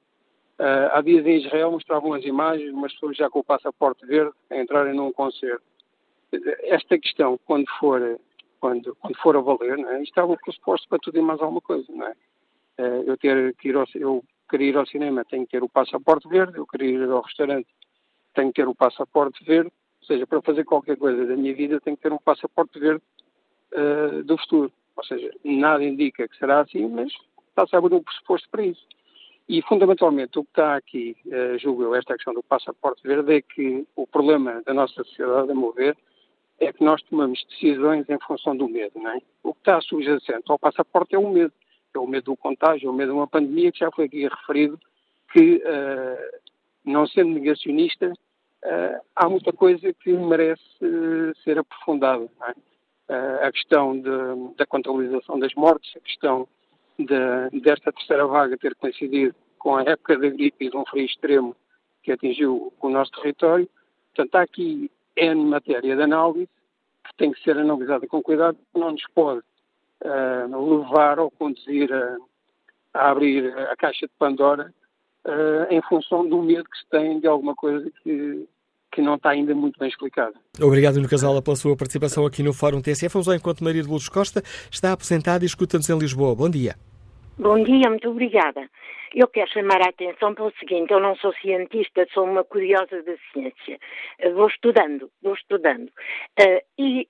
[0.58, 4.32] Uh, há dias em Israel mostravam as imagens, umas pessoas já com o passaporte verde
[4.50, 5.62] a entrarem num concerto.
[6.62, 8.20] Esta questão, quando for
[8.60, 10.02] quando, quando for a valer, não é?
[10.02, 12.14] isto é um pressuposto para tudo e mais alguma coisa, não é?
[12.78, 15.68] Eh, eu ter que ir ao, eu queria ir ao cinema, tenho que ter o
[15.68, 17.68] passaporte verde, eu queria ir ao restaurante,
[18.34, 19.70] tenho que ter o passaporte verde,
[20.00, 23.02] ou seja, para fazer qualquer coisa da minha vida tenho que ter um passaporte verde
[23.72, 24.72] uh, do futuro.
[24.96, 27.12] Ou seja, nada indica que será assim, mas
[27.48, 28.86] está-se a abrir um pressuposto para isso.
[29.48, 33.42] E, fundamentalmente, o que está aqui, uh, julgo eu, esta questão do passaporte verde, é
[33.42, 35.96] que o problema da nossa sociedade, a meu ver,
[36.60, 39.18] é que nós tomamos decisões em função do medo, não é?
[39.42, 41.52] O que está subjacente ao passaporte é o medo.
[41.94, 44.28] É o medo do contágio, é o medo de uma pandemia, que já foi aqui
[44.28, 44.78] referido,
[45.32, 46.38] que, uh,
[46.84, 52.28] não sendo negacionista, uh, há muita coisa que merece uh, ser aprofundada.
[52.48, 52.54] É?
[53.42, 56.46] a questão de, da contabilização das mortes, a questão
[56.96, 61.06] de, desta terceira vaga ter coincidido com a época da gripe e de um frio
[61.06, 61.56] extremo
[62.04, 63.68] que atingiu o nosso território.
[64.14, 64.88] Portanto, há aqui
[65.20, 66.48] N matéria de análise
[67.04, 69.40] que tem que ser analisada com cuidado, não nos pode
[70.04, 72.16] uh, levar ou conduzir a,
[72.94, 74.72] a, abrir a caixa de Pandora
[75.26, 78.46] uh, em função do medo que se tem de alguma coisa que,
[78.92, 80.34] que não está ainda muito bem explicada.
[80.60, 83.12] Obrigado, Nuno Casala, pela sua participação aqui no Fórum TSF.
[83.12, 86.34] Vamos ao encontro Maria de Lourdes Costa, está aposentada e escuta-nos em Lisboa.
[86.34, 86.76] Bom dia.
[87.40, 88.68] Bom dia, muito obrigada.
[89.14, 93.02] Eu quero chamar a atenção para o seguinte: eu não sou cientista, sou uma curiosa
[93.02, 93.78] da ciência.
[94.34, 95.90] Vou estudando, vou estudando.
[96.38, 97.08] Uh, e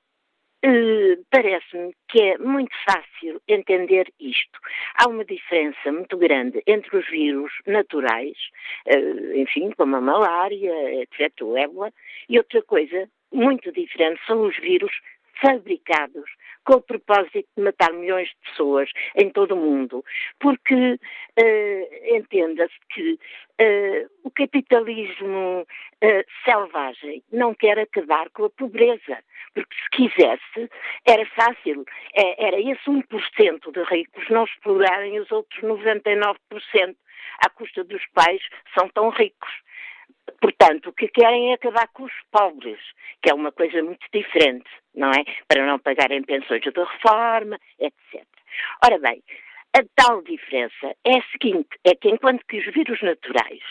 [0.65, 4.57] uh, parece-me que é muito fácil entender isto.
[4.95, 8.37] Há uma diferença muito grande entre os vírus naturais,
[8.87, 11.93] uh, enfim, como a malária, etc., o ébola,
[12.29, 14.93] e outra coisa muito diferente são os vírus
[15.43, 16.31] fabricados
[16.65, 20.05] com o propósito de matar milhões de pessoas em todo o mundo.
[20.39, 29.19] Porque uh, entenda-se que uh, o capitalismo uh, selvagem não quer acabar com a pobreza.
[29.55, 30.71] Porque se quisesse,
[31.07, 31.85] era fácil.
[32.15, 36.37] É, era esse 1% de ricos não explorarem os outros 99%
[37.45, 38.41] à custa dos pais
[38.77, 39.51] são tão ricos.
[40.41, 42.79] Portanto, o que querem é acabar com os pobres,
[43.23, 45.25] que é uma coisa muito diferente, não é?
[45.49, 48.25] Para não pagarem pensões de reforma, etc.
[48.85, 49.23] Ora bem,
[49.77, 53.63] a tal diferença é a seguinte, é que enquanto que os vírus naturais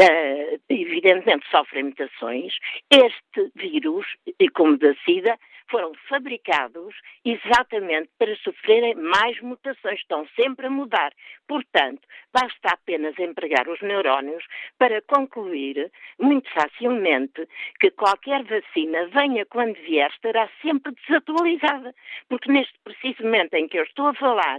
[0.00, 2.54] uh, evidentemente sofrem mutações,
[2.90, 4.06] este vírus,
[4.54, 5.36] como da SIDA,
[5.70, 6.94] foram fabricados
[7.24, 11.12] exatamente para sofrerem mais mutações, estão sempre a mudar.
[11.46, 12.02] Portanto,
[12.32, 14.44] basta apenas empregar os neurónios
[14.78, 17.48] para concluir muito facilmente
[17.80, 21.94] que qualquer vacina, venha quando vier, estará sempre desatualizada.
[22.28, 24.58] Porque neste preciso momento em que eu estou a falar,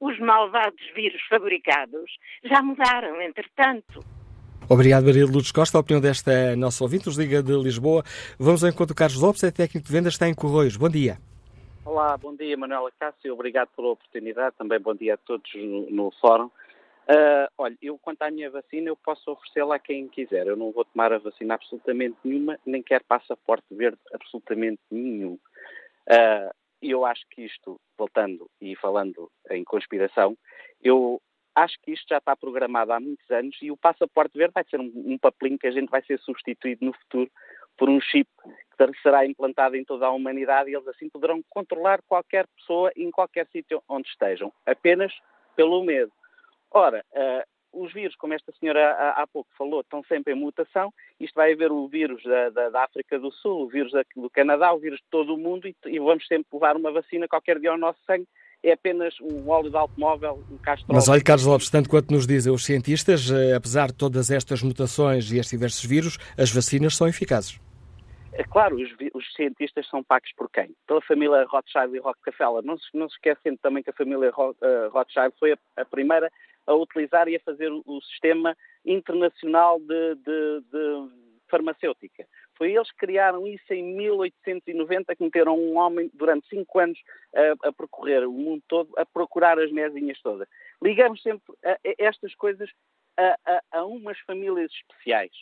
[0.00, 2.10] os malvados vírus fabricados
[2.44, 4.21] já mudaram, entretanto.
[4.72, 5.76] Obrigado, Maria Lourdes Costa.
[5.76, 8.02] A opinião desta nossa ouvinte, liga de Lisboa.
[8.38, 10.78] Vamos ao encontro do Carlos Lopes, é técnico de vendas, está em Correios.
[10.78, 11.18] Bom dia.
[11.84, 13.34] Olá, bom dia, Manuela Cássio.
[13.34, 14.56] Obrigado pela oportunidade.
[14.56, 16.46] Também bom dia a todos no, no fórum.
[16.46, 20.46] Uh, olha, eu quanto à minha vacina, eu posso oferecê-la a quem quiser.
[20.46, 25.34] Eu não vou tomar a vacina absolutamente nenhuma, nem quero passaporte verde absolutamente nenhum.
[26.08, 26.50] Uh,
[26.80, 30.34] eu acho que isto, voltando e falando em conspiração,
[30.82, 31.20] eu
[31.54, 34.80] acho que isto já está programado há muitos anos e o passaporte verde vai ser
[34.80, 37.30] um, um papelinho que a gente vai ser substituído no futuro
[37.76, 38.28] por um chip
[38.90, 43.12] que será implantado em toda a humanidade e eles assim poderão controlar qualquer pessoa em
[43.12, 45.12] qualquer sítio onde estejam, apenas
[45.54, 46.10] pelo medo.
[46.68, 50.92] Ora, uh, os vírus, como esta senhora há, há, pouco falou, estão sempre em mutação.
[51.20, 54.28] Isto vai haver o vírus da, da, da África do Sul, o vírus da, do
[54.28, 57.58] Canadá, o vírus de todo o mundo e, e vamos sempre levar uma vacina qualquer
[57.60, 58.26] dia ao nosso sangue
[58.62, 60.94] é apenas um óleo de automóvel, um castrol.
[60.94, 64.62] Mas olha, Carlos Lopes, tanto quanto nos dizem os cientistas, eh, apesar de todas estas
[64.62, 67.60] mutações e estes diversos vírus, as vacinas são eficazes.
[68.34, 70.74] É claro, os, os, cientistas são pagos por quem?
[70.86, 72.64] Pela família Rothschild e Rockefeller.
[72.64, 76.30] Não se, não se esquecendo também que a família uh, Rothschild foi a, a, primeira
[76.66, 78.56] a utilizar e a fazer o, o sistema
[78.86, 81.21] internacional de, de, de
[81.62, 82.26] farmacêutica.
[82.56, 86.98] Foi eles que criaram isso em 1890, que meteram um homem durante cinco anos
[87.34, 90.48] a, a percorrer o mundo todo, a procurar as mesinhas todas.
[90.82, 92.68] Ligamos sempre a, a estas coisas
[93.16, 95.32] a, a umas famílias especiais.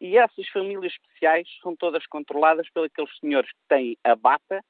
[0.00, 4.64] E essas famílias especiais são todas controladas pelos senhores que têm a bata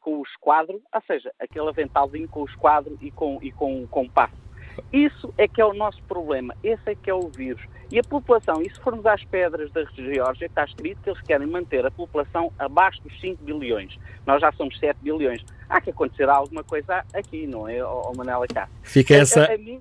[0.00, 4.04] com o esquadro, ou seja, aquele aventalzinho com o esquadro e com, e com, com
[4.04, 4.49] o passo.
[4.92, 7.62] Isso é que é o nosso problema, esse é que é o vírus.
[7.90, 11.46] E a população, e se formos às pedras da Geórgia, está escrito que eles querem
[11.46, 13.98] manter a população abaixo dos 5 bilhões.
[14.24, 15.44] Nós já somos 7 bilhões.
[15.68, 18.68] Há que acontecer alguma coisa aqui, não é, oh, Manela Cá?
[18.82, 19.44] Fica essa...
[19.44, 19.80] A, a, a mim,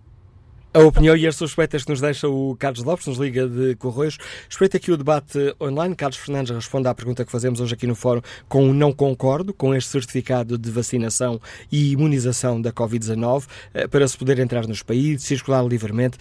[0.72, 4.18] a opinião e as suspeitas que nos deixa o Carlos Lopes, nos liga de Correios.
[4.48, 5.96] Espreita aqui o debate online.
[5.96, 9.52] Carlos Fernandes responde à pergunta que fazemos hoje aqui no fórum com um não concordo
[9.52, 11.42] com este certificado de vacinação
[11.72, 16.20] e imunização da Covid-19 eh, para se poder entrar nos países, circular livremente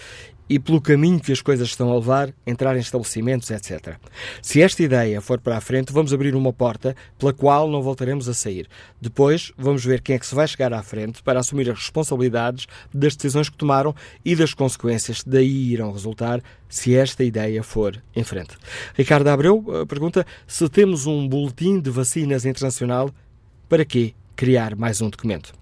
[0.48, 3.96] e pelo caminho que as coisas estão a levar, entrar em estabelecimentos, etc.
[4.42, 8.28] Se esta ideia for para a frente, vamos abrir uma porta pela qual não voltaremos
[8.28, 8.68] a sair.
[9.00, 12.66] Depois, vamos ver quem é que se vai chegar à frente para assumir as responsabilidades
[12.92, 13.94] das decisões que tomaram
[14.24, 18.56] e das consequências que daí irão resultar se esta ideia for em frente.
[18.94, 23.10] Ricardo Abreu eh, pergunta se temos um boletim de vacinas internacional,
[23.68, 25.57] para que criar mais um documento?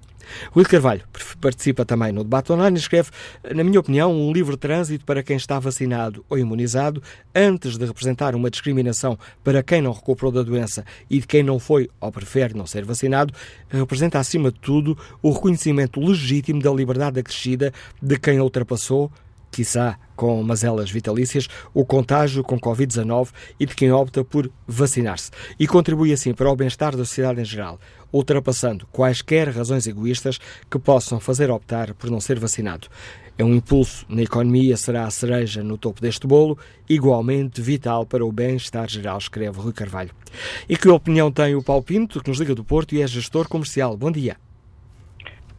[0.54, 1.02] Will Carvalho
[1.40, 3.10] participa também no debate online e escreve,
[3.54, 7.02] na minha opinião, um livre trânsito para quem está vacinado ou imunizado,
[7.34, 11.58] antes de representar uma discriminação para quem não recuperou da doença e de quem não
[11.58, 13.32] foi ou prefere não ser vacinado,
[13.68, 19.10] representa, acima de tudo, o reconhecimento legítimo da liberdade acrescida de quem ultrapassou,
[19.50, 23.28] quiçá com mazelas vitalícias, o contágio com Covid-19
[23.60, 25.30] e de quem opta por vacinar-se.
[25.58, 27.78] E contribui assim para o bem-estar da sociedade em geral.
[28.12, 30.38] Ultrapassando quaisquer razões egoístas
[30.70, 32.88] que possam fazer optar por não ser vacinado.
[33.38, 36.56] É um impulso na economia, será a cereja no topo deste bolo,
[36.88, 40.10] igualmente vital para o bem-estar geral, escreve Rui Carvalho.
[40.66, 43.46] E que opinião tem o Paulo Pinto, que nos liga do Porto e é gestor
[43.46, 43.94] comercial?
[43.94, 44.36] Bom dia.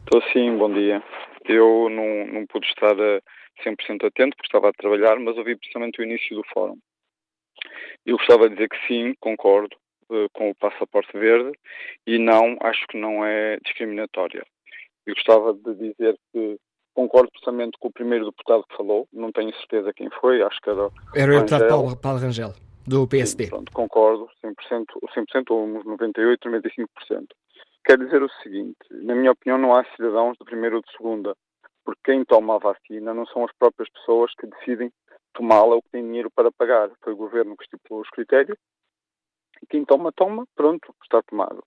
[0.02, 1.00] Estou sim, bom dia.
[1.44, 3.20] Eu não, não pude estar a
[3.64, 6.76] 100% atento porque estava a trabalhar, mas ouvi precisamente o início do fórum.
[8.04, 9.76] Eu gostava de dizer que sim, concordo
[10.32, 11.52] com o passaporte verde
[12.06, 14.44] e não, acho que não é discriminatória.
[15.06, 16.58] Eu gostava de dizer que
[16.98, 20.68] Concordo precisamente com o primeiro deputado que falou, não tenho certeza quem foi, acho que
[20.68, 20.90] era.
[21.14, 22.52] Era o deputado Paulo, Paulo Rangel,
[22.84, 23.44] do PSD.
[23.44, 24.84] Sim, pronto, concordo, 100%,
[25.16, 27.26] 100% ou uns 98%, 95%.
[27.84, 31.36] Quer dizer o seguinte: na minha opinião, não há cidadãos de primeira ou de segunda,
[31.84, 34.90] porque quem toma a vacina não são as próprias pessoas que decidem
[35.34, 36.90] tomá-la ou que têm dinheiro para pagar.
[37.04, 38.58] Foi o governo que estipulou os critérios
[39.68, 41.62] quem toma, toma, pronto, está tomado.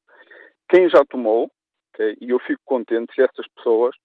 [0.70, 1.52] Quem já tomou,
[1.94, 3.96] okay, e eu fico contente se essas pessoas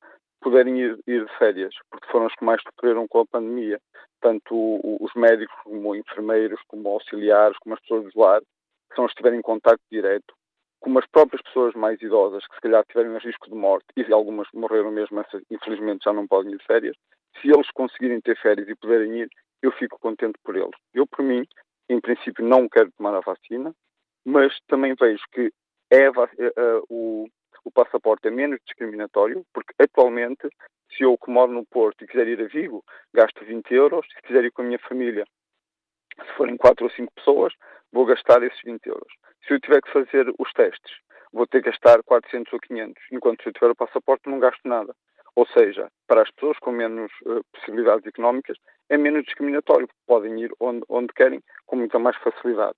[0.40, 3.80] puderem ir, ir, de férias, porque foram os que mais sofreram com a pandemia.
[4.20, 9.10] Tanto os médicos, como enfermeiros, como auxiliares, como as pessoas do lar, que são os
[9.10, 10.34] que estiverem em contato direto,
[10.80, 14.48] como as próprias pessoas mais idosas, que se calhar tiverem risco de morte, e algumas
[14.54, 16.96] morreram mesmo, essas infelizmente já não podem ir de férias,
[17.40, 19.28] se eles conseguirem ter férias e puderem ir,
[19.62, 20.74] eu fico contente por eles.
[20.94, 21.46] Eu, por mim,
[21.88, 23.74] em princípio, não quero tomar a vacina,
[24.24, 25.52] mas também vejo que
[25.90, 27.28] é, uh, o,
[27.64, 30.48] o passaporte é menos discriminatório, porque atualmente,
[30.96, 32.84] se eu que moro no Porto e quiser ir a Vigo,
[33.14, 35.24] gasto 20 euros, se quiser ir com a minha família,
[36.24, 37.52] se forem 4 ou 5 pessoas,
[37.92, 39.12] vou gastar esses 20 euros.
[39.46, 40.96] Se eu tiver que fazer os testes,
[41.32, 44.60] vou ter que gastar 400 ou 500, enquanto se eu tiver o passaporte não gasto
[44.64, 44.94] nada.
[45.34, 48.56] Ou seja, para as pessoas com menos uh, possibilidades económicas,
[48.88, 52.74] é menos discriminatório, podem ir onde, onde querem com muita mais facilidade.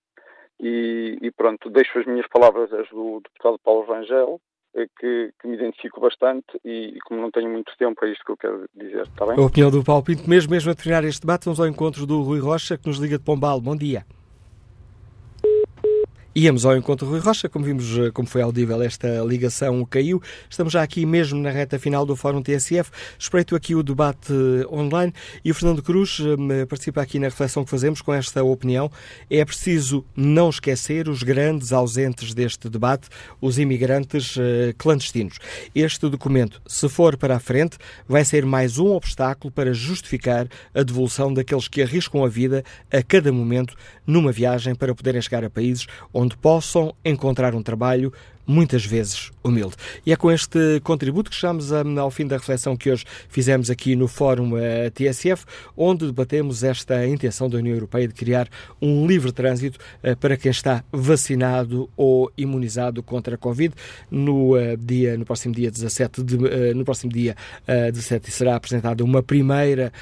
[0.60, 4.40] E, e, pronto, deixo as minhas palavras as do deputado Paulo Rangel,
[4.74, 8.24] eh, que, que, me identifico bastante e, e, como não tenho muito tempo, é isto
[8.24, 9.36] que eu quero dizer, está bem?
[9.38, 12.22] A opinião do Paulo Pinto, mesmo, mesmo a terminar este debate, vamos ao encontro do
[12.22, 13.60] Rui Rocha, que nos liga de Pombal.
[13.60, 14.04] Bom dia.
[16.40, 20.22] Íamos ao encontro Rui Rocha, como vimos, eh, como foi audível, esta ligação caiu.
[20.48, 22.92] Estamos já aqui mesmo na reta final do Fórum TSF.
[23.18, 25.12] Espreito aqui o debate eh, online
[25.44, 28.88] e o Fernando Cruz eh, participa aqui na reflexão que fazemos com esta opinião.
[29.28, 33.08] É preciso não esquecer os grandes ausentes deste debate,
[33.40, 34.36] os imigrantes
[34.78, 35.38] clandestinos.
[35.74, 40.84] Este documento, se for para a frente, vai ser mais um obstáculo para justificar a
[40.84, 42.62] devolução daqueles que arriscam a vida
[42.92, 43.74] a cada momento
[44.06, 48.12] numa viagem para poderem chegar a países onde possam encontrar um trabalho
[48.48, 49.76] muitas vezes humilde.
[50.06, 53.94] E é com este contributo que chegamos ao fim da reflexão que hoje fizemos aqui
[53.94, 55.44] no Fórum eh, TSF,
[55.76, 58.48] onde debatemos esta intenção da União Europeia de criar
[58.80, 63.74] um livre trânsito eh, para quem está vacinado ou imunizado contra a Covid.
[64.10, 66.38] No, eh, dia, no próximo dia 17, de,
[66.74, 69.92] no próximo dia 17 será apresentada uma primeira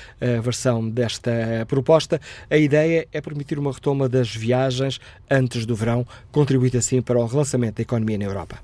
[0.43, 1.33] versão desta
[1.67, 2.21] proposta.
[2.49, 5.01] A ideia é permitir uma retoma das viagens
[5.31, 8.61] antes do verão, contribuir assim para o relançamento da economia na Europa.